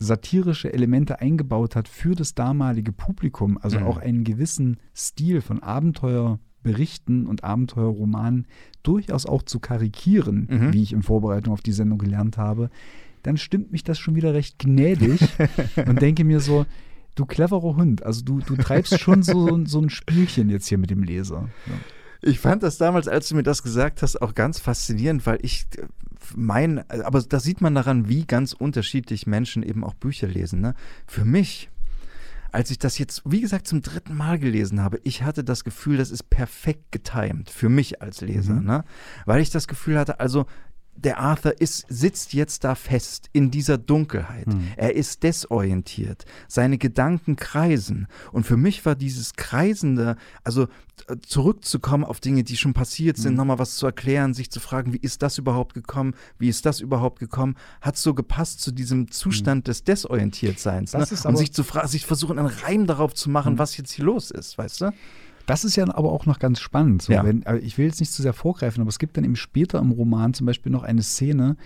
satirische 0.00 0.72
Elemente 0.72 1.20
eingebaut 1.20 1.76
hat 1.76 1.86
für 1.86 2.16
das 2.16 2.34
damalige 2.34 2.90
Publikum, 2.90 3.58
also 3.62 3.78
Mhm. 3.78 3.86
auch 3.86 3.98
einen 3.98 4.24
gewissen 4.24 4.78
Stil 4.92 5.40
von 5.40 5.62
Abenteuerberichten 6.64 7.26
und 7.26 7.44
Abenteuerromanen 7.44 8.46
durchaus 8.82 9.26
auch 9.26 9.42
zu 9.42 9.60
karikieren, 9.60 10.46
Mhm. 10.50 10.72
wie 10.72 10.82
ich 10.82 10.92
in 10.92 11.02
Vorbereitung 11.02 11.52
auf 11.52 11.62
die 11.62 11.72
Sendung 11.72 11.98
gelernt 11.98 12.38
habe, 12.38 12.70
dann 13.22 13.36
stimmt 13.36 13.72
mich 13.72 13.84
das 13.84 13.98
schon 13.98 14.14
wieder 14.14 14.32
recht 14.34 14.58
gnädig 14.58 15.20
und 15.86 16.00
denke 16.00 16.24
mir 16.24 16.40
so, 16.40 16.66
du 17.14 17.26
cleverer 17.26 17.76
Hund, 17.76 18.04
also 18.04 18.22
du, 18.22 18.40
du 18.40 18.56
treibst 18.56 18.98
schon 19.00 19.22
so, 19.22 19.64
so 19.66 19.80
ein 19.80 19.90
Spielchen 19.90 20.48
jetzt 20.48 20.68
hier 20.68 20.78
mit 20.78 20.90
dem 20.90 21.02
Leser. 21.02 21.48
Ja. 21.66 21.72
Ich 22.22 22.38
fand 22.38 22.62
das 22.62 22.76
damals, 22.76 23.08
als 23.08 23.28
du 23.28 23.34
mir 23.34 23.42
das 23.42 23.62
gesagt 23.62 24.02
hast, 24.02 24.20
auch 24.20 24.34
ganz 24.34 24.58
faszinierend, 24.58 25.24
weil 25.26 25.38
ich 25.42 25.66
mein, 26.36 26.88
aber 26.90 27.22
da 27.22 27.40
sieht 27.40 27.62
man 27.62 27.74
daran, 27.74 28.08
wie 28.08 28.26
ganz 28.26 28.52
unterschiedlich 28.52 29.26
Menschen 29.26 29.62
eben 29.62 29.82
auch 29.84 29.94
Bücher 29.94 30.26
lesen. 30.28 30.60
Ne? 30.60 30.74
Für 31.06 31.24
mich, 31.24 31.70
als 32.52 32.70
ich 32.70 32.78
das 32.78 32.98
jetzt, 32.98 33.22
wie 33.24 33.40
gesagt, 33.40 33.66
zum 33.66 33.82
dritten 33.82 34.14
Mal 34.14 34.38
gelesen 34.38 34.80
habe, 34.80 35.00
ich 35.04 35.22
hatte 35.22 35.44
das 35.44 35.64
Gefühl, 35.64 35.96
das 35.96 36.10
ist 36.10 36.30
perfekt 36.30 36.92
getimed 36.92 37.50
für 37.50 37.68
mich 37.68 38.02
als 38.02 38.20
Leser, 38.20 38.54
mhm. 38.54 38.66
ne? 38.66 38.84
Weil 39.26 39.40
ich 39.40 39.50
das 39.50 39.68
Gefühl 39.68 39.98
hatte, 39.98 40.20
also 40.20 40.46
der 41.04 41.18
Arthur 41.18 41.60
ist, 41.60 41.86
sitzt 41.88 42.32
jetzt 42.32 42.64
da 42.64 42.74
fest 42.74 43.28
in 43.32 43.50
dieser 43.50 43.78
Dunkelheit. 43.78 44.46
Hm. 44.46 44.68
Er 44.76 44.94
ist 44.94 45.22
desorientiert. 45.22 46.24
Seine 46.48 46.78
Gedanken 46.78 47.36
kreisen. 47.36 48.06
Und 48.32 48.44
für 48.44 48.56
mich 48.56 48.84
war 48.84 48.94
dieses 48.94 49.34
Kreisende, 49.34 50.16
also 50.44 50.64
äh, 51.08 51.16
zurückzukommen 51.26 52.04
auf 52.04 52.20
Dinge, 52.20 52.44
die 52.44 52.56
schon 52.56 52.74
passiert 52.74 53.16
sind, 53.16 53.32
hm. 53.32 53.36
nochmal 53.36 53.58
was 53.58 53.76
zu 53.76 53.86
erklären, 53.86 54.34
sich 54.34 54.50
zu 54.50 54.60
fragen, 54.60 54.92
wie 54.92 55.00
ist 55.00 55.22
das 55.22 55.38
überhaupt 55.38 55.74
gekommen? 55.74 56.14
Wie 56.38 56.48
ist 56.48 56.66
das 56.66 56.80
überhaupt 56.80 57.18
gekommen? 57.18 57.56
Hat 57.80 57.96
so 57.96 58.14
gepasst 58.14 58.60
zu 58.60 58.70
diesem 58.70 59.10
Zustand 59.10 59.60
hm. 59.60 59.64
des 59.64 59.84
Desorientiertseins. 59.84 60.92
Ne? 60.92 61.06
Und 61.24 61.36
sich 61.36 61.52
zu 61.52 61.64
fragen, 61.64 61.88
sich 61.88 62.06
versuchen, 62.06 62.38
einen 62.38 62.48
Reim 62.48 62.86
darauf 62.86 63.14
zu 63.14 63.30
machen, 63.30 63.52
hm. 63.52 63.58
was 63.58 63.76
jetzt 63.76 63.92
hier 63.92 64.04
los 64.04 64.30
ist, 64.30 64.58
weißt 64.58 64.82
du? 64.82 64.92
Das 65.50 65.64
ist 65.64 65.76
ja 65.76 65.84
aber 65.92 66.12
auch 66.12 66.26
noch 66.26 66.38
ganz 66.38 66.60
spannend. 66.60 67.02
So, 67.02 67.12
ja. 67.12 67.24
wenn, 67.24 67.44
ich 67.62 67.76
will 67.78 67.86
jetzt 67.86 68.00
nicht 68.00 68.12
zu 68.12 68.22
sehr 68.22 68.32
vorgreifen, 68.32 68.80
aber 68.80 68.88
es 68.88 68.98
gibt 68.98 69.16
dann 69.16 69.24
eben 69.24 69.36
später 69.36 69.78
im 69.78 69.90
Roman 69.90 70.32
zum 70.34 70.46
Beispiel 70.46 70.70
noch 70.70 70.82
eine 70.82 71.02
Szene, 71.02 71.56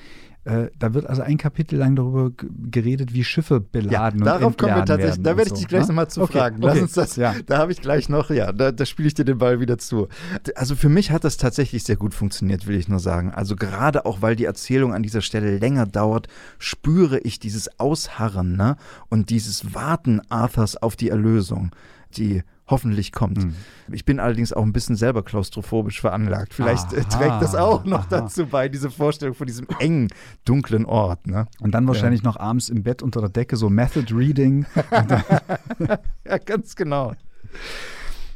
äh, 0.44 0.68
da 0.78 0.92
wird 0.92 1.06
also 1.06 1.22
ein 1.22 1.38
Kapitel 1.38 1.78
lang 1.78 1.96
darüber 1.96 2.30
geredet, 2.70 3.14
wie 3.14 3.24
Schiffe 3.24 3.60
beladen 3.60 4.20
ja, 4.20 4.38
darauf 4.38 4.56
kommen 4.58 4.74
wir 4.74 4.84
tatsächlich. 4.84 5.22
Da 5.22 5.36
werde 5.38 5.48
ich 5.48 5.58
dich 5.58 5.68
gleich 5.68 5.82
ne? 5.82 5.88
nochmal 5.88 6.08
zu 6.08 6.20
okay, 6.20 6.38
fragen. 6.38 6.60
Lass 6.60 6.72
okay. 6.72 6.82
uns 6.82 6.92
das. 6.92 7.16
Ja. 7.16 7.34
Da 7.46 7.58
habe 7.58 7.72
ich 7.72 7.80
gleich 7.80 8.10
noch. 8.10 8.28
Ja, 8.28 8.52
da, 8.52 8.70
da 8.70 8.84
spiele 8.84 9.08
ich 9.08 9.14
dir 9.14 9.24
den 9.24 9.38
Ball 9.38 9.60
wieder 9.60 9.78
zu. 9.78 10.08
Also 10.54 10.76
für 10.76 10.90
mich 10.90 11.10
hat 11.10 11.24
das 11.24 11.38
tatsächlich 11.38 11.84
sehr 11.84 11.96
gut 11.96 12.12
funktioniert, 12.12 12.66
will 12.66 12.76
ich 12.76 12.88
nur 12.88 12.98
sagen. 12.98 13.32
Also 13.32 13.56
gerade 13.56 14.04
auch, 14.04 14.20
weil 14.20 14.36
die 14.36 14.44
Erzählung 14.44 14.92
an 14.92 15.02
dieser 15.02 15.22
Stelle 15.22 15.56
länger 15.56 15.86
dauert, 15.86 16.28
spüre 16.58 17.20
ich 17.20 17.38
dieses 17.38 17.80
Ausharren 17.80 18.56
ne? 18.56 18.76
und 19.08 19.30
dieses 19.30 19.74
Warten 19.74 20.20
Arthurs 20.28 20.76
auf 20.76 20.94
die 20.96 21.08
Erlösung. 21.08 21.70
Die 22.16 22.42
hoffentlich 22.66 23.12
kommt. 23.12 23.44
Mhm. 23.44 23.54
Ich 23.92 24.04
bin 24.04 24.20
allerdings 24.20 24.52
auch 24.52 24.62
ein 24.62 24.72
bisschen 24.72 24.96
selber 24.96 25.22
klaustrophobisch 25.22 26.00
veranlagt. 26.00 26.54
Vielleicht 26.54 26.92
äh, 26.92 27.00
aha, 27.00 27.18
trägt 27.18 27.42
das 27.42 27.54
auch 27.54 27.84
noch 27.84 28.06
aha. 28.10 28.20
dazu 28.22 28.46
bei, 28.46 28.68
diese 28.68 28.90
Vorstellung 28.90 29.34
von 29.34 29.46
diesem 29.46 29.66
engen, 29.78 30.08
dunklen 30.44 30.86
Ort. 30.86 31.26
Ne? 31.26 31.46
Und 31.60 31.72
dann 31.72 31.86
wahrscheinlich 31.86 32.22
ja. 32.22 32.28
noch 32.28 32.36
abends 32.36 32.68
im 32.68 32.82
Bett 32.82 33.02
unter 33.02 33.20
der 33.20 33.30
Decke 33.30 33.56
so 33.56 33.68
Method 33.68 34.14
Reading. 34.14 34.66
ja, 36.24 36.38
ganz 36.38 36.74
genau. 36.74 37.14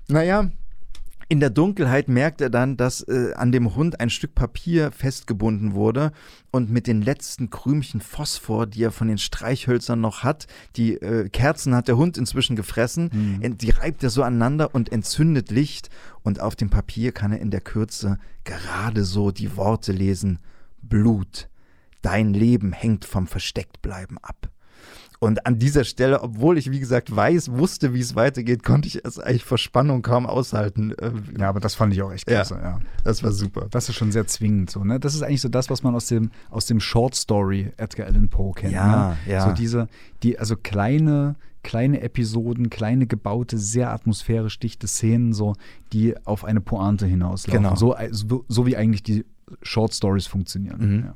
Naja, 0.09 0.51
in 1.31 1.41
der 1.41 1.51
Dunkelheit 1.51 2.09
merkt 2.09 2.41
er 2.41 2.49
dann, 2.49 2.79
dass 2.79 3.03
äh, 3.03 3.35
an 3.35 3.53
dem 3.53 3.75
Hund 3.75 4.01
ein 4.01 4.09
Stück 4.09 4.35
Papier 4.35 4.91
festgebunden 4.93 5.75
wurde 5.75 6.13
und 6.51 6.71
mit 6.71 6.87
den 6.87 7.03
letzten 7.03 7.51
Krümchen 7.51 8.01
Phosphor, 8.01 8.67
die 8.67 8.83
er 8.83 8.93
von 8.93 9.09
den 9.09 9.19
Streichhölzern 9.19 10.01
noch 10.01 10.23
hat, 10.23 10.47
die 10.77 10.95
äh, 10.95 11.29
Kerzen 11.29 11.75
hat 11.75 11.87
der 11.87 11.99
Hund 11.99 12.17
inzwischen 12.17 12.57
gefressen, 12.57 13.41
mhm. 13.43 13.59
die 13.59 13.71
reibt 13.71 14.03
er 14.03 14.11
so 14.11 14.23
aneinander 14.23 14.75
und 14.75 14.91
entzündet 14.91 15.51
Licht 15.51 15.91
und 16.23 16.41
auf 16.41 16.57
dem 16.57 16.71
Papier 16.71 17.13
kann 17.13 17.33
er 17.33 17.41
in 17.41 17.51
der 17.51 17.61
Kürze 17.61 18.19
gerade 18.45 19.05
so 19.05 19.31
die 19.31 19.57
Worte 19.57 19.93
lesen, 19.93 20.39
Blut, 20.81 21.51
dein 22.01 22.33
Leben 22.33 22.73
hängt 22.73 23.05
vom 23.05 23.27
Verstecktbleiben 23.27 24.17
ab. 24.23 24.49
Und 25.21 25.47
an 25.47 25.59
dieser 25.59 25.83
Stelle, 25.83 26.23
obwohl 26.23 26.59
ich, 26.59 26.71
wie 26.71 26.79
gesagt, 26.79 27.15
weiß, 27.15 27.51
wusste, 27.53 27.93
wie 27.93 28.01
es 28.01 28.15
weitergeht, 28.15 28.63
konnte 28.63 28.87
ich 28.87 29.05
es 29.05 29.19
eigentlich 29.19 29.45
vor 29.45 29.59
Spannung 29.59 30.03
kaum 30.03 30.27
aushalten. 30.27 30.93
Äh, 30.93 31.11
ja, 31.39 31.49
aber 31.49 31.59
das 31.59 31.75
fand 31.75 31.93
ich 31.93 32.03
auch 32.03 32.13
echt 32.13 32.27
klasse, 32.27 32.55
ja. 32.55 32.63
ja. 32.63 32.81
Das 33.03 33.25
war 33.25 33.33
super. 33.33 33.67
Das 33.71 33.89
ist 33.89 33.97
schon 33.97 34.13
sehr 34.13 34.29
zwingend 34.29 34.71
so, 34.71 34.85
ne? 34.85 35.01
Das 35.01 35.15
ist 35.15 35.23
eigentlich 35.23 35.41
so 35.41 35.49
das, 35.49 35.71
was 35.71 35.83
man 35.83 35.97
aus 35.97 36.07
dem, 36.07 36.31
aus 36.51 36.67
dem 36.67 36.79
Short 36.79 37.17
Story 37.17 37.73
Edgar 37.79 38.07
Allan 38.07 38.29
Poe 38.29 38.53
kennt. 38.53 38.73
Ja, 38.73 39.17
ne? 39.27 39.33
ja. 39.33 39.49
So 39.49 39.53
diese, 39.53 39.89
die, 40.23 40.39
also 40.39 40.55
kleine, 40.57 41.35
kleine 41.65 42.01
Episoden, 42.01 42.71
kleine 42.71 43.09
gebaute, 43.09 43.59
sehr 43.59 43.93
atmosphärisch 43.93 44.61
dichte 44.61 44.87
Szenen, 44.87 45.33
so, 45.33 45.55
die 45.93 46.15
auf 46.27 46.45
eine 46.45 46.61
Pointe 46.61 47.07
hinauslaufen. 47.07 47.65
Genau. 47.65 47.75
So, 47.75 47.97
so, 48.11 48.45
so 48.47 48.67
wie 48.67 48.77
eigentlich 48.77 49.03
die 49.03 49.25
Short 49.63 49.93
Stories 49.93 50.29
funktionieren. 50.29 50.99
Mhm. 50.99 51.05
Ja. 51.07 51.15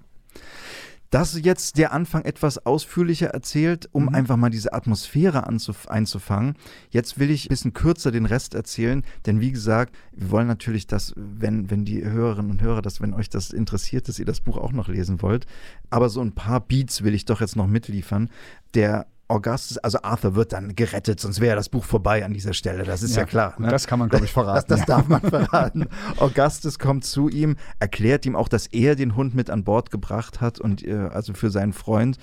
Das 1.12 1.38
jetzt 1.42 1.76
der 1.76 1.92
Anfang 1.92 2.22
etwas 2.24 2.64
ausführlicher 2.64 3.26
erzählt, 3.26 3.86
um 3.92 4.04
mhm. 4.04 4.14
einfach 4.14 4.38
mal 4.38 4.48
diese 4.48 4.72
Atmosphäre 4.72 5.46
einzufangen. 5.46 6.54
Jetzt 6.88 7.18
will 7.18 7.30
ich 7.30 7.44
ein 7.44 7.48
bisschen 7.50 7.74
kürzer 7.74 8.10
den 8.10 8.24
Rest 8.24 8.54
erzählen, 8.54 9.04
denn 9.26 9.38
wie 9.38 9.52
gesagt, 9.52 9.94
wir 10.12 10.30
wollen 10.30 10.46
natürlich, 10.46 10.86
dass, 10.86 11.12
wenn, 11.14 11.70
wenn 11.70 11.84
die 11.84 12.02
Hörerinnen 12.02 12.50
und 12.50 12.62
Hörer, 12.62 12.80
dass 12.80 13.02
wenn 13.02 13.12
euch 13.12 13.28
das 13.28 13.50
interessiert, 13.50 14.08
dass 14.08 14.18
ihr 14.18 14.24
das 14.24 14.40
Buch 14.40 14.56
auch 14.56 14.72
noch 14.72 14.88
lesen 14.88 15.20
wollt. 15.20 15.44
Aber 15.90 16.08
so 16.08 16.22
ein 16.22 16.32
paar 16.32 16.60
Beats 16.60 17.04
will 17.04 17.14
ich 17.14 17.26
doch 17.26 17.42
jetzt 17.42 17.56
noch 17.56 17.66
mitliefern. 17.66 18.30
Der 18.72 19.06
Augustus, 19.28 19.78
also 19.78 19.98
Arthur 20.02 20.34
wird 20.34 20.52
dann 20.52 20.74
gerettet, 20.74 21.20
sonst 21.20 21.40
wäre 21.40 21.56
das 21.56 21.68
Buch 21.68 21.84
vorbei 21.84 22.24
an 22.24 22.34
dieser 22.34 22.52
Stelle. 22.52 22.84
Das 22.84 23.02
ist 23.02 23.14
ja, 23.14 23.22
ja 23.22 23.26
klar. 23.26 23.54
Ne? 23.58 23.68
Das 23.68 23.86
kann 23.86 23.98
man, 23.98 24.08
glaube 24.08 24.24
ich, 24.24 24.32
verraten. 24.32 24.52
Das, 24.68 24.80
das 24.80 24.86
darf 24.86 25.08
man 25.08 25.22
verraten. 25.22 25.88
Augustus 26.18 26.78
kommt 26.78 27.04
zu 27.04 27.28
ihm, 27.28 27.56
erklärt 27.80 28.26
ihm 28.26 28.36
auch, 28.36 28.48
dass 28.48 28.66
er 28.66 28.94
den 28.94 29.16
Hund 29.16 29.34
mit 29.34 29.48
an 29.48 29.64
Bord 29.64 29.90
gebracht 29.90 30.40
hat 30.40 30.60
und 30.60 30.86
äh, 30.86 31.08
also 31.12 31.32
für 31.34 31.50
seinen 31.50 31.72
Freund. 31.72 32.18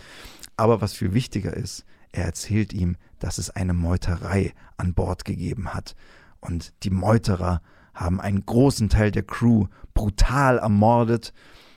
Aber 0.57 0.81
was 0.81 0.93
viel 0.93 1.13
wichtiger 1.13 1.55
ist, 1.55 1.85
er 2.11 2.25
erzählt 2.25 2.73
ihm, 2.73 2.97
dass 3.19 3.37
es 3.37 3.49
eine 3.49 3.73
Meuterei 3.73 4.53
an 4.77 4.93
Bord 4.93 5.25
gegeben 5.25 5.73
hat. 5.73 5.95
Und 6.39 6.73
die 6.83 6.89
Meuterer 6.89 7.61
haben 7.93 8.21
einen 8.21 8.45
großen 8.45 8.89
Teil 8.89 9.11
der 9.11 9.23
Crew 9.23 9.67
brutal 9.93 10.57
ermordet, 10.57 11.33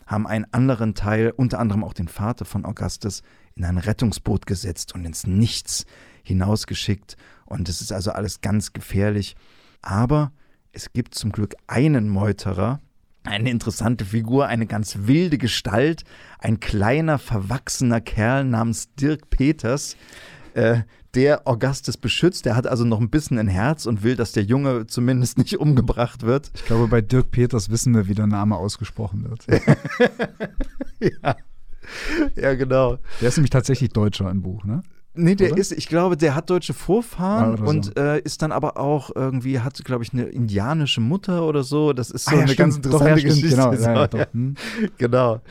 haben 0.06 0.26
einen 0.26 0.46
anderen 0.52 0.94
Teil, 0.94 1.32
unter 1.36 1.58
anderem 1.58 1.84
auch 1.84 1.94
den 1.94 2.08
Vater 2.08 2.44
von 2.44 2.64
Augustus, 2.64 3.22
in 3.55 3.64
ein 3.64 3.78
Rettungsboot 3.78 4.46
gesetzt 4.46 4.94
und 4.94 5.05
ins 5.05 5.26
Nichts 5.26 5.86
hinausgeschickt. 6.22 7.16
Und 7.46 7.68
es 7.68 7.80
ist 7.80 7.92
also 7.92 8.12
alles 8.12 8.40
ganz 8.40 8.72
gefährlich. 8.72 9.36
Aber 9.82 10.32
es 10.72 10.92
gibt 10.92 11.14
zum 11.14 11.32
Glück 11.32 11.55
einen 11.66 12.09
Meuterer, 12.09 12.80
eine 13.24 13.50
interessante 13.50 14.05
Figur, 14.05 14.46
eine 14.46 14.66
ganz 14.66 14.98
wilde 15.03 15.38
Gestalt, 15.38 16.03
ein 16.38 16.61
kleiner, 16.61 17.18
verwachsener 17.18 18.00
Kerl 18.00 18.44
namens 18.44 18.92
Dirk 18.94 19.30
Peters, 19.30 19.96
äh, 20.55 20.80
der 21.14 21.46
Augustus 21.46 21.96
beschützt. 21.96 22.46
Der 22.46 22.57
hat 22.57 22.66
also 22.66 22.84
noch 22.84 23.00
ein 23.00 23.11
bisschen 23.11 23.38
ein 23.38 23.48
Herz 23.48 23.86
und 23.86 24.03
will, 24.03 24.16
dass 24.16 24.32
der 24.32 24.42
Junge 24.42 24.86
zumindest 24.86 25.38
nicht 25.38 25.59
umgebracht 25.59 26.22
wird. 26.22 26.50
Ich 26.55 26.64
glaube, 26.64 26.88
bei 26.88 27.00
Dirk 27.00 27.30
Peters 27.30 27.70
wissen 27.70 27.94
wir, 27.94 28.09
wie 28.09 28.14
der 28.14 28.26
Name 28.26 28.57
ausgesprochen 28.57 29.24
wird. 29.28 29.46
ja. 31.22 31.36
Ja, 32.36 32.55
genau. 32.55 32.99
Der 33.20 33.28
ist 33.28 33.36
nämlich 33.36 33.51
tatsächlich 33.51 33.90
Deutscher 33.90 34.30
im 34.30 34.43
Buch, 34.43 34.64
ne? 34.64 34.82
Nee, 35.14 35.34
der 35.34 35.53
Oder? 35.53 35.61
ist, 35.61 35.72
ich 35.72 35.88
glaube, 35.88 36.16
der 36.16 36.34
hat 36.34 36.49
deutsche 36.49 36.72
Vorfahren 36.72 37.59
ja, 37.59 37.64
und 37.64 37.84
so. 37.84 37.93
äh, 37.97 38.20
ist 38.22 38.40
dann 38.40 38.51
aber 38.51 38.78
auch 38.78 39.11
irgendwie, 39.14 39.61
hat, 39.61 39.84
glaube 39.84 40.05
ich, 40.05 40.14
eine 40.14 40.22
indianische 40.22 41.03
Mutter 41.03 41.47
oder 41.47 41.64
so. 41.64 41.93
Das 41.93 42.11
ist 42.11 42.24
so 42.24 42.30
ah, 42.30 42.34
ja, 42.34 42.40
eine 42.40 42.53
stimmt. 42.53 42.59
ganz 42.59 42.76
interessante 42.76 43.11
doch, 43.11 43.18
ja, 43.18 43.28
Geschichte. 43.28 43.49
Genau, 43.51 43.74
so, 43.74 43.82
ja, 43.82 44.07
doch, 44.07 44.32
hm. 44.32 44.55
genau. 44.97 45.43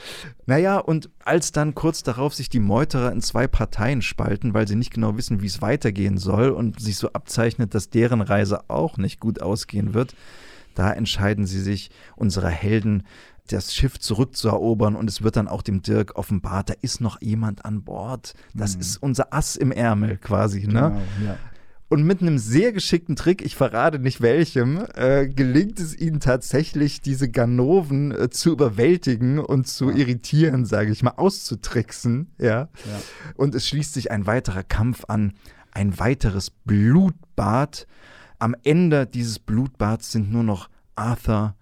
Naja, 0.47 0.79
und 0.79 1.11
als 1.23 1.51
dann 1.51 1.75
kurz 1.75 2.01
darauf 2.01 2.33
sich 2.33 2.49
die 2.49 2.59
Meuterer 2.59 3.11
in 3.11 3.21
zwei 3.21 3.47
Parteien 3.47 4.01
spalten, 4.01 4.55
weil 4.55 4.67
sie 4.67 4.75
nicht 4.75 4.93
genau 4.93 5.15
wissen, 5.15 5.43
wie 5.43 5.47
es 5.47 5.61
weitergehen 5.61 6.17
soll 6.17 6.49
und 6.49 6.79
sich 6.79 6.97
so 6.97 7.13
abzeichnet, 7.13 7.75
dass 7.75 7.91
deren 7.91 8.21
Reise 8.21 8.61
auch 8.67 8.97
nicht 8.97 9.19
gut 9.19 9.43
ausgehen 9.43 9.93
wird, 9.93 10.15
da 10.73 10.91
entscheiden 10.91 11.45
sie 11.45 11.59
sich, 11.59 11.91
unsere 12.15 12.49
Helden 12.49 13.03
das 13.51 13.73
Schiff 13.73 13.99
zurückzuerobern 13.99 14.95
und 14.95 15.09
es 15.09 15.21
wird 15.21 15.35
dann 15.35 15.47
auch 15.47 15.61
dem 15.61 15.81
Dirk 15.81 16.15
offenbart, 16.15 16.69
da 16.69 16.73
ist 16.81 17.01
noch 17.01 17.21
jemand 17.21 17.65
an 17.65 17.83
Bord. 17.83 18.33
Das 18.53 18.75
mhm. 18.75 18.81
ist 18.81 18.97
unser 18.97 19.33
Ass 19.33 19.55
im 19.55 19.71
Ärmel 19.71 20.17
quasi. 20.17 20.61
Ne? 20.61 20.67
Genau, 20.67 21.01
ja. 21.25 21.37
Und 21.91 22.03
mit 22.03 22.21
einem 22.21 22.37
sehr 22.37 22.71
geschickten 22.71 23.17
Trick, 23.17 23.41
ich 23.41 23.57
verrate 23.57 23.99
nicht 23.99 24.21
welchem, 24.21 24.81
äh, 24.95 25.27
gelingt 25.27 25.77
es 25.77 25.93
ihnen 25.93 26.21
tatsächlich, 26.21 27.01
diese 27.01 27.29
Ganoven 27.29 28.11
äh, 28.11 28.29
zu 28.29 28.53
überwältigen 28.53 29.39
und 29.39 29.67
zu 29.67 29.89
ja. 29.89 29.97
irritieren, 29.97 30.63
sage 30.63 30.93
ich 30.93 31.03
mal, 31.03 31.15
auszutricksen. 31.17 32.31
Ja? 32.37 32.47
ja. 32.59 32.69
Und 33.35 33.55
es 33.55 33.67
schließt 33.67 33.93
sich 33.93 34.09
ein 34.09 34.25
weiterer 34.25 34.63
Kampf 34.63 35.03
an, 35.09 35.33
ein 35.73 35.99
weiteres 35.99 36.49
Blutbad. 36.49 37.87
Am 38.39 38.55
Ende 38.63 39.05
dieses 39.05 39.39
Blutbads 39.39 40.13
sind 40.13 40.31
nur 40.31 40.43
noch 40.43 40.69
Arthur, 40.95 41.55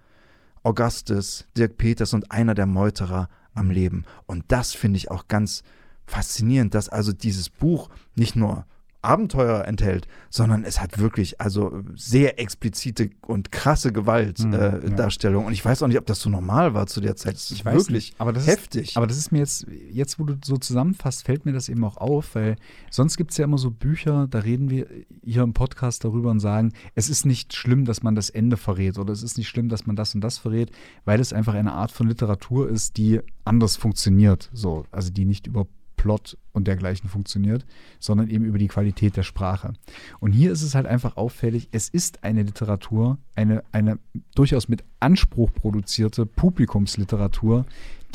Augustus, 0.70 1.48
Dirk 1.58 1.78
Peters 1.78 2.14
und 2.14 2.32
einer 2.32 2.54
der 2.54 2.68
Meuterer 2.68 3.28
am 3.56 3.72
Leben. 3.72 4.06
Und 4.28 4.46
das 4.50 4.76
finde 4.76 4.98
ich 4.98 5.10
auch 5.10 5.28
ganz 5.28 5.64
faszinierend, 6.06 6.76
dass 6.76 6.90
also 6.90 7.12
dieses 7.12 7.50
Buch 7.50 7.90
nicht 8.14 8.36
nur 8.36 8.66
Abenteuer 9.02 9.66
enthält, 9.66 10.08
sondern 10.30 10.64
es 10.64 10.82
hat 10.82 11.00
wirklich 11.00 11.39
also 11.39 11.84
sehr 11.95 12.39
explizite 12.39 13.12
und 13.26 13.52
krasse 13.52 13.93
Gewaltdarstellung. 13.93 15.38
Mhm, 15.38 15.41
ja. 15.43 15.47
und 15.47 15.54
ich 15.54 15.64
weiß 15.64 15.82
auch 15.84 15.88
nicht, 15.88 15.97
ob 15.97 16.06
das 16.06 16.20
so 16.20 16.30
normal 16.30 16.74
war 16.74 16.88
zu 16.88 17.00
der 17.00 17.16
Zeit. 17.16 17.36
Das 17.36 17.50
Ich 17.52 17.64
weiß 17.64 17.76
wirklich 17.76 18.10
nicht, 18.10 18.22
aber 18.22 18.34
das 18.34 18.47
heftig. 18.47 18.89
Ist, 18.89 18.97
aber 18.97 19.08
das 19.08 19.18
ist 19.18 19.32
mir 19.32 19.39
jetzt, 19.39 19.66
jetzt 19.91 20.20
wo 20.20 20.26
du 20.26 20.36
so 20.43 20.58
zusammenfasst, 20.58 21.24
fällt 21.24 21.45
mir 21.45 21.54
das 21.54 21.70
eben 21.70 21.84
auch 21.86 21.97
auf, 21.97 22.36
weil 22.36 22.58
sonst 22.91 23.16
gibt 23.16 23.32
es 23.32 23.38
ja 23.38 23.45
immer 23.45 23.58
so 23.58 23.72
Bücher, 23.72 24.28
da 24.30 24.39
reden 24.39 24.70
wir 24.70 24.88
hier 25.24 25.43
im 25.43 25.54
Podcast 25.54 26.04
darüber 26.04 26.30
und 26.32 26.41
sagen, 26.41 26.74
es 26.95 27.10
ist 27.10 27.26
nicht 27.26 27.54
schlimm, 27.54 27.86
dass 27.86 28.04
man 28.04 28.16
das 28.16 28.30
Ende 28.30 28.58
verrät 28.58 28.97
oder 28.97 29.14
es 29.14 29.24
ist 29.24 29.38
nicht 29.38 29.47
schlimm, 29.47 29.70
dass 29.70 29.86
man 29.86 29.95
das 29.95 30.14
und 30.14 30.22
das 30.22 30.38
verrät, 30.38 30.72
weil 31.06 31.22
es 31.22 31.32
einfach 31.32 31.54
eine 31.54 31.72
Art 31.72 31.91
von 31.91 32.08
Literatur 32.08 32.70
ist, 32.70 32.97
die 32.97 33.22
anders 33.45 33.78
funktioniert. 33.78 34.50
So, 34.54 34.86
also 34.91 35.10
die 35.10 35.26
nicht 35.26 35.47
über 35.47 35.68
Plot 36.00 36.38
und 36.54 36.66
dergleichen 36.66 37.10
funktioniert, 37.10 37.66
sondern 38.00 38.30
eben 38.30 38.45
über 38.45 38.58
die 38.58 38.70
Qualität 38.70 39.18
der 39.18 39.24
Sprache. 39.24 39.74
Und 40.22 40.32
hier 40.32 40.50
ist 40.50 40.62
es 40.62 40.74
halt 40.74 40.86
einfach 40.86 41.18
auffällig, 41.18 41.68
es 41.74 41.89
ist 41.89 42.24
eine 42.24 42.43
Literatur, 42.43 43.18
eine, 43.36 43.66
eine 43.74 44.00
durchaus 44.34 44.70
mit 44.70 44.86
Anspruch 45.02 45.52
produzierte 45.54 46.26
Publikumsliteratur, 46.26 47.66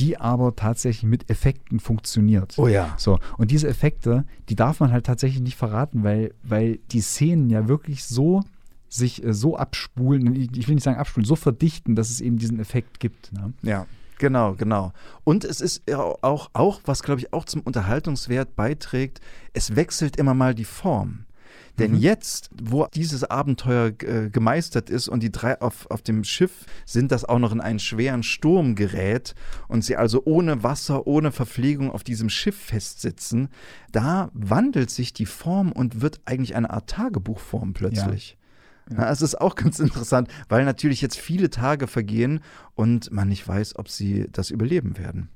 die 0.01 0.19
aber 0.19 0.57
tatsächlich 0.57 1.05
mit 1.05 1.29
Effekten 1.29 1.79
funktioniert. 1.79 2.55
oh 2.57 2.69
ja. 2.69 2.95
So, 2.97 3.19
und 3.37 3.51
diese 3.51 3.69
Effekte, 3.69 4.25
die 4.49 4.57
darf 4.57 4.81
man 4.81 4.91
halt 4.91 5.05
tatsächlich 5.05 5.43
nicht 5.43 5.57
verraten, 5.57 6.05
weil, 6.05 6.33
weil 6.43 6.79
die 6.91 7.03
Szenen 7.03 7.51
ja 7.51 7.69
wirklich 7.69 8.05
so 8.05 8.41
sich 8.89 9.23
äh, 9.23 9.35
so 9.35 9.59
abspulen, 9.59 10.35
ich 10.35 10.69
will 10.69 10.77
nicht 10.77 10.85
sagen 10.85 10.97
abspulen, 10.97 11.27
so 11.27 11.37
verdichten, 11.37 11.97
dass 11.97 12.09
es 12.09 12.23
eben 12.23 12.39
diesen 12.39 12.59
Effekt 12.61 12.99
gibt. 12.99 13.31
Ne? 13.35 13.53
Ja, 13.63 13.87
genau, 14.25 14.55
genau. 14.55 14.93
Und 15.25 15.45
es 15.45 15.61
ist 15.61 15.83
auch, 15.93 16.49
auch 16.55 16.81
was 16.87 17.03
glaube 17.03 17.21
ich 17.21 17.33
auch 17.35 17.45
zum 17.45 17.61
Unterhaltungswert 17.61 18.57
beiträgt, 18.57 19.21
es 19.53 19.77
wechselt 19.77 20.17
immer 20.17 20.33
mal 20.33 20.55
die 20.55 20.65
Form. 20.65 21.27
Denn 21.79 21.93
Mhm. 21.93 21.99
jetzt, 21.99 22.51
wo 22.63 22.87
dieses 22.95 23.25
Abenteuer 23.25 23.89
äh, 24.03 24.31
gemeistert 24.31 24.89
ist 24.89 25.09
und 25.09 25.23
die 25.23 25.31
drei 25.31 25.61
auf, 25.61 25.91
auf 25.91 26.01
dem 26.03 26.25
Schiff 26.25 26.65
sind, 26.87 27.13
das 27.13 27.25
auch 27.25 27.39
noch 27.39 27.53
in 27.53 27.61
einen 27.61 27.81
schweren 27.81 28.23
Sturm 28.23 28.77
gerät 28.77 29.35
und 29.69 29.85
sie 29.85 29.97
also 29.97 30.23
ohne 30.25 30.63
Wasser, 30.63 31.07
ohne 31.07 31.33
Verpflegung 31.33 31.91
auf 31.91 32.03
diesem 32.03 32.31
Schiff 32.31 32.57
festsitzen, 32.57 33.49
da 33.93 34.31
wandelt 34.33 34.91
sich 34.91 35.13
die 35.13 35.27
Form 35.27 35.71
und 35.71 36.01
wird 36.01 36.21
eigentlich 36.25 36.55
eine 36.57 36.71
Art 36.71 36.89
Tagebuchform 36.89 37.75
plötzlich. 37.75 38.31
Ja. 38.31 38.44
Es 38.87 39.23
ist 39.23 39.41
auch 39.41 39.55
ganz 39.55 39.79
interessant, 39.79 40.29
weil 40.49 40.65
natürlich 40.65 41.01
jetzt 41.01 41.19
viele 41.19 41.51
Tage 41.51 41.87
vergehen 41.87 42.41
und 42.75 43.11
man 43.11 43.29
nicht 43.29 43.47
weiß, 43.47 43.77
ob 43.77 43.89
sie 43.89 44.29
das 44.31 44.51
überleben 44.51 44.99
werden. 44.99 45.31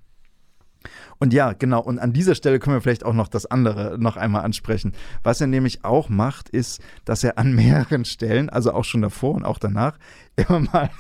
Und 1.19 1.33
ja, 1.33 1.53
genau, 1.53 1.81
und 1.81 1.99
an 1.99 2.13
dieser 2.13 2.35
Stelle 2.35 2.59
können 2.59 2.77
wir 2.77 2.81
vielleicht 2.81 3.05
auch 3.05 3.13
noch 3.13 3.29
das 3.29 3.47
andere 3.47 3.97
noch 3.99 4.17
einmal 4.17 4.45
ansprechen. 4.45 4.93
Was 5.23 5.41
er 5.41 5.49
nämlich 5.49 5.85
auch 5.85 6.09
macht, 6.09 6.49
ist, 6.49 6.81
dass 7.05 7.25
er 7.25 7.39
an 7.39 7.55
mehreren 7.55 8.05
Stellen, 8.05 8.49
also 8.49 8.73
auch 8.73 8.85
schon 8.85 9.03
davor 9.03 9.35
und 9.35 9.45
auch 9.45 9.59
danach, 9.59 9.99
immer 10.37 10.61
mal 10.61 10.91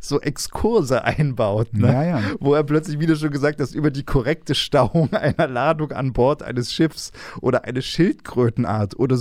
so 0.00 0.20
Exkurse 0.20 1.04
einbaut, 1.04 1.72
ne? 1.72 1.86
Ja, 1.92 2.04
ja. 2.04 2.22
wo 2.40 2.54
er 2.54 2.64
plötzlich, 2.64 2.98
wie 3.00 3.06
du 3.06 3.16
schon 3.16 3.30
gesagt 3.30 3.60
hast, 3.60 3.74
über 3.74 3.90
die 3.90 4.04
korrekte 4.04 4.54
Stauung 4.54 5.12
einer 5.14 5.46
Ladung 5.48 5.92
an 5.92 6.12
Bord 6.12 6.42
eines 6.42 6.72
Schiffs 6.72 7.12
oder 7.40 7.64
eine 7.64 7.82
Schildkrötenart 7.82 8.98
oder 8.98 9.16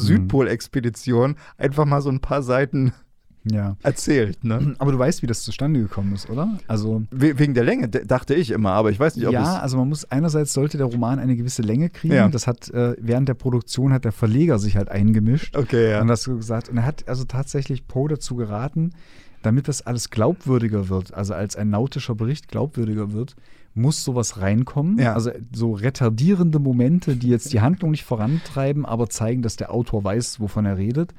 Südpolexpedition 0.45 1.35
einfach 1.57 1.85
mal 1.85 2.01
so 2.01 2.09
ein 2.09 2.19
paar 2.19 2.41
Seiten 2.43 2.93
Ja. 3.43 3.75
erzählt. 3.81 4.43
Ne? 4.43 4.75
Aber 4.79 4.91
du 4.91 4.99
weißt, 4.99 5.21
wie 5.23 5.27
das 5.27 5.41
zustande 5.43 5.79
gekommen 5.79 6.13
ist, 6.13 6.29
oder? 6.29 6.59
Also 6.67 7.03
We- 7.11 7.39
Wegen 7.39 7.53
der 7.53 7.63
Länge, 7.63 7.87
dachte 7.89 8.33
ich 8.35 8.51
immer, 8.51 8.71
aber 8.71 8.91
ich 8.91 8.99
weiß 8.99 9.15
nicht, 9.15 9.25
ob 9.27 9.33
ja, 9.33 9.41
es. 9.57 9.61
also 9.61 9.77
man 9.77 9.89
muss 9.89 10.05
einerseits 10.05 10.53
sollte 10.53 10.77
der 10.77 10.85
Roman 10.87 11.17
eine 11.19 11.35
gewisse 11.35 11.61
Länge 11.63 11.89
kriegen. 11.89 12.13
Ja. 12.13 12.27
Das 12.29 12.45
hat 12.47 12.69
äh, 12.69 12.95
während 12.99 13.27
der 13.29 13.33
Produktion 13.33 13.93
hat 13.93 14.05
der 14.05 14.11
Verleger 14.11 14.59
sich 14.59 14.75
halt 14.77 14.89
eingemischt 14.89 15.55
Okay, 15.55 15.91
ja. 15.91 16.01
und 16.01 16.07
das 16.07 16.25
gesagt. 16.25 16.69
Und 16.69 16.77
er 16.77 16.85
hat 16.85 17.07
also 17.07 17.23
tatsächlich 17.23 17.87
Poe 17.87 18.09
dazu 18.09 18.35
geraten, 18.35 18.91
damit 19.41 19.67
das 19.67 19.85
alles 19.85 20.09
glaubwürdiger 20.09 20.89
wird, 20.89 21.13
also 21.13 21.33
als 21.33 21.55
ein 21.55 21.69
nautischer 21.69 22.15
Bericht 22.15 22.47
glaubwürdiger 22.47 23.11
wird, 23.11 23.35
muss 23.73 24.03
sowas 24.03 24.41
reinkommen. 24.41 24.99
Ja. 24.99 25.13
Also 25.13 25.31
so 25.51 25.73
retardierende 25.73 26.59
Momente, 26.59 27.15
die 27.15 27.29
jetzt 27.29 27.53
die 27.53 27.61
Handlung 27.61 27.91
nicht 27.91 28.03
vorantreiben, 28.03 28.85
aber 28.85 29.09
zeigen, 29.09 29.41
dass 29.41 29.55
der 29.55 29.73
Autor 29.73 30.03
weiß, 30.03 30.39
wovon 30.39 30.65
er 30.65 30.77
redet. 30.77 31.13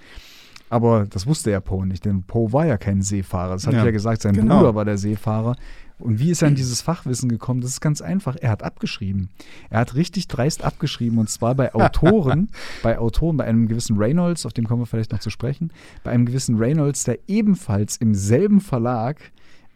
Aber 0.68 1.06
das 1.06 1.26
wusste 1.26 1.50
ja 1.50 1.60
Poe 1.60 1.86
nicht, 1.86 2.06
denn 2.06 2.22
Poe 2.22 2.52
war 2.52 2.66
ja 2.66 2.78
kein 2.78 3.02
Seefahrer. 3.02 3.52
Das 3.54 3.66
hatte 3.66 3.76
Ja, 3.76 3.84
ja 3.84 3.90
gesagt, 3.90 4.22
sein 4.22 4.32
genau. 4.32 4.58
Bruder 4.58 4.74
war 4.74 4.86
der 4.86 4.96
Seefahrer. 4.96 5.56
Und 6.02 6.18
wie 6.18 6.30
ist 6.30 6.42
er 6.42 6.48
an 6.48 6.54
dieses 6.56 6.82
Fachwissen 6.82 7.28
gekommen? 7.28 7.60
Das 7.60 7.70
ist 7.70 7.80
ganz 7.80 8.00
einfach. 8.00 8.36
Er 8.40 8.50
hat 8.50 8.62
abgeschrieben. 8.62 9.30
Er 9.70 9.80
hat 9.80 9.94
richtig 9.94 10.28
dreist 10.28 10.64
abgeschrieben 10.64 11.18
und 11.18 11.30
zwar 11.30 11.54
bei 11.54 11.74
Autoren, 11.74 12.50
bei 12.82 12.98
Autoren, 12.98 13.36
bei 13.36 13.44
einem 13.44 13.68
gewissen 13.68 13.96
Reynolds, 13.96 14.46
auf 14.46 14.52
den 14.52 14.66
kommen 14.66 14.82
wir 14.82 14.86
vielleicht 14.86 15.12
noch 15.12 15.20
zu 15.20 15.30
sprechen, 15.30 15.72
bei 16.04 16.10
einem 16.10 16.26
gewissen 16.26 16.56
Reynolds, 16.56 17.04
der 17.04 17.18
ebenfalls 17.28 17.96
im 17.96 18.14
selben 18.14 18.60
Verlag 18.60 19.32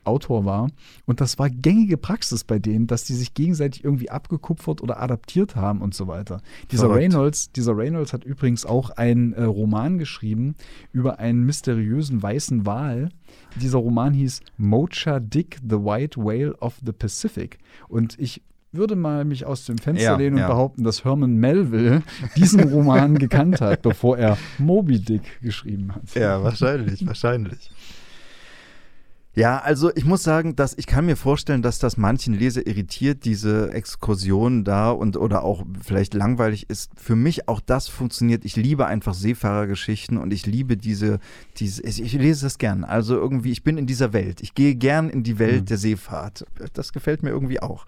Autor 0.07 0.45
war. 0.45 0.69
Und 1.05 1.21
das 1.21 1.39
war 1.39 1.51
gängige 1.51 1.97
Praxis 1.97 2.45
bei 2.45 2.59
denen, 2.59 2.87
dass 2.87 3.05
die 3.05 3.15
sich 3.15 3.35
gegenseitig 3.35 3.85
irgendwie 3.85 4.11
abgekupfert 4.11 4.83
oder 4.83 5.01
adaptiert 5.01 5.57
haben 5.57 5.83
und 5.83 5.95
so 5.95 6.07
weiter. 6.07 6.41
Dieser 6.71 6.89
Verrückt. 6.89 7.03
Reynolds, 7.03 7.53
dieser 7.53 7.77
Reynolds 7.77 8.13
hat 8.13 8.25
übrigens 8.25 8.65
auch 8.67 8.91
einen 8.91 9.33
äh, 9.33 9.45
Roman 9.45 9.99
geschrieben 9.99 10.55
über 10.93 11.19
einen 11.19 11.45
mysteriösen 11.45 12.23
weißen 12.23 12.67
Wal. 12.67 13.11
Dieser 13.61 13.79
Roman 13.79 14.15
hieß 14.15 14.41
Mocha 14.57 15.21
Dick, 15.21 15.59
the 15.63 15.77
White 15.77 16.21
Whale 16.21 16.55
of 16.59 16.75
the 16.85 16.93
Pacific. 16.93 17.59
Und 17.89 18.19
ich 18.19 18.43
würde 18.73 18.97
mal 18.97 19.25
mich 19.25 19.47
aus 19.47 19.65
dem 19.65 19.79
Fenster 19.79 20.05
Ja, 20.05 20.17
lehnen 20.17 20.35
und 20.35 20.41
ja. 20.41 20.49
behaupten, 20.49 20.85
dass 20.85 21.05
Herman 21.05 21.37
Melville 21.37 22.03
diesen 22.37 22.61
Roman 22.69 23.19
gekannt 23.19 23.61
hat, 23.61 23.83
bevor 23.83 24.19
er 24.19 24.37
Moby 24.59 24.99
Dick 24.99 25.41
geschrieben 25.41 25.95
hat. 25.95 26.15
Ja, 26.15 26.43
wahrscheinlich, 26.43 27.07
wahrscheinlich. 27.07 27.71
Ja, 29.37 29.59
also 29.59 29.95
ich 29.95 30.07
muss 30.07 30.22
sagen, 30.22 30.57
dass 30.57 30.72
ich 30.78 30.87
kann 30.87 31.05
mir 31.05 31.14
vorstellen, 31.14 31.61
dass 31.61 31.78
das 31.78 31.99
manchen 31.99 32.32
Leser 32.32 32.66
irritiert, 32.66 33.26
diese 33.26 33.70
Exkursion 33.70 34.64
da 34.64 34.91
und 34.91 35.18
oder 35.18 35.45
auch 35.45 35.66
vielleicht 35.84 36.14
langweilig 36.14 36.70
ist. 36.70 36.91
Für 36.97 37.16
mich 37.16 37.47
auch 37.47 37.61
das 37.61 37.87
funktioniert. 37.87 38.47
Ich 38.47 38.57
liebe 38.57 38.87
einfach 38.87 39.12
Seefahrergeschichten 39.12 40.16
und 40.16 40.32
ich 40.32 40.47
liebe 40.47 40.78
diese, 40.78 41.18
diese 41.59 41.82
ich 41.82 42.12
lese 42.14 42.47
das 42.47 42.57
gern. 42.57 42.82
Also 42.82 43.14
irgendwie, 43.14 43.53
ich 43.53 43.62
bin 43.62 43.76
in 43.76 43.87
dieser 43.87 44.14
Welt. 44.14 44.41
Ich 44.41 44.55
gehe 44.55 44.74
gern 44.74 45.11
in 45.11 45.22
die 45.22 45.39
Welt 45.39 45.61
Mhm. 45.62 45.66
der 45.66 45.78
Seefahrt. 45.78 46.47
Das 46.72 46.95
gefällt 46.95 47.22
mir 47.22 47.30
irgendwie 47.30 47.61
auch. 47.61 47.84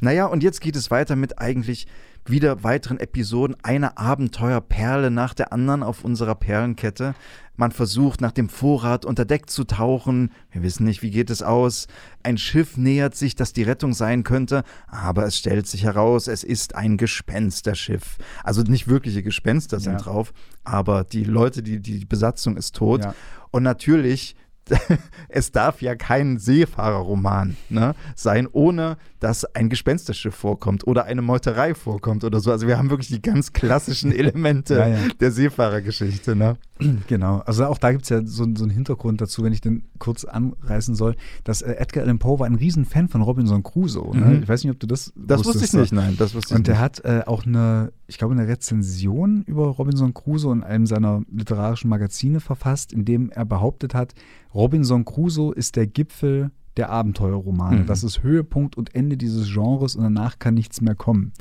Naja, 0.00 0.24
und 0.24 0.42
jetzt 0.42 0.62
geht 0.62 0.76
es 0.76 0.90
weiter 0.90 1.14
mit 1.14 1.38
eigentlich 1.38 1.86
wieder 2.30 2.62
weiteren 2.64 2.98
Episoden, 2.98 3.56
eine 3.62 3.98
Abenteuerperle 3.98 5.10
nach 5.10 5.34
der 5.34 5.52
anderen 5.52 5.82
auf 5.82 6.04
unserer 6.04 6.34
Perlenkette. 6.34 7.14
Man 7.58 7.72
versucht 7.72 8.20
nach 8.20 8.32
dem 8.32 8.48
Vorrat 8.50 9.04
unter 9.06 9.24
Deck 9.24 9.48
zu 9.48 9.64
tauchen. 9.64 10.30
Wir 10.50 10.62
wissen 10.62 10.84
nicht, 10.84 11.02
wie 11.02 11.10
geht 11.10 11.30
es 11.30 11.42
aus. 11.42 11.86
Ein 12.22 12.36
Schiff 12.36 12.76
nähert 12.76 13.14
sich, 13.14 13.34
das 13.34 13.52
die 13.54 13.62
Rettung 13.62 13.94
sein 13.94 14.24
könnte, 14.24 14.62
aber 14.88 15.24
es 15.24 15.38
stellt 15.38 15.66
sich 15.66 15.84
heraus, 15.84 16.26
es 16.28 16.44
ist 16.44 16.74
ein 16.74 16.98
Gespensterschiff. 16.98 18.18
Also 18.44 18.62
nicht 18.62 18.88
wirkliche 18.88 19.22
Gespenster 19.22 19.80
sind 19.80 19.94
Ja. 19.94 19.98
drauf, 19.98 20.32
aber 20.64 21.04
die 21.04 21.24
Leute, 21.24 21.62
die, 21.62 21.80
die 21.80 22.04
Besatzung 22.04 22.56
ist 22.56 22.74
tot. 22.76 23.04
Ja. 23.04 23.14
Und 23.50 23.62
natürlich, 23.62 24.36
es 25.28 25.52
darf 25.52 25.82
ja 25.82 25.94
kein 25.94 26.38
Seefahrerroman 26.38 27.56
ne, 27.68 27.94
sein, 28.14 28.48
ohne 28.50 28.96
dass 29.20 29.44
ein 29.54 29.68
Gespensterschiff 29.68 30.34
vorkommt 30.34 30.86
oder 30.86 31.04
eine 31.04 31.22
Meuterei 31.22 31.74
vorkommt 31.74 32.24
oder 32.24 32.40
so. 32.40 32.50
Also 32.50 32.66
wir 32.66 32.78
haben 32.78 32.90
wirklich 32.90 33.08
die 33.08 33.22
ganz 33.22 33.52
klassischen 33.52 34.12
Elemente 34.16 34.74
Ja, 34.74 34.88
ja. 34.88 34.98
der 35.20 35.30
Seefahrergeschichte. 35.30 36.36
Ne? 36.36 36.56
Genau, 37.06 37.38
also 37.46 37.64
auch 37.66 37.78
da 37.78 37.92
gibt 37.92 38.04
es 38.04 38.08
ja 38.10 38.20
so, 38.26 38.44
so 38.54 38.64
einen 38.64 38.70
Hintergrund 38.70 39.20
dazu, 39.20 39.42
wenn 39.42 39.52
ich 39.52 39.60
den 39.60 39.84
kurz 39.98 40.24
anreißen 40.24 40.94
soll, 40.94 41.16
dass 41.44 41.62
äh, 41.62 41.72
Edgar 41.74 42.04
Allan 42.04 42.18
Poe 42.18 42.38
war 42.38 42.46
ein 42.46 42.54
Riesenfan 42.54 43.08
von 43.08 43.22
Robinson 43.22 43.62
Crusoe. 43.62 44.16
Ne? 44.16 44.26
Mhm. 44.26 44.42
Ich 44.42 44.48
weiß 44.48 44.62
nicht, 44.64 44.72
ob 44.72 44.80
du 44.80 44.86
das 44.86 45.12
Das 45.16 45.38
wusste 45.40 45.50
ich 45.50 45.62
wusstest. 45.62 45.74
nicht, 45.74 45.92
nein, 45.92 46.16
das 46.18 46.34
wusste 46.34 46.54
ich 46.54 46.58
Und 46.58 46.68
er 46.68 46.74
nicht. 46.74 46.80
hat 46.82 47.04
äh, 47.04 47.22
auch 47.26 47.46
eine, 47.46 47.92
ich 48.06 48.18
glaube, 48.18 48.34
eine 48.34 48.46
Rezension 48.46 49.42
über 49.46 49.66
Robinson 49.68 50.12
Crusoe 50.14 50.52
in 50.52 50.62
einem 50.62 50.86
seiner 50.86 51.22
literarischen 51.30 51.88
Magazine 51.88 52.40
verfasst, 52.40 52.92
in 52.92 53.04
dem 53.04 53.30
er 53.30 53.44
behauptet 53.44 53.94
hat, 53.94 54.14
Robinson 54.54 55.04
Crusoe 55.04 55.54
ist 55.54 55.76
der 55.76 55.86
Gipfel 55.86 56.50
der 56.76 56.90
Abenteuerromane. 56.90 57.80
Mhm. 57.80 57.86
Das 57.86 58.04
ist 58.04 58.22
Höhepunkt 58.22 58.76
und 58.76 58.94
Ende 58.94 59.16
dieses 59.16 59.52
Genres 59.52 59.96
und 59.96 60.02
danach 60.02 60.38
kann 60.38 60.54
nichts 60.54 60.80
mehr 60.82 60.94
kommen. 60.94 61.32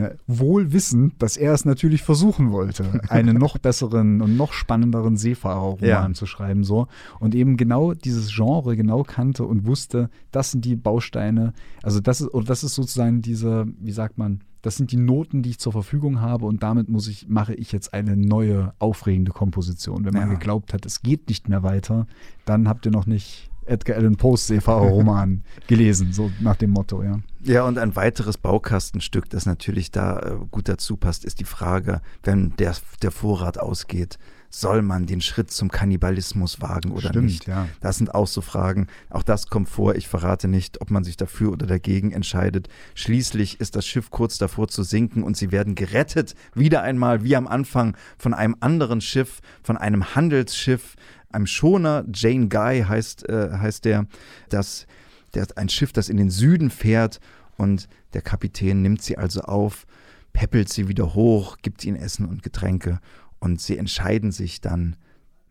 Ja, 0.00 0.10
wohl 0.26 0.72
wissend, 0.72 1.14
dass 1.22 1.36
er 1.36 1.52
es 1.52 1.64
natürlich 1.64 2.02
versuchen 2.02 2.52
wollte, 2.52 3.00
einen 3.08 3.36
noch 3.36 3.58
besseren 3.58 4.22
und 4.22 4.36
noch 4.36 4.52
spannenderen 4.52 5.16
Seefahrerroman 5.16 5.80
Ja. 5.86 6.12
zu 6.12 6.26
schreiben. 6.26 6.64
So. 6.64 6.86
Und 7.18 7.34
eben 7.34 7.56
genau 7.56 7.94
dieses 7.94 8.34
Genre 8.34 8.76
genau 8.76 9.02
kannte 9.02 9.44
und 9.44 9.66
wusste, 9.66 10.10
das 10.30 10.52
sind 10.52 10.64
die 10.64 10.76
Bausteine, 10.76 11.52
also 11.82 12.00
das 12.00 12.20
ist, 12.20 12.32
oder 12.32 12.46
das 12.46 12.64
ist 12.64 12.74
sozusagen 12.74 13.20
diese, 13.22 13.66
wie 13.80 13.92
sagt 13.92 14.16
man, 14.18 14.40
das 14.62 14.76
sind 14.76 14.92
die 14.92 14.98
Noten, 14.98 15.42
die 15.42 15.50
ich 15.50 15.58
zur 15.58 15.72
Verfügung 15.72 16.20
habe 16.20 16.44
und 16.44 16.62
damit 16.62 16.88
muss 16.90 17.08
ich, 17.08 17.28
mache 17.28 17.54
ich 17.54 17.72
jetzt 17.72 17.94
eine 17.94 18.16
neue, 18.16 18.74
aufregende 18.78 19.32
Komposition. 19.32 20.04
Wenn 20.04 20.12
man 20.12 20.28
Ja. 20.28 20.34
geglaubt 20.34 20.74
hat, 20.74 20.84
es 20.84 21.00
geht 21.02 21.28
nicht 21.28 21.48
mehr 21.48 21.62
weiter, 21.62 22.06
dann 22.44 22.68
habt 22.68 22.84
ihr 22.86 22.92
noch 22.92 23.06
nicht 23.06 23.49
Edgar 23.70 23.96
Allan 23.96 24.16
Poes 24.16 24.46
Seefahrerroman 24.46 25.42
gelesen, 25.66 26.12
so 26.12 26.30
nach 26.40 26.56
dem 26.56 26.70
Motto, 26.70 27.02
ja. 27.02 27.20
Ja, 27.42 27.64
und 27.64 27.78
ein 27.78 27.96
weiteres 27.96 28.36
Baukastenstück, 28.36 29.30
das 29.30 29.46
natürlich 29.46 29.90
da 29.90 30.18
äh, 30.18 30.32
gut 30.50 30.68
dazu 30.68 30.96
passt, 30.96 31.24
ist 31.24 31.40
die 31.40 31.44
Frage, 31.44 32.02
wenn 32.22 32.54
der, 32.56 32.74
der 33.02 33.10
Vorrat 33.10 33.58
ausgeht, 33.58 34.18
soll 34.50 34.82
man 34.82 35.06
den 35.06 35.20
Schritt 35.20 35.50
zum 35.52 35.70
Kannibalismus 35.70 36.60
wagen 36.60 36.90
oder 36.90 37.10
Stimmt, 37.10 37.26
nicht? 37.26 37.46
ja. 37.46 37.68
Das 37.80 37.98
sind 37.98 38.14
auch 38.14 38.26
so 38.26 38.40
Fragen. 38.40 38.88
Auch 39.08 39.22
das 39.22 39.46
kommt 39.46 39.68
vor. 39.68 39.94
Ich 39.94 40.08
verrate 40.08 40.48
nicht, 40.48 40.80
ob 40.80 40.90
man 40.90 41.04
sich 41.04 41.16
dafür 41.16 41.52
oder 41.52 41.66
dagegen 41.66 42.10
entscheidet. 42.10 42.68
Schließlich 42.96 43.60
ist 43.60 43.76
das 43.76 43.86
Schiff 43.86 44.10
kurz 44.10 44.38
davor 44.38 44.66
zu 44.66 44.82
sinken 44.82 45.22
und 45.22 45.36
sie 45.36 45.52
werden 45.52 45.76
gerettet. 45.76 46.34
Wieder 46.52 46.82
einmal, 46.82 47.22
wie 47.22 47.36
am 47.36 47.46
Anfang, 47.46 47.96
von 48.18 48.34
einem 48.34 48.56
anderen 48.58 49.00
Schiff, 49.00 49.40
von 49.62 49.76
einem 49.76 50.16
Handelsschiff, 50.16 50.96
einem 51.30 51.46
Schoner. 51.46 52.04
Jane 52.12 52.48
Guy 52.48 52.82
heißt, 52.82 53.28
äh, 53.28 53.50
heißt 53.52 53.84
der. 53.84 54.06
Das, 54.48 54.86
der 55.34 55.42
ist 55.42 55.56
ein 55.56 55.68
Schiff, 55.68 55.92
das 55.92 56.08
in 56.08 56.16
den 56.16 56.30
Süden 56.30 56.70
fährt 56.70 57.20
und 57.56 57.88
der 58.14 58.22
Kapitän 58.22 58.82
nimmt 58.82 59.02
sie 59.02 59.16
also 59.18 59.42
auf, 59.42 59.86
peppelt 60.32 60.68
sie 60.68 60.88
wieder 60.88 61.14
hoch, 61.14 61.58
gibt 61.62 61.84
ihnen 61.84 61.96
Essen 61.96 62.26
und 62.26 62.42
Getränke 62.42 63.00
und 63.38 63.60
sie 63.60 63.78
entscheiden 63.78 64.32
sich 64.32 64.60
dann, 64.60 64.96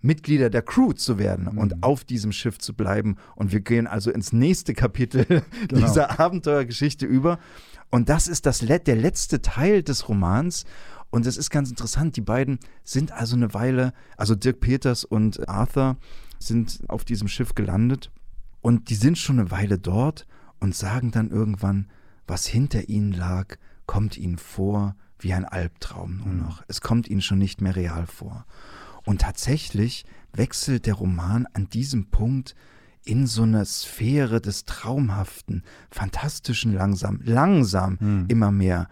Mitglieder 0.02 0.50
der 0.50 0.62
Crew 0.62 0.94
zu 0.94 1.18
werden 1.20 1.50
Mhm. 1.52 1.58
und 1.58 1.84
auf 1.84 2.06
diesem 2.06 2.32
Schiff 2.32 2.58
zu 2.58 2.74
bleiben. 2.74 3.18
Und 3.36 3.52
wir 3.52 3.60
gehen 3.60 3.86
also 3.86 4.12
ins 4.12 4.32
nächste 4.32 4.74
Kapitel 4.74 5.26
Genau. 5.68 5.86
dieser 5.86 6.20
Abenteuergeschichte 6.22 7.06
über. 7.06 7.38
Und 7.90 8.08
das 8.08 8.28
ist 8.28 8.46
das, 8.46 8.60
der 8.60 8.96
letzte 8.96 9.42
Teil 9.42 9.84
des 9.84 10.08
Romans. 10.08 10.64
Und 11.12 11.26
es 11.26 11.38
ist 11.38 11.50
ganz 11.50 11.70
interessant, 11.70 12.16
die 12.16 12.22
beiden 12.22 12.60
sind 12.84 13.12
also 13.12 13.36
eine 13.36 13.54
Weile, 13.54 13.94
also 14.18 14.36
Dirk 14.36 14.60
Peters 14.60 15.04
und 15.04 15.50
Arthur 15.50 15.98
sind 16.38 16.82
auf 16.88 17.04
diesem 17.04 17.28
Schiff 17.28 17.56
gelandet 17.56 18.12
und 18.62 18.90
die 18.90 18.96
sind 18.96 19.18
schon 19.18 19.40
eine 19.40 19.52
Weile 19.52 19.80
dort 19.80 20.28
und 20.60 20.76
sagen 20.76 21.12
dann 21.12 21.32
irgendwann, 21.32 21.88
was 22.28 22.46
hinter 22.46 22.90
ihnen 22.90 23.12
lag, 23.12 23.58
kommt 23.86 24.18
ihnen 24.18 24.38
vor 24.38 24.96
wie 25.18 25.34
ein 25.34 25.46
Albtraum 25.46 26.18
nur 26.18 26.34
noch. 26.34 26.64
Es 26.68 26.82
kommt 26.82 27.08
ihnen 27.08 27.22
schon 27.22 27.40
nicht 27.40 27.62
mehr 27.62 27.76
real 27.76 28.06
vor. 28.06 28.46
Und 29.04 29.22
tatsächlich 29.22 30.06
wechselt 30.34 30.86
der 30.86 30.94
Roman 30.94 31.48
an 31.54 31.70
diesem 31.70 32.10
Punkt 32.10 32.56
in 33.04 33.28
so 33.28 33.44
eine 33.44 33.66
Sphäre 33.66 34.42
des 34.42 34.66
Traumhaften, 34.66 35.64
Fantastischen 35.90 36.74
langsam, 36.74 37.20
langsam 37.24 37.98
immer 38.28 38.52
mehr. 38.52 38.88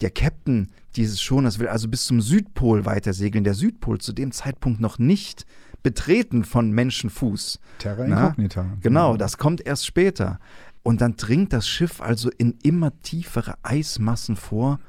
Der 0.00 0.10
Captain 0.10 0.70
dieses 0.96 1.20
Schoners 1.22 1.58
will 1.58 1.68
also 1.68 1.88
bis 1.88 2.06
zum 2.06 2.20
Südpol 2.20 2.84
weitersegeln. 2.84 3.44
Der 3.44 3.54
Südpol 3.54 4.00
zu 4.00 4.12
dem 4.12 4.32
Zeitpunkt 4.32 4.80
noch 4.80 4.98
nicht 4.98 5.46
betreten 5.82 6.44
von 6.44 6.70
Menschenfuß. 6.72 7.60
Terra 7.78 8.06
Na? 8.06 8.26
Incognita. 8.26 8.78
Genau, 8.80 9.16
das 9.16 9.38
kommt 9.38 9.64
erst 9.66 9.86
später. 9.86 10.38
Und 10.82 11.00
dann 11.00 11.16
dringt 11.16 11.52
das 11.52 11.68
Schiff 11.68 12.00
also 12.00 12.30
in 12.38 12.58
immer 12.62 13.00
tiefere 13.02 13.54
Eismassen 13.62 14.36
vor, 14.36 14.80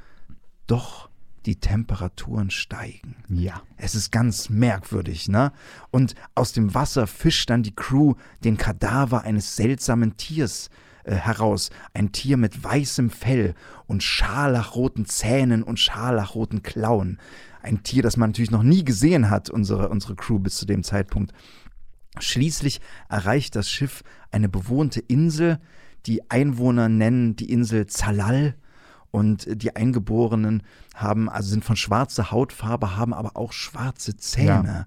doch 0.68 1.10
die 1.46 1.58
Temperaturen 1.58 2.50
steigen. 2.52 3.16
Ja. 3.28 3.64
Es 3.78 3.96
ist 3.96 4.12
ganz 4.12 4.50
merkwürdig, 4.50 5.28
ne? 5.28 5.52
Und 5.90 6.14
aus 6.36 6.54
dem 6.54 6.74
Wasser 6.74 7.08
fischt 7.08 7.50
dann 7.50 7.64
die 7.64 7.76
Crew 7.76 8.14
den 8.44 8.58
Kadaver 8.58 9.24
eines 9.24 9.56
seltsamen 9.56 10.18
Tiers 10.18 10.70
äh, 11.04 11.16
heraus. 11.16 11.70
Ein 11.94 12.12
Tier 12.12 12.38
mit 12.38 12.64
weißem 12.64 13.10
Fell 13.10 13.56
und 13.88 14.04
scharlachroten 14.04 15.06
Zähnen 15.06 15.64
und 15.64 15.80
scharlachroten 15.80 16.64
Klauen. 16.64 17.20
Ein 17.62 17.84
Tier, 17.84 18.04
das 18.04 18.18
man 18.18 18.30
natürlich 18.30 18.52
noch 18.52 18.64
nie 18.64 18.84
gesehen 18.84 19.30
hat, 19.30 19.50
unsere, 19.50 19.90
unsere 19.90 20.16
Crew 20.16 20.40
bis 20.40 20.58
zu 20.58 20.66
dem 20.66 20.84
Zeitpunkt. 20.84 21.34
Schließlich 22.20 22.82
erreicht 23.10 23.56
das 23.56 23.70
Schiff 23.70 24.04
eine 24.32 24.50
bewohnte 24.50 25.00
Insel. 25.00 25.60
Die 26.06 26.30
Einwohner 26.30 26.90
nennen 26.90 27.36
die 27.36 27.52
Insel 27.52 27.88
Zalal 27.88 28.56
und 29.12 29.46
die 29.62 29.76
Eingeborenen 29.76 30.64
haben, 30.96 31.30
also 31.30 31.50
sind 31.50 31.66
von 31.66 31.76
schwarzer 31.76 32.32
Hautfarbe, 32.32 32.96
haben 32.98 33.14
aber 33.14 33.36
auch 33.36 33.52
schwarze 33.54 34.18
Zähne. 34.18 34.86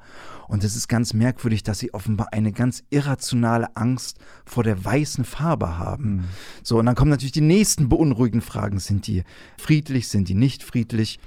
Und 0.49 0.65
es 0.65 0.77
ist 0.77 0.89
ganz 0.89 1.13
merkwürdig, 1.15 1.63
dass 1.63 1.79
sie 1.79 1.95
offenbar 1.95 2.29
eine 2.33 2.53
ganz 2.53 2.83
irrationale 2.91 3.77
Angst 3.77 4.19
vor 4.45 4.65
der 4.65 4.83
weißen 4.85 5.25
Farbe 5.25 5.79
haben. 5.79 6.25
So, 6.63 6.79
und 6.79 6.87
dann 6.87 6.95
kommen 6.95 7.11
natürlich 7.11 7.33
die 7.33 7.41
nächsten 7.41 7.89
beunruhigenden 7.89 8.47
Fragen. 8.47 8.79
Sind 8.79 9.07
die 9.07 9.25
friedlich, 9.59 10.09
sind 10.09 10.29
die 10.29 10.35
nicht 10.35 10.63
friedlich? 10.63 11.19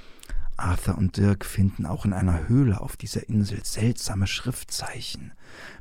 Arthur 0.58 0.98
und 0.98 1.18
Dirk 1.18 1.46
finden 1.46 1.86
auch 1.86 2.04
in 2.04 2.14
einer 2.14 2.48
Höhle 2.48 2.82
auf 2.82 2.98
dieser 2.98 3.30
Insel 3.30 3.64
seltsame 3.64 4.26
Schriftzeichen. 4.26 5.34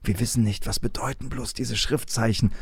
Wir 0.04 0.20
wissen 0.20 0.44
nicht, 0.44 0.66
was 0.66 0.80
bedeuten 0.80 1.30
bloß 1.30 1.54
diese 1.54 1.76
Schriftzeichen. 1.76 2.52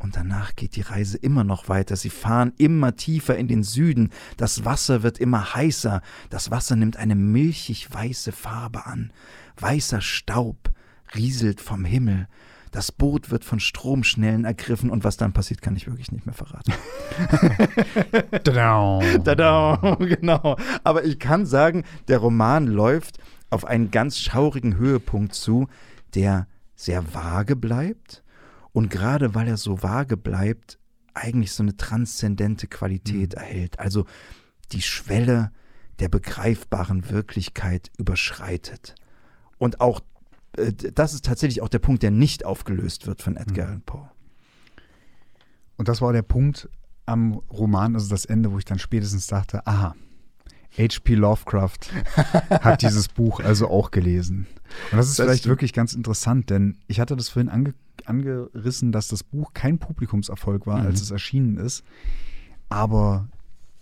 Und 0.00 0.16
danach 0.16 0.56
geht 0.56 0.76
die 0.76 0.80
Reise 0.80 1.18
immer 1.18 1.44
noch 1.44 1.68
weiter. 1.68 1.94
Sie 1.94 2.08
fahren 2.08 2.54
immer 2.56 2.96
tiefer 2.96 3.36
in 3.36 3.48
den 3.48 3.62
Süden. 3.62 4.10
Das 4.38 4.64
Wasser 4.64 5.02
wird 5.02 5.18
immer 5.18 5.54
heißer. 5.54 6.00
Das 6.30 6.50
Wasser 6.50 6.74
nimmt 6.74 6.96
eine 6.96 7.14
milchig 7.14 7.92
weiße 7.92 8.32
Farbe 8.32 8.86
an. 8.86 9.12
Weißer 9.58 10.00
Staub 10.00 10.70
rieselt 11.14 11.60
vom 11.60 11.84
Himmel. 11.84 12.28
Das 12.70 12.92
Boot 12.92 13.30
wird 13.30 13.44
von 13.44 13.60
Stromschnellen 13.60 14.44
ergriffen 14.44 14.90
und 14.90 15.04
was 15.04 15.16
dann 15.16 15.32
passiert, 15.32 15.60
kann 15.60 15.76
ich 15.76 15.86
wirklich 15.86 16.12
nicht 16.12 16.24
mehr 16.24 16.34
verraten. 16.34 16.72
Tada. 18.44 19.00
Tada, 19.24 19.96
genau. 19.98 20.56
Aber 20.82 21.04
ich 21.04 21.18
kann 21.18 21.44
sagen, 21.46 21.84
der 22.08 22.18
Roman 22.18 22.66
läuft 22.66 23.18
auf 23.50 23.66
einen 23.66 23.90
ganz 23.90 24.18
schaurigen 24.18 24.76
Höhepunkt 24.76 25.34
zu, 25.34 25.68
der 26.14 26.46
sehr 26.74 27.12
vage 27.12 27.56
bleibt. 27.56 28.22
Und 28.72 28.90
gerade 28.90 29.34
weil 29.34 29.48
er 29.48 29.56
so 29.56 29.82
vage 29.82 30.16
bleibt, 30.16 30.78
eigentlich 31.14 31.52
so 31.52 31.62
eine 31.62 31.76
transzendente 31.76 32.66
Qualität 32.66 33.34
erhält. 33.34 33.78
Also 33.78 34.06
die 34.72 34.82
Schwelle 34.82 35.50
der 35.98 36.08
begreifbaren 36.08 37.10
Wirklichkeit 37.10 37.90
überschreitet. 37.98 38.94
Und 39.58 39.80
auch, 39.80 40.00
äh, 40.56 40.72
das 40.72 41.14
ist 41.14 41.24
tatsächlich 41.24 41.62
auch 41.62 41.68
der 41.68 41.78
Punkt, 41.78 42.02
der 42.02 42.10
nicht 42.10 42.44
aufgelöst 42.44 43.06
wird 43.06 43.22
von 43.22 43.36
Edgar 43.36 43.68
Allan 43.68 43.82
Poe. 43.82 44.10
Und 45.76 45.88
das 45.88 46.00
war 46.00 46.12
der 46.12 46.22
Punkt 46.22 46.68
am 47.06 47.34
Roman, 47.50 47.94
also 47.94 48.08
das 48.08 48.24
Ende, 48.24 48.52
wo 48.52 48.58
ich 48.58 48.64
dann 48.64 48.78
spätestens 48.78 49.26
dachte, 49.26 49.66
aha, 49.66 49.94
H.P. 50.76 51.14
Lovecraft 51.14 51.78
hat 52.50 52.82
dieses 52.82 53.08
Buch 53.08 53.40
also 53.40 53.68
auch 53.68 53.90
gelesen. 53.90 54.46
Und 54.92 54.98
das 54.98 55.08
ist 55.08 55.18
Das 55.18 55.26
vielleicht 55.26 55.46
wirklich 55.46 55.72
ganz 55.72 55.94
interessant, 55.94 56.48
denn 56.50 56.78
ich 56.86 57.00
hatte 57.00 57.16
das 57.16 57.28
vorhin 57.28 57.48
ange 57.48 57.74
angerissen, 58.08 58.92
dass 58.92 59.08
das 59.08 59.22
Buch 59.24 59.52
kein 59.54 59.78
Publikumserfolg 59.78 60.66
war, 60.66 60.80
Mhm. 60.80 60.86
als 60.86 61.00
es 61.02 61.10
erschienen 61.10 61.56
ist. 61.56 61.84
Aber 62.68 63.28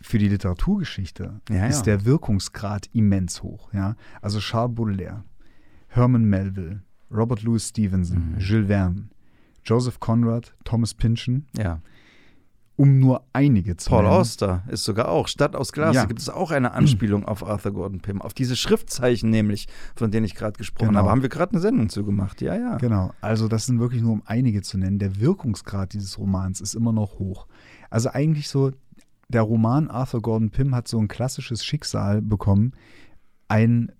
für 0.00 0.18
die 0.18 0.28
Literaturgeschichte 0.28 1.40
Ja, 1.50 1.66
ist 1.66 1.78
ja. 1.78 1.96
der 1.96 2.04
Wirkungsgrad 2.04 2.86
immens 2.92 3.42
hoch. 3.42 3.72
Ja? 3.72 3.96
Also 4.22 4.38
Charles 4.38 4.74
Baudelaire, 4.74 5.24
Herman 5.88 6.24
Melville, 6.24 6.82
Robert 7.10 7.42
Louis 7.42 7.68
Stevenson, 7.68 8.32
Mhm. 8.34 8.38
Jules 8.38 8.66
Verne, 8.68 9.08
Joseph 9.64 9.98
Conrad, 10.00 10.54
Thomas 10.64 10.94
Pynchon, 10.94 11.46
Ja. 11.56 11.80
Um 12.78 13.00
nur 13.00 13.24
einige 13.32 13.76
zu 13.76 13.90
Paul 13.90 14.04
nennen. 14.04 14.14
Auster 14.14 14.62
ist 14.68 14.84
sogar 14.84 15.08
auch. 15.08 15.26
Stadt 15.26 15.56
aus 15.56 15.72
Glas. 15.72 15.96
Ja. 15.96 16.02
Da 16.02 16.06
gibt 16.06 16.20
es 16.20 16.30
auch 16.30 16.52
eine 16.52 16.72
Anspielung 16.74 17.24
auf 17.24 17.44
Arthur 17.44 17.72
Gordon 17.72 17.98
Pym. 18.00 18.22
Auf 18.22 18.34
diese 18.34 18.54
Schriftzeichen 18.54 19.30
nämlich, 19.30 19.66
von 19.96 20.12
denen 20.12 20.24
ich 20.24 20.36
gerade 20.36 20.56
gesprochen 20.56 20.90
Genau. 20.90 21.00
habe. 21.00 21.10
Haben 21.10 21.22
wir 21.22 21.28
gerade 21.28 21.52
eine 21.52 21.60
Sendung 21.60 21.88
zu 21.88 22.04
gemacht. 22.04 22.40
Ja, 22.40 22.54
ja. 22.54 22.76
Genau, 22.76 23.12
also 23.20 23.48
das 23.48 23.66
sind 23.66 23.80
wirklich 23.80 24.00
nur 24.00 24.12
um 24.12 24.22
einige 24.26 24.62
zu 24.62 24.78
nennen. 24.78 25.00
Der 25.00 25.18
Wirkungsgrad 25.20 25.92
dieses 25.92 26.18
Romans 26.18 26.60
ist 26.60 26.74
immer 26.74 26.92
noch 26.92 27.18
hoch. 27.18 27.48
Also 27.90 28.10
eigentlich 28.10 28.48
so, 28.48 28.70
der 29.28 29.42
Roman 29.42 29.88
Arthur 29.90 30.22
Gordon 30.22 30.50
Pym 30.50 30.72
hat 30.72 30.86
so 30.86 31.00
ein 31.00 31.08
klassisches 31.08 31.64
Schicksal 31.64 32.22
bekommen, 32.22 32.74
ein 33.48 33.90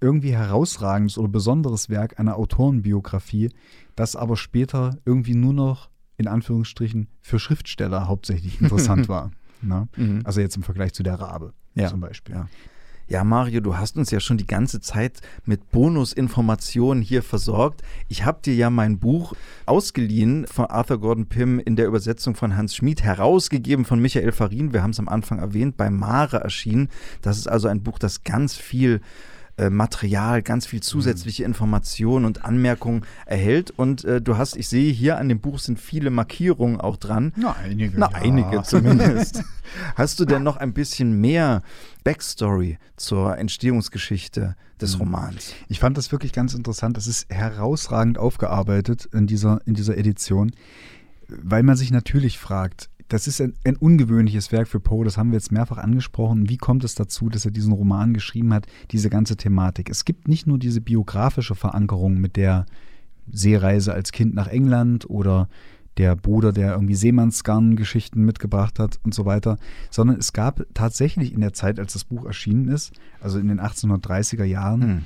irgendwie 0.00 0.34
herausragendes 0.34 1.18
oder 1.18 1.28
besonderes 1.28 1.88
Werk 1.88 2.18
einer 2.18 2.36
Autorenbiografie, 2.36 3.50
das 3.94 4.16
aber 4.16 4.36
später 4.36 4.98
irgendwie 5.04 5.36
nur 5.36 5.52
noch 5.52 5.91
in 6.22 6.28
Anführungsstrichen 6.28 7.08
für 7.20 7.38
Schriftsteller 7.38 8.08
hauptsächlich 8.08 8.60
interessant 8.60 9.08
war. 9.08 9.30
Ne? 9.60 9.88
Mhm. 9.96 10.22
Also 10.24 10.40
jetzt 10.40 10.56
im 10.56 10.62
Vergleich 10.62 10.92
zu 10.92 11.02
der 11.02 11.20
Rabe 11.20 11.52
Ja, 11.74 11.88
zum 11.88 12.00
Beispiel. 12.00 12.34
ja. 12.34 12.48
Ja, 13.08 13.24
Mario, 13.24 13.60
du 13.60 13.76
hast 13.76 13.98
uns 13.98 14.10
ja 14.10 14.20
schon 14.20 14.38
die 14.38 14.46
ganze 14.46 14.80
Zeit 14.80 15.20
mit 15.44 15.70
Bonusinformationen 15.70 17.02
hier 17.02 17.22
versorgt. 17.22 17.82
Ich 18.08 18.24
habe 18.24 18.40
dir 18.42 18.54
ja 18.54 18.70
mein 18.70 18.98
Buch 19.00 19.34
ausgeliehen 19.66 20.46
von 20.46 20.66
Arthur 20.66 20.98
Gordon 21.00 21.26
Pym 21.26 21.58
in 21.58 21.76
der 21.76 21.86
Übersetzung 21.88 22.34
von 22.36 22.56
Hans 22.56 22.74
Schmid, 22.76 23.02
herausgegeben 23.02 23.84
von 23.84 24.00
Michael 24.00 24.32
Farin. 24.32 24.72
Wir 24.72 24.82
haben 24.82 24.92
es 24.92 24.98
am 25.00 25.08
Anfang 25.08 25.40
erwähnt, 25.40 25.76
bei 25.76 25.90
Mare 25.90 26.38
erschienen. 26.38 26.88
Das 27.20 27.36
ist 27.36 27.48
also 27.48 27.68
ein 27.68 27.82
Buch, 27.82 27.98
das 27.98 28.24
ganz 28.24 28.56
viel 28.56 29.00
äh, 29.58 29.68
Material, 29.70 30.42
ganz 30.42 30.66
viel 30.66 30.82
zusätzliche 30.82 31.44
Informationen 31.44 32.24
und 32.24 32.44
Anmerkungen 32.44 33.04
erhält. 33.26 33.70
Und 33.70 34.04
äh, 34.04 34.20
du 34.20 34.36
hast, 34.38 34.56
ich 34.56 34.68
sehe 34.68 34.92
hier 34.92 35.18
an 35.18 35.28
dem 35.28 35.40
Buch 35.40 35.58
sind 35.58 35.78
viele 35.78 36.10
Markierungen 36.10 36.80
auch 36.80 36.96
dran. 36.96 37.32
Na, 37.36 37.54
einige. 37.62 37.98
Na, 37.98 38.10
ja. 38.10 38.18
einige 38.18 38.62
zumindest. 38.64 39.42
hast 39.94 40.20
du 40.20 40.24
denn 40.24 40.42
noch 40.42 40.56
ein 40.56 40.72
bisschen 40.72 41.20
mehr 41.20 41.62
Backstory 42.04 42.78
zur 42.96 43.36
Entstehungsgeschichte 43.36 44.56
des 44.80 44.94
Mhm. 44.94 45.00
Romans? 45.02 45.54
Ich 45.68 45.80
fand 45.80 45.98
das 45.98 46.12
wirklich 46.12 46.32
ganz 46.32 46.54
interessant. 46.54 46.96
Das 46.96 47.06
ist 47.06 47.28
herausragend 47.30 48.18
aufgearbeitet 48.18 49.06
in 49.12 49.26
dieser, 49.26 49.60
in 49.66 49.74
dieser 49.74 49.98
Edition, 49.98 50.52
weil 51.28 51.62
man 51.62 51.76
sich 51.76 51.90
natürlich 51.90 52.38
fragt, 52.38 52.88
das 53.12 53.26
ist 53.26 53.40
ein, 53.42 53.54
ein 53.64 53.76
ungewöhnliches 53.76 54.52
Werk 54.52 54.68
für 54.68 54.80
Poe, 54.80 55.04
das 55.04 55.18
haben 55.18 55.30
wir 55.30 55.36
jetzt 55.36 55.52
mehrfach 55.52 55.76
angesprochen. 55.76 56.48
Wie 56.48 56.56
kommt 56.56 56.82
es 56.82 56.94
dazu, 56.94 57.28
dass 57.28 57.44
er 57.44 57.50
diesen 57.50 57.72
Roman 57.72 58.14
geschrieben 58.14 58.54
hat, 58.54 58.66
diese 58.90 59.10
ganze 59.10 59.36
Thematik? 59.36 59.90
Es 59.90 60.06
gibt 60.06 60.28
nicht 60.28 60.46
nur 60.46 60.58
diese 60.58 60.80
biografische 60.80 61.54
Verankerung 61.54 62.18
mit 62.18 62.36
der 62.36 62.64
Seereise 63.30 63.92
als 63.92 64.12
Kind 64.12 64.34
nach 64.34 64.48
England 64.48 65.10
oder 65.10 65.48
der 65.98 66.16
Bruder, 66.16 66.52
der 66.52 66.72
irgendwie 66.72 66.94
Seemannsgarn-Geschichten 66.94 68.24
mitgebracht 68.24 68.78
hat 68.78 68.98
und 69.04 69.12
so 69.12 69.26
weiter, 69.26 69.58
sondern 69.90 70.16
es 70.18 70.32
gab 70.32 70.64
tatsächlich 70.72 71.34
in 71.34 71.42
der 71.42 71.52
Zeit, 71.52 71.78
als 71.78 71.92
das 71.92 72.04
Buch 72.04 72.24
erschienen 72.24 72.68
ist, 72.68 72.92
also 73.20 73.38
in 73.38 73.48
den 73.48 73.60
1830er 73.60 74.44
Jahren, 74.44 74.82
Hm. 74.82 75.02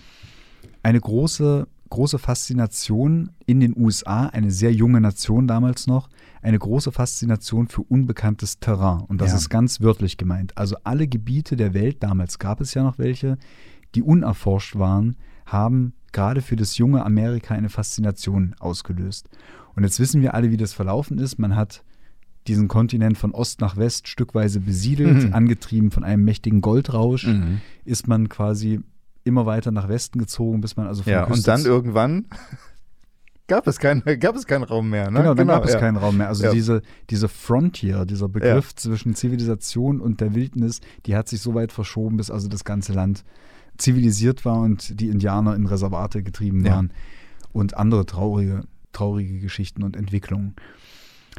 eine 0.85 1.01
große, 1.01 1.67
große 1.91 2.21
Faszination 2.21 3.31
in 3.47 3.59
den 3.59 3.77
USA, 3.77 4.27
eine 4.27 4.53
sehr 4.53 4.73
junge 4.73 5.01
Nation 5.01 5.49
damals 5.49 5.89
noch, 5.89 6.09
eine 6.47 6.59
große 6.59 6.93
Faszination 6.93 7.69
für 7.69 7.83
unbekanntes 7.83 8.61
Terrain. 8.61 9.01
Und 9.01 9.21
das 9.21 9.31
Ja. 9.33 9.37
ist 9.39 9.49
ganz 9.51 9.81
wörtlich 9.81 10.17
gemeint. 10.17 10.57
Also 10.57 10.77
alle 10.85 11.09
Gebiete 11.09 11.57
der 11.57 11.75
Welt, 11.75 12.03
damals 12.03 12.39
gab 12.39 12.61
es 12.61 12.73
ja 12.75 12.83
noch 12.83 12.99
welche, 12.99 13.37
die 13.95 14.03
unerforscht 14.03 14.77
waren, 14.77 15.17
haben 15.45 15.93
gerade 16.13 16.41
für 16.43 16.57
das 16.57 16.79
junge 16.79 17.05
Amerika 17.05 17.55
eine 17.55 17.69
Faszination 17.69 18.55
ausgelöst. 18.61 19.29
Und 19.75 19.83
jetzt 19.85 19.99
wissen 20.01 20.23
wir 20.23 20.35
alle, 20.35 20.51
wie 20.51 20.57
das 20.57 20.73
verlaufen 20.73 21.19
ist. 21.19 21.39
Man 21.39 21.57
hat 21.57 21.83
diesen 22.47 22.69
Kontinent 22.69 23.19
von 23.19 23.33
Ost 23.33 23.61
nach 23.61 23.77
West 23.77 24.07
stückweise 24.07 24.61
besiedelt, 24.61 25.25
Mhm. 25.29 25.35
angetrieben 25.35 25.91
von 25.91 26.05
einem 26.05 26.25
mächtigen 26.25 26.61
Goldrausch 26.61 27.27
Mhm. 27.27 27.61
ist 27.85 28.07
man 28.07 28.29
quasi 28.29 28.81
immer 29.25 29.47
weiter 29.47 29.73
nach 29.73 29.89
Westen 29.89 30.21
gezogen, 30.21 30.61
bis 30.61 30.77
man 30.77 30.87
also 30.87 31.03
von 31.03 31.13
Ja, 31.13 31.27
Küste 31.27 31.51
und 31.53 31.59
dann 31.59 31.67
irgendwann 31.67 32.27
gab 33.47 33.67
es, 33.67 33.79
kein, 33.79 34.03
gab 34.21 34.37
es 34.37 34.47
keinen 34.47 34.65
Raum 34.65 34.91
mehr. 34.91 35.11
Ne? 35.11 35.21
Genau, 35.21 35.35
dann 35.35 35.47
gab 35.47 35.65
es 35.65 35.73
ja. 35.75 35.79
keinen 35.81 35.97
Raum 35.97 36.17
mehr. 36.19 36.29
Also 36.29 36.45
Ja. 36.45 36.53
diese, 36.53 36.83
diese 37.11 37.29
Frontier, 37.29 38.05
dieser 38.05 38.29
Begriff 38.29 38.75
zwischen 38.75 39.15
Zivilisation 39.15 40.01
und 40.01 40.21
der 40.21 40.35
Wildnis, 40.35 40.81
die 41.07 41.17
hat 41.17 41.29
sich 41.29 41.41
so 41.41 41.55
weit 41.55 41.73
verschoben, 41.73 42.17
bis 42.17 42.31
also 42.31 42.49
das 42.49 42.65
ganze 42.65 42.93
Land 42.93 43.25
zivilisiert 43.79 44.45
war 44.45 44.61
und 44.61 45.01
die 45.01 45.09
Indianer 45.09 45.55
in 45.55 45.67
Reservate 45.67 46.23
getrieben 46.23 46.65
Ja. 46.65 46.73
waren 46.77 46.93
und 47.53 47.77
andere 47.77 48.07
traurige, 48.07 48.63
traurige 48.93 49.39
Geschichten 49.41 49.83
und 49.83 49.97
Entwicklungen. 49.97 50.55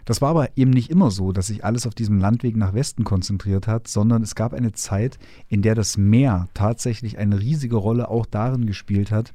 Das 0.06 0.22
war 0.22 0.30
aber 0.30 0.56
eben 0.56 0.72
nicht 0.72 0.92
immer 0.92 1.10
so, 1.10 1.32
dass 1.32 1.48
sich 1.48 1.66
alles 1.66 1.88
auf 1.88 1.96
diesem 1.96 2.20
Landweg 2.20 2.56
nach 2.56 2.74
Westen 2.74 3.04
konzentriert 3.04 3.68
hat, 3.68 3.88
sondern 3.88 4.22
es 4.22 4.36
gab 4.36 4.54
eine 4.54 4.72
Zeit, 4.72 5.18
in 5.48 5.64
der 5.64 5.74
das 5.76 5.98
Meer 5.98 6.48
tatsächlich 6.54 7.18
eine 7.18 7.40
riesige 7.40 7.76
Rolle 7.76 8.08
auch 8.10 8.26
darin 8.28 8.68
gespielt 8.68 9.12
hat, 9.12 9.34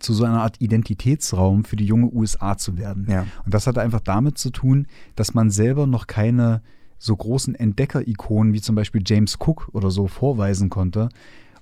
zu 0.00 0.12
so 0.14 0.24
einer 0.24 0.42
Art 0.42 0.60
Identitätsraum 0.60 1.64
für 1.64 1.76
die 1.76 1.86
junge 1.86 2.12
USA 2.12 2.56
zu 2.56 2.76
werden. 2.76 3.06
Ja. 3.08 3.26
Und 3.44 3.54
das 3.54 3.66
hatte 3.66 3.80
einfach 3.80 4.00
damit 4.00 4.38
zu 4.38 4.50
tun, 4.50 4.86
dass 5.14 5.34
man 5.34 5.50
selber 5.50 5.86
noch 5.86 6.06
keine 6.06 6.62
so 6.98 7.16
großen 7.16 7.54
Entdecker-Ikonen 7.54 8.52
wie 8.52 8.60
zum 8.60 8.74
Beispiel 8.74 9.02
James 9.04 9.38
Cook 9.40 9.68
oder 9.72 9.90
so 9.90 10.06
vorweisen 10.06 10.68
konnte 10.68 11.08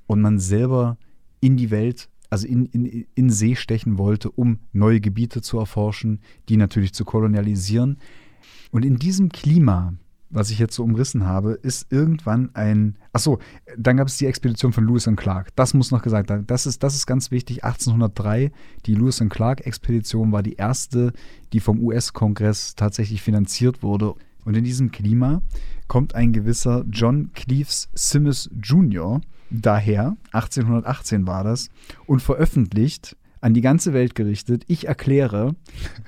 und 0.07 0.21
man 0.21 0.39
selber 0.39 0.99
in 1.41 1.57
die 1.57 1.71
Welt, 1.71 2.09
also 2.29 2.47
in, 2.47 2.67
in, 2.67 3.07
in 3.15 3.31
See 3.31 3.55
stechen 3.55 3.99
wollte, 3.99 4.31
um 4.31 4.59
neue 4.73 5.01
Gebiete 5.01 5.41
zu 5.41 5.59
erforschen, 5.59 6.21
die 6.49 6.57
natürlich 6.57 6.93
zu 6.93 7.05
kolonialisieren. 7.05 7.99
Und 8.73 8.85
in 8.85 8.97
diesem 8.99 9.29
Klima, 9.29 9.95
was 10.31 10.51
ich 10.51 10.59
jetzt 10.59 10.75
so 10.75 10.85
umrissen 10.85 11.27
habe, 11.27 11.53
ist 11.53 11.91
irgendwann 11.91 12.51
ein. 12.55 12.97
Achso, 13.13 13.39
dann 13.77 13.97
gab 13.97 14.09
es 14.09 14.19
die 14.19 14.27
Expedition 14.27 14.73
von 14.73 14.87
Lewis 14.87 15.07
und 15.07 15.17
Clark. 15.17 15.55
Das 15.57 15.75
muss 15.75 15.91
noch 15.91 16.03
gesagt 16.03 16.29
werden. 16.29 16.47
Das 16.47 16.67
ist, 16.67 16.83
das 16.83 16.95
ist 16.95 17.07
ganz 17.07 17.31
wichtig. 17.31 17.65
1803, 17.65 18.53
die 18.87 18.95
Lewis 18.95 19.21
und 19.21 19.31
Clark-Expedition 19.31 20.33
war 20.33 20.43
die 20.43 20.55
erste, 20.55 21.13
die 21.53 21.61
vom 21.61 21.81
US-Kongress 21.81 22.75
tatsächlich 22.75 23.23
finanziert 23.23 23.83
wurde. 23.83 24.15
Und 24.45 24.57
in 24.57 24.65
diesem 24.65 24.91
Klima 24.91 25.43
kommt 25.89 26.15
ein 26.15 26.33
gewisser 26.33 26.85
John 26.91 27.33
Cleves 27.33 27.89
Simmes 27.95 28.51
Jr. 28.63 29.21
daher, 29.51 30.17
1818 30.33 31.27
war 31.27 31.45
das, 31.45 31.71
und 32.07 32.21
veröffentlicht 32.21 33.17
an 33.41 33.55
die 33.55 33.61
ganze 33.61 33.93
Welt 33.93 34.15
gerichtet, 34.15 34.65
ich 34.67 34.89
erkläre, 34.89 35.55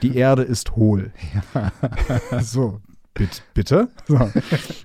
die 0.03 0.17
Erde 0.17 0.43
ist 0.43 0.77
hohl. 0.77 1.13
so, 2.41 2.81
bitte? 3.15 3.43
bitte? 3.55 3.89
So. 4.07 4.31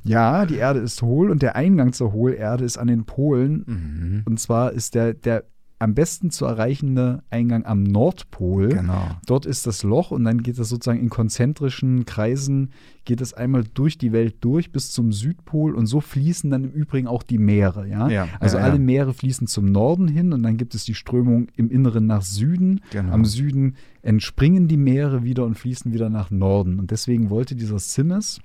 Ja, 0.03 0.45
die 0.45 0.57
Erde 0.57 0.80
ist 0.80 1.01
hohl 1.01 1.32
und 1.32 1.41
der 1.41 1.55
Eingang 1.55 1.93
zur 1.93 2.13
Hohlerde 2.13 2.63
ist 2.63 2.78
an 2.78 2.88
den 2.88 3.05
Polen. 3.05 3.63
Mhm. 3.65 4.23
Und 4.26 4.39
zwar 4.39 4.71
ist 4.71 4.95
der, 4.95 5.13
der 5.13 5.45
am 5.78 5.93
besten 5.93 6.32
zu 6.32 6.45
erreichende 6.45 7.23
Eingang 7.30 7.65
am 7.65 7.84
Nordpol. 7.84 8.69
Genau. 8.69 9.09
Dort 9.26 9.45
ist 9.45 9.67
das 9.67 9.84
Loch 9.84 10.11
und 10.11 10.23
dann 10.23 10.41
geht 10.41 10.57
es 10.57 10.69
sozusagen 10.69 10.99
in 10.99 11.09
konzentrischen 11.09 12.05
Kreisen, 12.05 12.71
geht 13.03 13.19
es 13.19 13.34
einmal 13.34 13.65
durch 13.73 13.97
die 13.97 14.13
Welt 14.13 14.38
durch 14.39 14.71
bis 14.71 14.91
zum 14.91 15.11
Südpol 15.11 15.76
und 15.76 15.86
so 15.86 15.99
fließen 15.99 16.49
dann 16.49 16.63
im 16.63 16.71
Übrigen 16.71 17.07
auch 17.07 17.23
die 17.23 17.38
Meere. 17.38 17.88
Ja? 17.88 18.07
Ja, 18.09 18.28
also 18.39 18.57
ja, 18.57 18.63
alle 18.63 18.76
ja. 18.76 18.80
Meere 18.80 19.13
fließen 19.13 19.47
zum 19.47 19.65
Norden 19.65 20.07
hin 20.07 20.32
und 20.32 20.43
dann 20.43 20.55
gibt 20.55 20.76
es 20.76 20.86
die 20.86 20.95
Strömung 20.95 21.47
im 21.55 21.69
Inneren 21.69 22.07
nach 22.07 22.21
Süden. 22.21 22.82
Genau. 22.91 23.13
Am 23.13 23.26
Süden 23.26 23.76
entspringen 24.01 24.67
die 24.67 24.78
Meere 24.78 25.23
wieder 25.23 25.45
und 25.45 25.55
fließen 25.55 25.91
wieder 25.91 26.09
nach 26.09 26.32
Norden. 26.32 26.80
Und 26.80 26.91
deswegen 26.91 27.30
wollte 27.30 27.55
dieser 27.55 27.80
Simmes 27.80 28.39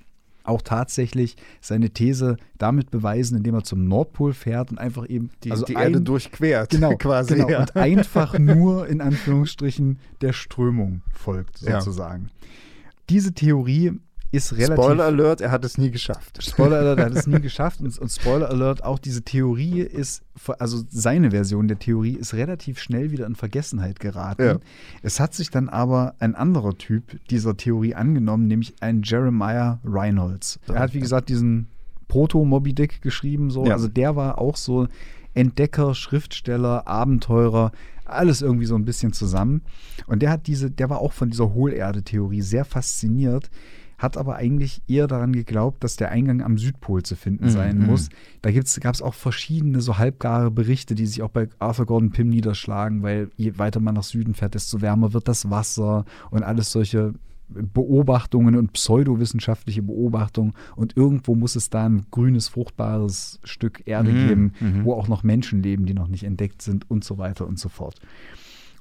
auch 0.45 0.63
tatsächlich 0.63 1.37
seine 1.61 1.91
These 1.91 2.37
damit 2.59 2.91
beweisen, 2.91 3.37
indem 3.37 3.55
er 3.55 3.63
zum 3.65 3.87
Nordpol 3.87 4.33
fährt 4.33 4.71
und 4.71 4.79
einfach 4.79 5.09
eben 5.09 5.31
Die, 5.45 5.51
also 5.51 5.65
die 5.65 5.77
ein- 5.77 5.93
Erde 5.93 6.01
durchquert, 6.01 6.71
Genau, 6.71 6.91
quasi. 6.99 7.35
genau. 7.35 7.49
ja. 7.51 7.61
Und 7.61 7.77
einfach 7.77 8.39
nur 8.39 8.87
in 8.89 9.01
Anführungsstrichen 9.01 9.99
der 10.21 10.33
Strömung 10.33 11.03
folgt, 11.13 11.61
Ja. 11.63 11.81
sozusagen. 11.81 12.31
Diese 13.09 13.33
Theorie 13.33 13.93
ist 14.31 14.53
relativ. 14.53 14.85
Spoiler 14.85 15.05
Alert, 15.05 15.41
er 15.41 15.51
hat 15.51 15.65
es 15.65 15.77
nie 15.77 15.91
geschafft. 15.91 16.43
Spoiler 16.43 16.79
Alert, 16.79 16.99
er 16.99 17.07
hat 17.07 17.15
es 17.15 17.27
nie 17.27 17.41
geschafft. 17.41 17.81
Und, 17.81 17.99
und 17.99 18.09
Spoiler 18.09 18.49
Alert, 18.49 18.85
auch 18.85 18.99
diese 18.99 19.23
Theorie 19.23 19.81
ist, 19.81 20.23
also 20.59 20.83
seine 20.89 21.33
Version 21.33 21.69
der 21.69 21.79
Theorie 21.79 22.15
ist 22.15 22.35
relativ 22.35 22.79
schnell 22.79 23.11
wieder 23.11 23.27
in 23.27 23.35
Vergessenheit 23.35 23.99
geraten. 23.99 24.43
Ja. 24.43 24.59
Es 25.03 25.19
hat 25.21 25.35
sich 25.35 25.51
dann 25.51 25.69
aber 25.69 26.15
ein 26.19 26.35
anderer 26.35 26.77
Typ 26.79 27.19
dieser 27.29 27.57
Theorie 27.57 27.95
angenommen, 27.95 28.47
nämlich 28.47 28.75
ein 28.81 29.03
Jeremiah 29.03 29.81
Reynolds. 29.85 30.61
Er 30.69 30.79
hat, 30.81 30.95
wie 30.95 31.01
gesagt, 31.01 31.29
diesen 31.29 31.69
Proto-Moby 32.09 32.73
Dick 32.75 33.03
geschrieben. 33.03 33.51
So. 33.51 33.65
Ja. 33.67 33.75
Also 33.75 33.89
der 33.89 34.17
war 34.17 34.39
auch 34.39 34.57
so 34.57 34.89
Entdecker, 35.35 35.95
Schriftsteller, 35.95 36.87
Abenteurer, 36.87 37.73
alles 38.05 38.43
irgendwie 38.43 38.67
so 38.67 38.75
ein 38.75 38.85
bisschen 38.85 39.13
zusammen. 39.13 39.63
Und 40.07 40.21
der 40.21 40.31
hat 40.31 40.47
diese, 40.47 40.71
der 40.71 40.91
war 40.91 41.01
auch 41.01 41.13
von 41.13 41.31
dieser 41.31 41.55
Hohlerde-Theorie 41.55 42.43
sehr 42.43 42.65
fasziniert, 42.65 43.51
hat 44.01 44.17
aber 44.17 44.37
eigentlich 44.37 44.81
eher 44.89 45.07
daran 45.07 45.33
geglaubt, 45.33 45.85
dass 45.85 45.97
der 45.97 46.11
Eingang 46.11 46.41
am 46.43 46.57
Südpol 46.57 47.03
zu 47.03 47.17
finden 47.17 47.45
Mhm, 47.45 47.51
sein 47.51 47.79
mhm. 47.79 47.87
muss. 47.87 48.09
Da 48.41 48.51
gab 48.51 48.95
es 48.95 49.03
auch 49.03 49.15
verschiedene 49.15 49.83
so 49.83 49.99
halbgare 49.99 50.51
Berichte, 50.51 50.95
die 50.95 51.05
sich 51.05 51.23
auch 51.23 51.29
bei 51.29 51.49
Arthur 51.59 51.85
Gordon 51.85 52.11
Pym 52.11 52.31
niederschlagen, 52.31 53.03
weil 53.03 53.31
je 53.37 53.59
weiter 53.59 53.79
man 53.79 53.95
nach 53.95 54.03
Süden 54.03 54.33
fährt, 54.35 54.55
desto 54.55 54.81
wärmer 54.81 55.13
wird 55.13 55.29
das 55.29 55.51
Wasser 55.51 56.07
und 56.31 56.43
alles 56.43 56.73
solche 56.73 57.13
Beobachtungen 57.51 58.57
und 58.57 58.73
pseudowissenschaftliche 58.73 59.83
Beobachtungen. 59.83 60.55
Und 60.77 60.97
irgendwo 60.97 61.35
muss 61.35 61.57
es 61.57 61.69
da 61.69 61.85
ein 61.85 62.07
grünes, 62.11 62.49
fruchtbares 62.49 63.39
Stück 63.45 63.83
Erde 63.87 64.13
Mhm, 64.13 64.29
geben, 64.29 64.53
mhm. 64.61 64.85
wo 64.85 64.95
auch 64.95 65.09
noch 65.09 65.23
Menschen 65.25 65.63
leben, 65.63 65.85
die 65.85 65.95
noch 65.95 66.09
nicht 66.09 66.25
entdeckt 66.25 66.63
sind 66.63 66.91
und 66.91 67.05
so 67.05 67.19
weiter 67.19 67.47
und 67.47 67.59
so 67.59 67.69
fort. 67.69 67.97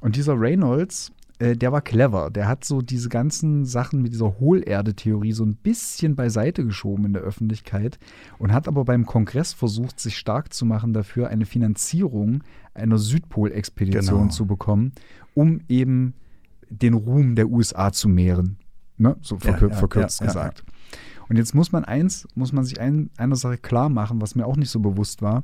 Und 0.02 0.16
dieser 0.16 0.40
Reynolds, 0.40 1.12
äh, 1.40 1.56
der 1.56 1.72
war 1.72 1.82
clever. 1.82 2.30
Der 2.30 2.48
hat 2.48 2.64
so 2.64 2.82
diese 2.82 3.10
ganzen 3.10 3.66
Sachen 3.66 4.02
mit 4.02 4.14
dieser 4.14 4.40
Hohlerde-Theorie 4.40 5.32
so 5.32 5.46
ein 5.46 5.56
bisschen 5.56 6.16
beiseite 6.16 6.66
geschoben 6.66 7.06
in 7.06 7.14
der 7.14 7.22
Öffentlichkeit 7.22 7.98
und 8.38 8.54
hat 8.54 8.68
aber 8.68 8.86
beim 8.86 9.06
Kongress 9.06 9.54
versucht, 9.54 10.00
sich 10.00 10.18
stark 10.18 10.54
zu 10.54 10.66
machen 10.66 10.94
dafür, 10.94 11.30
eine 11.30 11.46
Finanzierung 11.46 12.44
einer 12.74 12.98
Südpol-Expedition 12.98 14.20
Genau. 14.20 14.32
zu 14.32 14.46
bekommen, 14.46 14.92
um 15.34 15.62
eben 15.70 16.14
den 16.70 16.94
Ruhm 16.94 17.36
der 17.36 17.50
USA 17.50 17.92
zu 17.92 18.10
mehren. 18.10 18.58
Ne? 18.98 19.16
So 19.22 19.38
verkür 19.38 19.70
ja, 19.70 19.76
verkürzt 19.76 20.20
ja, 20.20 20.26
ja, 20.26 20.32
gesagt. 20.32 20.64
Und 21.30 21.38
jetzt 21.38 21.56
muss 21.56 21.72
man 21.72 21.86
eins, 21.86 22.28
muss 22.36 22.52
man 22.52 22.66
sich 22.66 22.82
ein, 22.82 23.12
einer 23.18 23.36
Sache 23.36 23.58
klar 23.58 23.88
machen, 23.90 24.22
was 24.22 24.36
mir 24.36 24.46
auch 24.46 24.58
nicht 24.58 24.72
so 24.72 24.80
bewusst 24.80 25.22
war. 25.22 25.44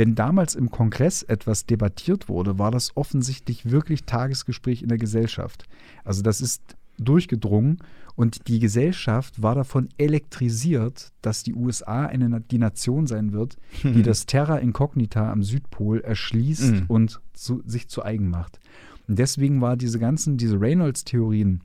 Wenn 0.00 0.14
damals 0.14 0.54
im 0.54 0.70
Kongress 0.70 1.22
etwas 1.22 1.66
debattiert 1.66 2.30
wurde, 2.30 2.58
war 2.58 2.70
das 2.70 2.96
offensichtlich 2.96 3.70
wirklich 3.70 4.04
Tagesgespräch 4.04 4.80
in 4.80 4.88
der 4.88 4.96
Gesellschaft. 4.96 5.64
Also 6.04 6.22
das 6.22 6.40
ist 6.40 6.74
durchgedrungen 6.96 7.82
und 8.16 8.48
die 8.48 8.60
Gesellschaft 8.60 9.42
war 9.42 9.54
davon 9.54 9.90
elektrisiert, 9.98 11.12
dass 11.20 11.42
die 11.42 11.52
USA 11.52 12.06
eine, 12.06 12.40
die 12.40 12.56
Nation 12.56 13.06
sein 13.06 13.34
wird, 13.34 13.58
die 13.82 14.02
das 14.02 14.24
Terra 14.24 14.56
Incognita 14.56 15.30
am 15.30 15.42
Südpol 15.42 16.00
erschließt 16.00 16.72
Mhm. 16.72 16.84
und 16.88 17.20
zu, 17.34 17.62
sich 17.66 17.88
zu 17.88 18.02
eigen 18.02 18.30
macht. 18.30 18.58
Und 19.06 19.18
deswegen 19.18 19.60
war 19.60 19.76
diese 19.76 19.98
ganzen, 19.98 20.38
diese 20.38 20.58
Reynolds-Theorien 20.58 21.60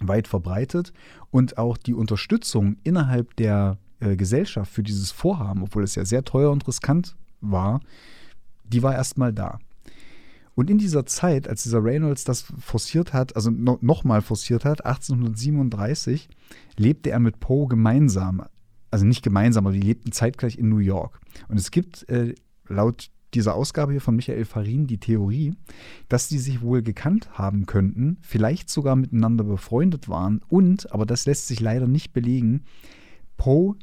weit 0.00 0.26
verbreitet 0.26 0.94
und 1.30 1.58
auch 1.58 1.76
die 1.76 1.92
Unterstützung 1.92 2.76
innerhalb 2.82 3.36
der 3.36 3.76
äh, 4.00 4.16
Gesellschaft 4.16 4.72
für 4.72 4.82
dieses 4.82 5.10
Vorhaben, 5.10 5.62
obwohl 5.62 5.84
es 5.84 5.96
ja 5.96 6.06
sehr 6.06 6.24
teuer 6.24 6.50
und 6.50 6.66
riskant 6.66 7.14
war, 7.42 7.80
die 8.64 8.82
war 8.82 8.94
erstmal 8.94 9.32
da. 9.32 9.58
Und 10.54 10.68
in 10.70 10.78
dieser 10.78 11.06
Zeit, 11.06 11.48
als 11.48 11.62
dieser 11.62 11.82
Reynolds 11.82 12.24
das 12.24 12.44
forciert 12.58 13.12
hat, 13.12 13.36
also 13.36 13.50
no, 13.50 13.78
nochmal 13.80 14.20
forciert 14.20 14.64
hat, 14.64 14.84
1837, 14.84 16.28
lebte 16.76 17.10
er 17.10 17.20
mit 17.20 17.40
Poe 17.40 17.68
gemeinsam. 17.68 18.44
Also 18.90 19.06
nicht 19.06 19.22
gemeinsam, 19.22 19.66
aber 19.66 19.74
die 19.74 19.80
lebten 19.80 20.12
zeitgleich 20.12 20.58
in 20.58 20.68
New 20.68 20.78
York. 20.78 21.20
Und 21.48 21.58
es 21.58 21.70
gibt 21.70 22.06
äh, 22.10 22.34
laut 22.68 23.10
dieser 23.34 23.54
Ausgabe 23.54 23.92
hier 23.92 24.02
von 24.02 24.16
Michael 24.16 24.44
Farin 24.44 24.86
die 24.86 24.98
Theorie, 24.98 25.54
dass 26.08 26.28
die 26.28 26.38
sich 26.38 26.60
wohl 26.60 26.82
gekannt 26.82 27.30
haben 27.32 27.64
könnten, 27.64 28.18
vielleicht 28.20 28.68
sogar 28.68 28.94
miteinander 28.96 29.44
befreundet 29.44 30.10
waren 30.10 30.42
und, 30.48 30.92
aber 30.92 31.06
das 31.06 31.24
lässt 31.24 31.48
sich 31.48 31.60
leider 31.60 31.86
nicht 31.86 32.12
belegen, 32.12 32.64
Poe 33.38 33.76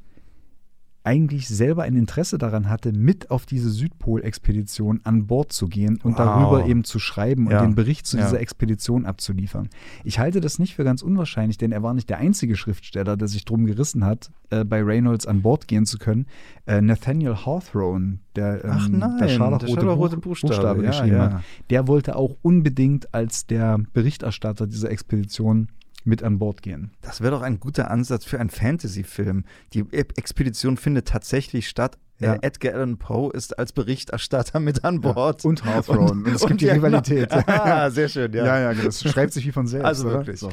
eigentlich 1.04 1.48
selber 1.48 1.84
ein 1.84 1.96
Interesse 1.96 2.38
daran 2.38 2.70
hatte, 2.70 2.92
mit 2.92 3.32
auf 3.32 3.46
diese 3.46 3.70
Südpol-Expedition 3.70 5.02
an 5.04 5.28
Bord 5.28 5.52
zu 5.54 5.68
gehen 5.68 6.00
und 6.04 6.12
Wow. 6.14 6.18
darüber 6.18 6.66
eben 6.66 6.84
zu 6.84 7.00
schreiben 7.00 7.46
und 7.48 7.54
Ja. 7.54 7.62
den 7.62 7.74
Bericht 7.76 8.06
zu 8.06 8.18
Ja. 8.18 8.24
dieser 8.26 8.40
Expedition 8.42 9.06
abzuliefern. 9.06 9.70
Ich 10.04 10.20
halte 10.20 10.42
das 10.42 10.60
nicht 10.60 10.76
für 10.76 10.84
ganz 10.84 11.02
unwahrscheinlich, 11.02 11.58
denn 11.58 11.72
er 11.72 11.84
war 11.84 11.94
nicht 11.94 12.10
der 12.10 12.18
einzige 12.18 12.56
Schriftsteller, 12.56 13.16
der 13.18 13.28
sich 13.28 13.46
drum 13.46 13.66
gerissen 13.66 14.06
hat, 14.06 14.30
äh, 14.50 14.66
bei 14.66 14.84
Reynolds 14.84 15.26
an 15.26 15.42
Bord 15.42 15.68
gehen 15.68 15.86
zu 15.86 15.98
können. 15.98 16.26
Äh, 16.66 16.82
Nathaniel 16.82 17.36
Hawthorne, 17.46 18.20
der, 18.36 18.64
ähm, 18.66 18.72
Ach 18.74 18.90
nein, 18.90 19.18
der 19.20 19.28
scharlachrote, 19.30 19.86
Buch, 19.86 20.10
Buchstabe, 20.22 20.54
Buchstabe 20.54 20.84
ja, 20.84 20.90
geschrieben 20.90 21.20
hat, 21.20 21.44
der 21.70 21.88
wollte 21.88 22.16
auch 22.18 22.36
unbedingt 22.42 23.14
als 23.14 23.48
der 23.48 23.78
Berichterstatter 23.94 24.68
dieser 24.68 24.92
Expedition 24.92 25.70
mit 26.06 26.24
an 26.24 26.40
Bord 26.40 26.62
gehen. 26.62 26.92
Das 27.02 27.22
wäre 27.22 27.32
doch 27.32 27.42
ein 27.42 27.60
guter 27.60 27.92
Ansatz 27.92 28.26
für 28.26 28.40
einen 28.40 28.50
Fantasy-Film. 28.50 29.44
Die 29.74 29.86
Expedition 29.92 30.78
findet 30.78 31.08
tatsächlich 31.08 31.68
statt. 31.68 31.98
Ja. 32.20 32.36
Äh, 32.36 32.40
Edgar 32.42 32.74
Allan 32.74 32.98
Poe 32.98 33.32
ist 33.32 33.58
als 33.58 33.72
Berichterstatter 33.72 34.60
mit 34.60 34.84
an 34.84 35.02
Bord. 35.02 35.46
Und 35.46 35.64
Hawthorne. 35.66 36.24
Und 36.24 36.28
es 36.28 36.46
gibt 36.46 36.62
die 36.62 36.66
ja, 36.66 36.74
genau. 36.74 36.88
Rivalität. 36.88 37.32
Ah, 37.48 37.90
sehr 37.90 38.10
schön, 38.10 38.32
ja. 38.34 38.46
Ja, 38.46 38.60
ja, 38.60 38.74
genau. 38.74 38.86
Das 38.86 39.02
schreibt 39.04 39.34
sich 39.34 39.46
wie 39.46 39.52
von 39.52 39.68
selbst. 39.68 39.86
Also 39.86 40.08
oder? 40.08 40.20
wirklich. 40.20 40.40
So. 40.40 40.50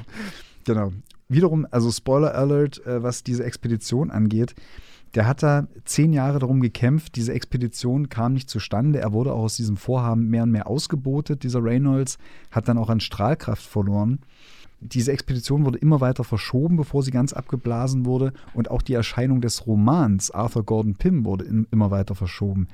Genau. 0.65 0.93
Wiederum, 1.29 1.67
also 1.71 1.91
Spoiler 1.91 2.35
Alert, 2.35 2.85
äh, 2.87 3.03
was 3.03 3.23
diese 3.25 3.45
Expedition 3.45 4.11
angeht. 4.11 4.55
Der 5.15 5.27
hat 5.27 5.43
da 5.43 5.67
zehn 5.85 6.13
Jahre 6.13 6.39
darum 6.39 6.61
gekämpft. 6.61 7.17
Diese 7.17 7.33
Expedition 7.33 8.09
kam 8.09 8.35
nicht 8.35 8.51
zustande. 8.51 9.01
Er 9.01 9.13
wurde 9.13 9.33
auch 9.33 9.45
aus 9.45 9.57
diesem 9.57 9.77
Vorhaben 9.77 10.29
mehr 10.29 10.43
und 10.43 10.51
mehr 10.51 10.67
ausgebotet. 10.67 11.43
Dieser 11.43 11.63
Reynolds 11.65 12.19
hat 12.51 12.69
dann 12.69 12.77
auch 12.79 12.91
an 12.91 13.01
Strahlkraft 13.01 13.65
verloren. 13.65 14.21
Diese 14.81 15.13
Expedition 15.13 15.65
wurde 15.65 15.79
immer 15.79 16.01
weiter 16.01 16.23
verschoben, 16.23 16.77
bevor 16.77 17.03
sie 17.03 17.11
ganz 17.11 17.33
abgeblasen 17.33 18.05
wurde. 18.05 18.33
Und 18.55 18.71
auch 18.71 18.83
die 18.83 18.95
Erscheinung 18.95 19.41
des 19.41 19.67
Romans 19.67 20.31
Arthur 20.31 20.65
Gordon 20.65 20.95
Pym 20.97 21.25
wurde 21.25 21.45
im- 21.45 21.67
immer 21.71 21.91
weiter 21.91 22.15
verschoben. 22.15 22.69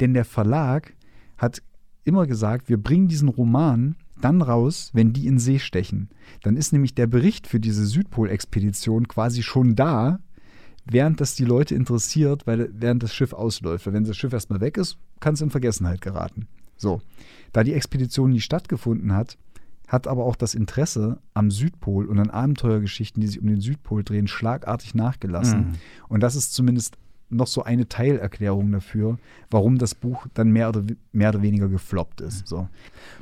Denn 0.00 0.14
der 0.14 0.24
Verlag 0.24 0.94
hat 1.38 1.62
immer 2.04 2.26
gesagt, 2.26 2.68
wir 2.68 2.76
bringen 2.76 3.08
diesen 3.08 3.28
Roman 3.28 3.96
dann 4.20 4.42
raus, 4.42 4.90
wenn 4.92 5.12
die 5.12 5.26
in 5.26 5.38
See 5.38 5.58
stechen. 5.58 6.08
Dann 6.42 6.56
ist 6.56 6.72
nämlich 6.72 6.94
der 6.94 7.06
Bericht 7.06 7.46
für 7.46 7.60
diese 7.60 7.86
Südpol-Expedition 7.86 9.08
quasi 9.08 9.42
schon 9.42 9.74
da, 9.74 10.18
während 10.84 11.20
das 11.20 11.34
die 11.34 11.44
Leute 11.44 11.74
interessiert, 11.74 12.46
weil 12.46 12.68
während 12.74 13.02
das 13.02 13.14
Schiff 13.14 13.32
ausläuft. 13.32 13.90
Wenn 13.90 14.04
das 14.04 14.16
Schiff 14.16 14.32
erstmal 14.32 14.60
weg 14.60 14.76
ist, 14.76 14.98
kann 15.20 15.34
es 15.34 15.40
in 15.40 15.50
Vergessenheit 15.50 16.00
geraten. 16.00 16.46
So. 16.76 17.00
Da 17.52 17.62
die 17.64 17.72
Expedition 17.72 18.30
nie 18.30 18.40
stattgefunden 18.40 19.12
hat, 19.14 19.38
hat 19.88 20.06
aber 20.06 20.24
auch 20.24 20.36
das 20.36 20.54
Interesse 20.54 21.18
am 21.34 21.50
Südpol 21.50 22.06
und 22.06 22.18
an 22.18 22.30
Abenteuergeschichten, 22.30 23.20
die 23.20 23.26
sich 23.26 23.40
um 23.40 23.46
den 23.46 23.60
Südpol 23.60 24.02
drehen, 24.02 24.26
schlagartig 24.26 24.94
nachgelassen. 24.94 25.58
Mhm. 25.58 25.72
Und 26.08 26.20
das 26.22 26.36
ist 26.36 26.54
zumindest 26.54 26.96
noch 27.30 27.46
so 27.46 27.62
eine 27.62 27.88
Teilerklärung 27.88 28.70
dafür, 28.72 29.18
warum 29.50 29.78
das 29.78 29.94
Buch 29.94 30.26
dann 30.34 30.50
mehr 30.50 30.68
oder, 30.68 30.84
mehr 31.12 31.30
oder 31.30 31.42
weniger 31.42 31.68
gefloppt 31.68 32.20
ist. 32.20 32.46
So. 32.46 32.68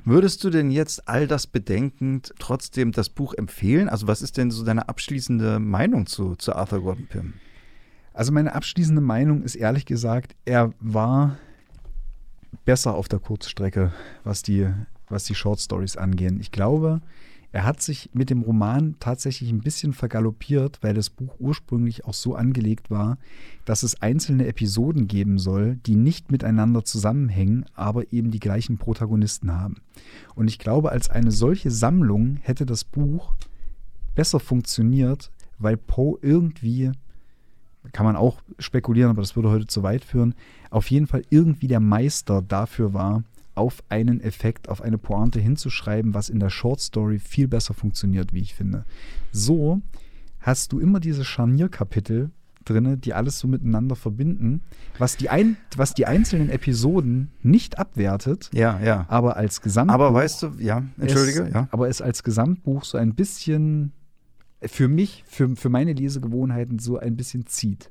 Würdest 0.04 0.44
du 0.44 0.50
denn 0.50 0.70
jetzt 0.70 1.08
all 1.08 1.26
das 1.26 1.46
bedenkend 1.46 2.34
trotzdem 2.38 2.92
das 2.92 3.08
Buch 3.08 3.34
empfehlen? 3.34 3.88
Also 3.88 4.06
was 4.06 4.22
ist 4.22 4.36
denn 4.36 4.50
so 4.50 4.64
deine 4.64 4.88
abschließende 4.88 5.58
Meinung 5.58 6.06
zu, 6.06 6.34
zu 6.36 6.54
Arthur 6.54 6.82
Gordon 6.82 7.06
Pym? 7.06 7.34
Also 8.12 8.32
meine 8.32 8.54
abschließende 8.54 9.00
Meinung 9.00 9.42
ist 9.42 9.54
ehrlich 9.54 9.86
gesagt, 9.86 10.34
er 10.44 10.72
war 10.80 11.38
besser 12.64 12.94
auf 12.94 13.08
der 13.08 13.18
Kurzstrecke, 13.18 13.92
was 14.24 14.42
die, 14.42 14.68
was 15.12 15.24
die 15.24 15.34
Short 15.34 15.60
Stories 15.60 15.96
angehen. 15.96 16.40
Ich 16.40 16.50
glaube, 16.50 17.00
er 17.52 17.64
hat 17.64 17.82
sich 17.82 18.08
mit 18.14 18.30
dem 18.30 18.40
Roman 18.40 18.96
tatsächlich 18.98 19.50
ein 19.50 19.60
bisschen 19.60 19.92
vergaloppiert, 19.92 20.78
weil 20.80 20.94
das 20.94 21.10
Buch 21.10 21.36
ursprünglich 21.38 22.06
auch 22.06 22.14
so 22.14 22.34
angelegt 22.34 22.90
war, 22.90 23.18
dass 23.66 23.82
es 23.82 24.00
einzelne 24.00 24.46
Episoden 24.46 25.06
geben 25.06 25.38
soll, 25.38 25.76
die 25.84 25.94
nicht 25.94 26.32
miteinander 26.32 26.82
zusammenhängen, 26.82 27.66
aber 27.74 28.10
eben 28.10 28.30
die 28.30 28.40
gleichen 28.40 28.78
Protagonisten 28.78 29.52
haben. 29.52 29.76
Und 30.34 30.48
ich 30.48 30.58
glaube, 30.58 30.92
als 30.92 31.10
eine 31.10 31.30
solche 31.30 31.70
Sammlung 31.70 32.38
hätte 32.40 32.64
das 32.64 32.84
Buch 32.84 33.34
besser 34.14 34.40
funktioniert, 34.40 35.30
weil 35.58 35.76
Poe 35.76 36.18
irgendwie 36.22 36.90
kann 37.92 38.06
man 38.06 38.16
auch 38.16 38.40
spekulieren, 38.58 39.10
aber 39.10 39.22
das 39.22 39.36
würde 39.36 39.50
heute 39.50 39.66
zu 39.66 39.82
weit 39.82 40.04
führen, 40.04 40.34
auf 40.70 40.90
jeden 40.90 41.06
Fall 41.06 41.22
irgendwie 41.30 41.66
der 41.66 41.80
Meister 41.80 42.40
dafür 42.40 42.94
war, 42.94 43.24
auf 43.55 43.82
einen 43.88 44.20
Effekt, 44.20 44.68
auf 44.68 44.80
eine 44.82 44.98
Pointe 44.98 45.40
hinzuschreiben, 45.40 46.14
was 46.14 46.28
in 46.28 46.40
der 46.40 46.50
Short 46.50 46.80
Story 46.80 47.18
viel 47.18 47.48
besser 47.48 47.74
funktioniert, 47.74 48.32
wie 48.32 48.40
ich 48.40 48.55
finde. 48.55 48.84
So 49.30 49.80
hast 50.40 50.72
du 50.72 50.80
immer 50.80 51.00
diese 51.00 51.24
Scharnierkapitel 51.24 52.30
drinne, 52.64 52.96
die 52.96 53.12
alles 53.12 53.38
so 53.38 53.48
miteinander 53.48 53.96
verbinden, 53.96 54.62
was 54.98 55.16
die, 55.16 55.28
ein, 55.28 55.57
was 55.76 55.94
die 55.94 56.07
einzelnen 56.07 56.48
Episoden 56.48 57.30
nicht 57.42 57.78
abwertet, 57.78 58.50
Ja, 58.53 58.80
ja. 58.80 59.05
aber 59.09 59.36
als 59.36 59.61
Gesamtbuch 59.61 59.94
Aber 59.94 60.14
weißt 60.14 60.42
du, 60.42 60.53
ja, 60.59 60.84
entschuldige, 60.98 61.42
es, 61.44 61.55
ja. 61.55 61.68
Aber 61.70 61.88
es 61.88 62.00
als 62.00 62.22
Gesamtbuch 62.22 62.84
so 62.84 62.98
ein 62.98 63.14
bisschen 63.14 63.92
für 64.64 64.88
mich, 64.88 65.24
für, 65.26 65.57
für 65.57 65.68
meine 65.68 65.92
Lesegewohnheiten 65.92 66.78
so 66.78 66.98
ein 66.98 67.16
bisschen 67.16 67.46
zieht. 67.46 67.90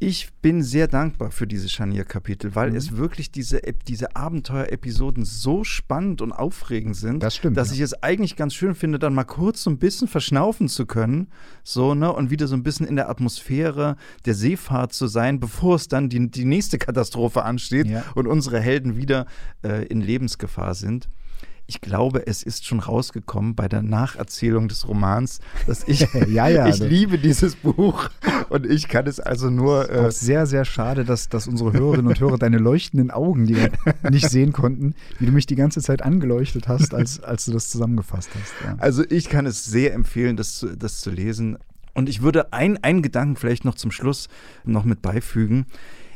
Ich 0.00 0.32
bin 0.42 0.62
sehr 0.62 0.88
dankbar 0.88 1.30
für 1.30 1.46
diese 1.46 1.68
Scharnierkapitel, 1.68 2.54
weil 2.54 2.70
Mhm. 2.70 2.76
es 2.76 2.96
wirklich 2.96 3.30
diese, 3.30 3.60
diese 3.86 4.16
Abenteuerepisoden 4.16 5.24
so 5.24 5.64
spannend 5.64 6.22
und 6.22 6.32
aufregend 6.32 6.96
sind, 6.96 7.22
Das 7.22 7.36
stimmt, 7.36 7.56
dass 7.56 7.68
ja. 7.68 7.74
ich 7.76 7.80
es 7.82 8.02
eigentlich 8.02 8.36
ganz 8.36 8.54
schön 8.54 8.74
finde, 8.74 8.98
dann 8.98 9.14
mal 9.14 9.24
kurz 9.24 9.62
so 9.62 9.70
ein 9.70 9.78
bisschen 9.78 10.08
verschnaufen 10.08 10.68
zu 10.68 10.86
können, 10.86 11.28
so, 11.62 11.94
ne, 11.94 12.12
und 12.12 12.30
wieder 12.30 12.46
so 12.48 12.56
ein 12.56 12.62
bisschen 12.62 12.86
in 12.86 12.96
der 12.96 13.08
Atmosphäre 13.08 13.96
der 14.24 14.34
Seefahrt 14.34 14.92
zu 14.92 15.06
sein, 15.06 15.40
bevor 15.40 15.76
es 15.76 15.88
dann 15.88 16.08
die, 16.08 16.30
die 16.30 16.44
nächste 16.44 16.78
Katastrophe 16.78 17.42
ansteht 17.44 17.86
Ja. 17.86 18.04
und 18.14 18.26
unsere 18.26 18.60
Helden 18.60 18.96
wieder 18.96 19.26
äh, 19.62 19.84
in 19.86 20.00
Lebensgefahr 20.00 20.74
sind. 20.74 21.08
Ich 21.68 21.80
glaube, 21.80 22.26
es 22.28 22.44
ist 22.44 22.64
schon 22.64 22.78
rausgekommen 22.78 23.56
bei 23.56 23.66
der 23.66 23.82
Nacherzählung 23.82 24.68
des 24.68 24.86
Romans, 24.86 25.40
dass 25.66 25.82
ich, 25.88 26.06
Ja, 26.28 26.46
ja, 26.48 26.68
ich 26.68 26.78
liebe 26.78 27.18
dieses 27.18 27.56
Buch 27.56 28.08
und 28.50 28.66
ich 28.66 28.86
kann 28.86 29.06
es 29.08 29.18
also 29.18 29.50
nur 29.50 29.90
äh, 29.90 30.06
Auch 30.06 30.10
sehr, 30.12 30.46
sehr 30.46 30.64
schade, 30.64 31.04
dass, 31.04 31.28
dass 31.28 31.48
unsere 31.48 31.72
Hörerinnen 31.72 32.06
und 32.06 32.20
Hörer 32.20 32.38
deine 32.38 32.58
leuchtenden 32.58 33.10
Augen, 33.10 33.46
die 33.46 33.56
wir 33.56 33.70
nicht 34.10 34.30
sehen 34.30 34.52
konnten, 34.52 34.94
wie 35.18 35.26
du 35.26 35.32
mich 35.32 35.46
die 35.46 35.56
ganze 35.56 35.80
Zeit 35.82 36.02
angeleuchtet 36.02 36.68
hast, 36.68 36.94
als, 36.94 37.20
als 37.20 37.46
du 37.46 37.52
das 37.52 37.68
zusammengefasst 37.68 38.30
hast. 38.40 38.52
Ja. 38.64 38.76
Also 38.78 39.02
ich 39.08 39.28
kann 39.28 39.44
es 39.46 39.64
sehr 39.64 39.92
empfehlen, 39.92 40.36
das 40.36 40.58
zu, 40.58 40.76
das 40.76 41.00
zu 41.00 41.10
lesen. 41.10 41.58
Und 41.94 42.08
ich 42.08 42.22
würde 42.22 42.52
ein- 42.52 42.82
einen 42.84 43.02
Gedanken 43.02 43.34
vielleicht 43.36 43.64
noch 43.64 43.74
zum 43.74 43.90
Schluss 43.90 44.28
noch 44.64 44.84
mit 44.84 45.02
beifügen. 45.02 45.66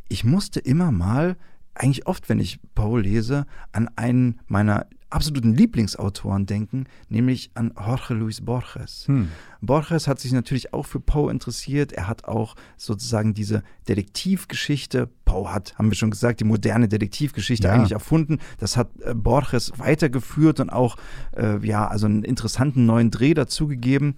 Ich 0.09 0.23
musste 0.25 0.61
immer 0.61 0.93
mal, 0.93 1.37
eigentlich 1.75 2.07
oft, 2.07 2.29
wenn 2.29 2.39
ich 2.39 2.61
Poe 2.77 3.01
lese, 3.01 3.47
an 3.73 3.89
einen 3.97 4.39
meiner 4.47 4.87
absoluten 5.11 5.55
Lieblingsautoren 5.55 6.47
denken, 6.47 6.85
nämlich 7.09 7.51
an 7.55 7.73
Jorge 7.77 8.15
Luis 8.15 8.41
Borges. 8.41 9.05
Hm. 9.07 9.29
Borges 9.61 10.07
hat 10.09 10.21
sich 10.21 10.33
natürlich 10.33 10.73
auch 10.73 10.87
für 10.87 11.01
Poe 11.01 11.31
interessiert. 11.31 11.93
Er 11.93 12.07
hat 12.09 12.25
auch 12.25 12.55
sozusagen 12.77 13.35
diese 13.35 13.63
Detektivgeschichte, 13.89 15.09
Poe 15.25 15.53
hat, 15.53 15.77
haben 15.79 15.91
wir 15.91 15.97
schon 15.97 16.11
gesagt, 16.11 16.41
die 16.41 16.45
moderne 16.45 16.89
Detektivgeschichte 16.89 17.67
Ja. 17.69 17.75
eigentlich 17.75 17.93
erfunden. 17.93 18.39
Das 18.59 18.77
hat 18.77 18.91
äh, 19.01 19.15
Borges 19.15 19.73
weitergeführt 19.79 20.61
und 20.61 20.71
auch, 20.71 20.97
äh, 21.37 21.65
ja, 21.67 21.87
also 21.89 22.07
einen 22.07 22.23
interessanten 22.23 22.87
neuen 22.87 23.11
Dreh 23.11 23.35
dazugegeben. 23.35 24.15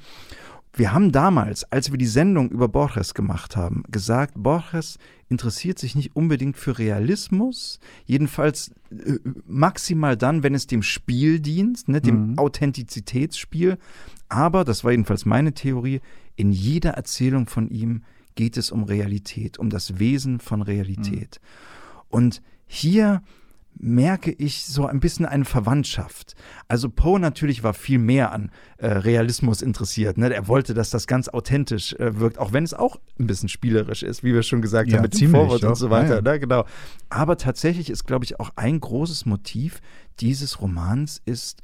wir 0.74 0.92
haben 0.94 1.12
damals, 1.12 1.64
als 1.70 1.90
wir 1.90 1.98
die 1.98 2.06
Sendung 2.06 2.50
über 2.50 2.66
Borges 2.66 3.12
gemacht 3.12 3.56
haben, 3.56 3.82
gesagt, 3.90 4.32
Borges 4.36 4.98
interessiert 5.32 5.78
sich 5.78 5.96
nicht 5.96 6.14
unbedingt 6.14 6.56
für 6.56 6.78
Realismus, 6.78 7.80
jedenfalls 8.04 8.70
äh, 8.90 9.18
maximal 9.46 10.16
dann, 10.16 10.42
wenn 10.42 10.54
es 10.54 10.66
dem 10.66 10.82
Spiel 10.82 11.40
dient, 11.40 11.88
ne, 11.88 12.00
dem 12.00 12.32
mhm. 12.32 12.38
Authentizitätsspiel. 12.38 13.78
Aber, 14.28 14.64
das 14.64 14.84
war 14.84 14.92
jedenfalls 14.92 15.24
meine 15.24 15.54
Theorie, 15.54 16.00
in 16.36 16.52
jeder 16.52 16.90
Erzählung 16.90 17.46
von 17.46 17.68
ihm 17.68 18.02
geht 18.34 18.56
es 18.56 18.70
um 18.70 18.84
Realität, 18.84 19.58
um 19.58 19.70
das 19.70 19.98
Wesen 19.98 20.38
von 20.38 20.62
Realität. 20.62 21.40
Mhm. 21.40 22.06
Und 22.08 22.42
hier 22.66 23.22
merke 23.78 24.30
ich 24.30 24.64
so 24.64 24.86
ein 24.86 25.00
bisschen 25.00 25.26
eine 25.26 25.44
Verwandtschaft. 25.44 26.34
Also 26.68 26.88
Poe 26.88 27.18
natürlich 27.18 27.64
war 27.64 27.74
viel 27.74 27.98
mehr 27.98 28.32
an 28.32 28.50
äh, 28.78 28.86
Realismus 28.86 29.62
interessiert. 29.62 30.18
Ne? 30.18 30.32
Er 30.32 30.48
wollte, 30.48 30.74
dass 30.74 30.90
das 30.90 31.06
ganz 31.06 31.28
authentisch 31.28 31.94
äh, 31.94 32.18
wirkt, 32.18 32.38
auch 32.38 32.52
wenn 32.52 32.64
es 32.64 32.74
auch 32.74 32.96
ein 33.18 33.26
bisschen 33.26 33.48
spielerisch 33.48 34.02
ist, 34.02 34.22
wie 34.22 34.34
wir 34.34 34.42
schon 34.42 34.62
gesagt 34.62 34.90
ja, 34.90 34.96
haben, 34.96 35.02
mit 35.02 35.20
dem 35.20 35.30
Vorwort 35.30 35.64
und 35.64 35.74
so 35.74 35.90
weiter. 35.90 36.16
Ja. 36.16 36.22
Ne? 36.22 36.40
Genau. 36.40 36.64
Aber 37.08 37.36
tatsächlich 37.36 37.90
ist, 37.90 38.06
glaube 38.06 38.24
ich, 38.24 38.38
auch 38.38 38.50
ein 38.56 38.78
großes 38.78 39.26
Motiv 39.26 39.80
dieses 40.20 40.60
Romans 40.60 41.20
ist, 41.24 41.62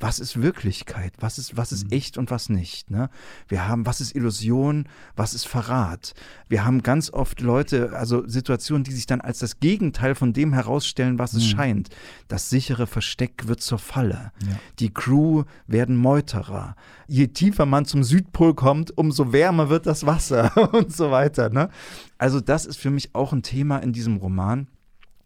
was 0.00 0.20
ist 0.20 0.40
Wirklichkeit, 0.40 1.12
was 1.18 1.38
ist, 1.38 1.56
was 1.56 1.72
ist 1.72 1.86
mhm. 1.86 1.92
echt 1.92 2.18
und 2.18 2.30
was 2.30 2.48
nicht. 2.48 2.90
Ne? 2.90 3.10
Wir 3.48 3.66
haben, 3.66 3.86
was 3.86 4.00
ist 4.00 4.14
Illusion, 4.14 4.88
was 5.16 5.34
ist 5.34 5.46
Verrat. 5.46 6.14
Wir 6.48 6.64
haben 6.64 6.82
ganz 6.82 7.12
oft 7.12 7.40
Leute, 7.40 7.96
also 7.96 8.26
Situationen, 8.26 8.84
die 8.84 8.92
sich 8.92 9.06
dann 9.06 9.20
als 9.20 9.40
das 9.40 9.60
Gegenteil 9.60 10.14
von 10.14 10.32
dem 10.32 10.52
herausstellen, 10.52 11.18
was 11.18 11.32
es 11.32 11.44
mhm. 11.44 11.56
scheint. 11.56 11.88
Das 12.28 12.50
sichere 12.50 12.86
Versteck 12.86 13.48
wird 13.48 13.60
zur 13.60 13.78
Falle. 13.78 14.32
Ja. 14.46 14.58
Die 14.78 14.92
Crew 14.92 15.44
werden 15.66 15.96
Meuterer. 15.96 16.76
Je 17.06 17.28
tiefer 17.28 17.66
man 17.66 17.84
zum 17.84 18.04
Südpol 18.04 18.54
kommt, 18.54 18.96
umso 18.96 19.32
wärmer 19.32 19.68
wird 19.68 19.86
das 19.86 20.06
Wasser 20.06 20.72
und 20.72 20.94
so 20.94 21.10
weiter. 21.10 21.50
Ne? 21.50 21.70
Also 22.18 22.40
das 22.40 22.66
ist 22.66 22.78
für 22.78 22.90
mich 22.90 23.14
auch 23.14 23.32
ein 23.32 23.42
Thema 23.42 23.78
in 23.78 23.92
diesem 23.92 24.16
Roman 24.18 24.68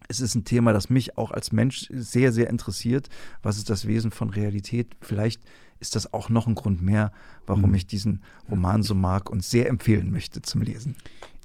es 0.07 0.19
ist 0.19 0.35
ein 0.35 0.45
Thema, 0.45 0.73
das 0.73 0.89
mich 0.89 1.17
auch 1.17 1.31
als 1.31 1.51
Mensch 1.51 1.87
sehr, 1.91 2.31
sehr 2.31 2.49
interessiert. 2.49 3.09
Was 3.41 3.57
ist 3.57 3.69
das 3.69 3.87
Wesen 3.87 4.11
von 4.11 4.29
Realität? 4.29 4.95
Vielleicht 5.01 5.41
ist 5.79 5.95
das 5.95 6.13
auch 6.13 6.29
noch 6.29 6.47
ein 6.47 6.55
Grund 6.55 6.81
mehr, 6.81 7.11
warum 7.45 7.69
mhm. 7.69 7.75
ich 7.75 7.87
diesen 7.87 8.21
Roman 8.49 8.83
so 8.83 8.95
mag 8.95 9.29
und 9.29 9.43
sehr 9.43 9.67
empfehlen 9.67 10.11
möchte 10.11 10.41
zum 10.41 10.61
Lesen. 10.61 10.95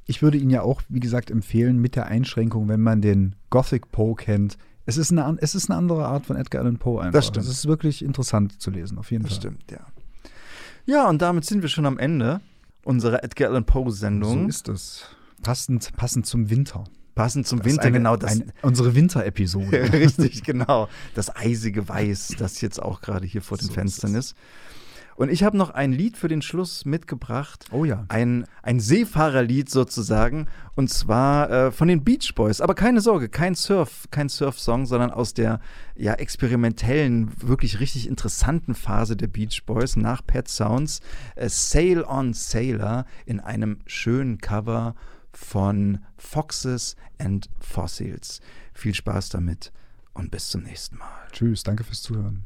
Ich 0.06 0.22
würde 0.22 0.38
ihn 0.38 0.50
ja 0.50 0.62
auch, 0.62 0.82
wie 0.88 1.00
gesagt, 1.00 1.30
empfehlen 1.30 1.78
mit 1.78 1.96
der 1.96 2.06
Einschränkung, 2.06 2.68
wenn 2.68 2.80
man 2.80 3.02
den 3.02 3.34
Gothic 3.50 3.90
Poe 3.90 4.14
kennt. 4.14 4.56
Es 4.86 4.96
ist 4.96 5.12
eine, 5.12 5.36
es 5.40 5.54
ist 5.54 5.68
eine 5.68 5.78
andere 5.78 6.06
Art 6.06 6.24
von 6.24 6.36
Edgar 6.36 6.62
Allan 6.62 6.78
Poe 6.78 7.00
einfach. 7.00 7.12
Das 7.12 7.26
stimmt. 7.26 7.44
Es 7.44 7.52
ist 7.52 7.66
wirklich 7.66 8.02
interessant 8.02 8.60
zu 8.60 8.70
lesen, 8.70 8.96
auf 8.96 9.10
jeden 9.10 9.24
das 9.24 9.34
Fall. 9.34 9.42
Das 9.42 9.52
stimmt, 9.52 9.70
ja. 9.70 9.86
Ja, 10.86 11.08
und 11.08 11.20
damit 11.20 11.44
sind 11.44 11.60
wir 11.60 11.68
schon 11.68 11.84
am 11.84 11.98
Ende 11.98 12.40
unserer 12.84 13.22
Edgar 13.22 13.50
Allan 13.50 13.64
Poe-Sendung. 13.64 14.44
So 14.44 14.48
ist 14.48 14.68
es. 14.68 15.04
Passend, 15.42 15.94
passend 15.96 16.26
zum 16.26 16.48
Winter. 16.48 16.84
Passend 17.18 17.48
zum 17.48 17.58
das 17.58 17.66
Winter, 17.66 17.82
eine, 17.82 17.92
genau. 17.92 18.16
Das, 18.16 18.30
eine, 18.30 18.46
unsere 18.62 18.94
Winterepisode. 18.94 19.92
Richtig, 19.92 20.44
genau. 20.44 20.88
Das 21.16 21.34
eisige 21.34 21.88
Weiß, 21.88 22.36
das 22.38 22.60
jetzt 22.60 22.80
auch 22.80 23.00
gerade 23.00 23.26
hier 23.26 23.42
vor 23.42 23.58
den 23.58 23.66
so 23.66 23.72
Fenstern 23.72 24.14
ist. 24.14 24.32
ist. 24.32 24.36
Und 25.16 25.32
ich 25.32 25.42
habe 25.42 25.56
noch 25.56 25.70
ein 25.70 25.90
Lied 25.90 26.16
für 26.16 26.28
den 26.28 26.42
Schluss 26.42 26.84
mitgebracht. 26.84 27.64
Oh 27.72 27.84
ja. 27.84 28.04
Ein, 28.06 28.46
ein 28.62 28.78
Seefahrerlied 28.78 29.68
sozusagen. 29.68 30.46
Und 30.76 30.90
zwar 30.90 31.50
äh, 31.50 31.72
von 31.72 31.88
den 31.88 32.04
Beach 32.04 32.36
Boys. 32.36 32.60
Aber 32.60 32.76
keine 32.76 33.00
Sorge, 33.00 33.28
kein 33.28 33.56
Surf, 33.56 34.06
kein 34.12 34.28
Surf-Song, 34.28 34.86
sondern 34.86 35.10
aus 35.10 35.34
der 35.34 35.58
ja 35.96 36.12
experimentellen, 36.14 37.32
wirklich 37.42 37.80
richtig 37.80 38.06
interessanten 38.06 38.76
Phase 38.76 39.16
der 39.16 39.26
Beach 39.26 39.64
Boys 39.66 39.96
nach 39.96 40.24
Pet 40.24 40.46
Sounds. 40.46 41.00
Äh, 41.34 41.48
Sail 41.48 42.04
on 42.04 42.32
Sailor 42.32 43.04
in 43.26 43.40
einem 43.40 43.78
schönen 43.86 44.38
Cover 44.38 44.94
von 45.38 46.00
Foxes 46.16 46.96
and 47.18 47.48
Fossils. 47.60 48.40
Viel 48.74 48.94
Spaß 48.94 49.30
damit 49.30 49.72
und 50.12 50.30
bis 50.30 50.48
zum 50.48 50.64
nächsten 50.64 50.98
Mal. 50.98 51.28
Tschüss, 51.32 51.62
danke 51.62 51.84
fürs 51.84 52.02
Zuhören. 52.02 52.42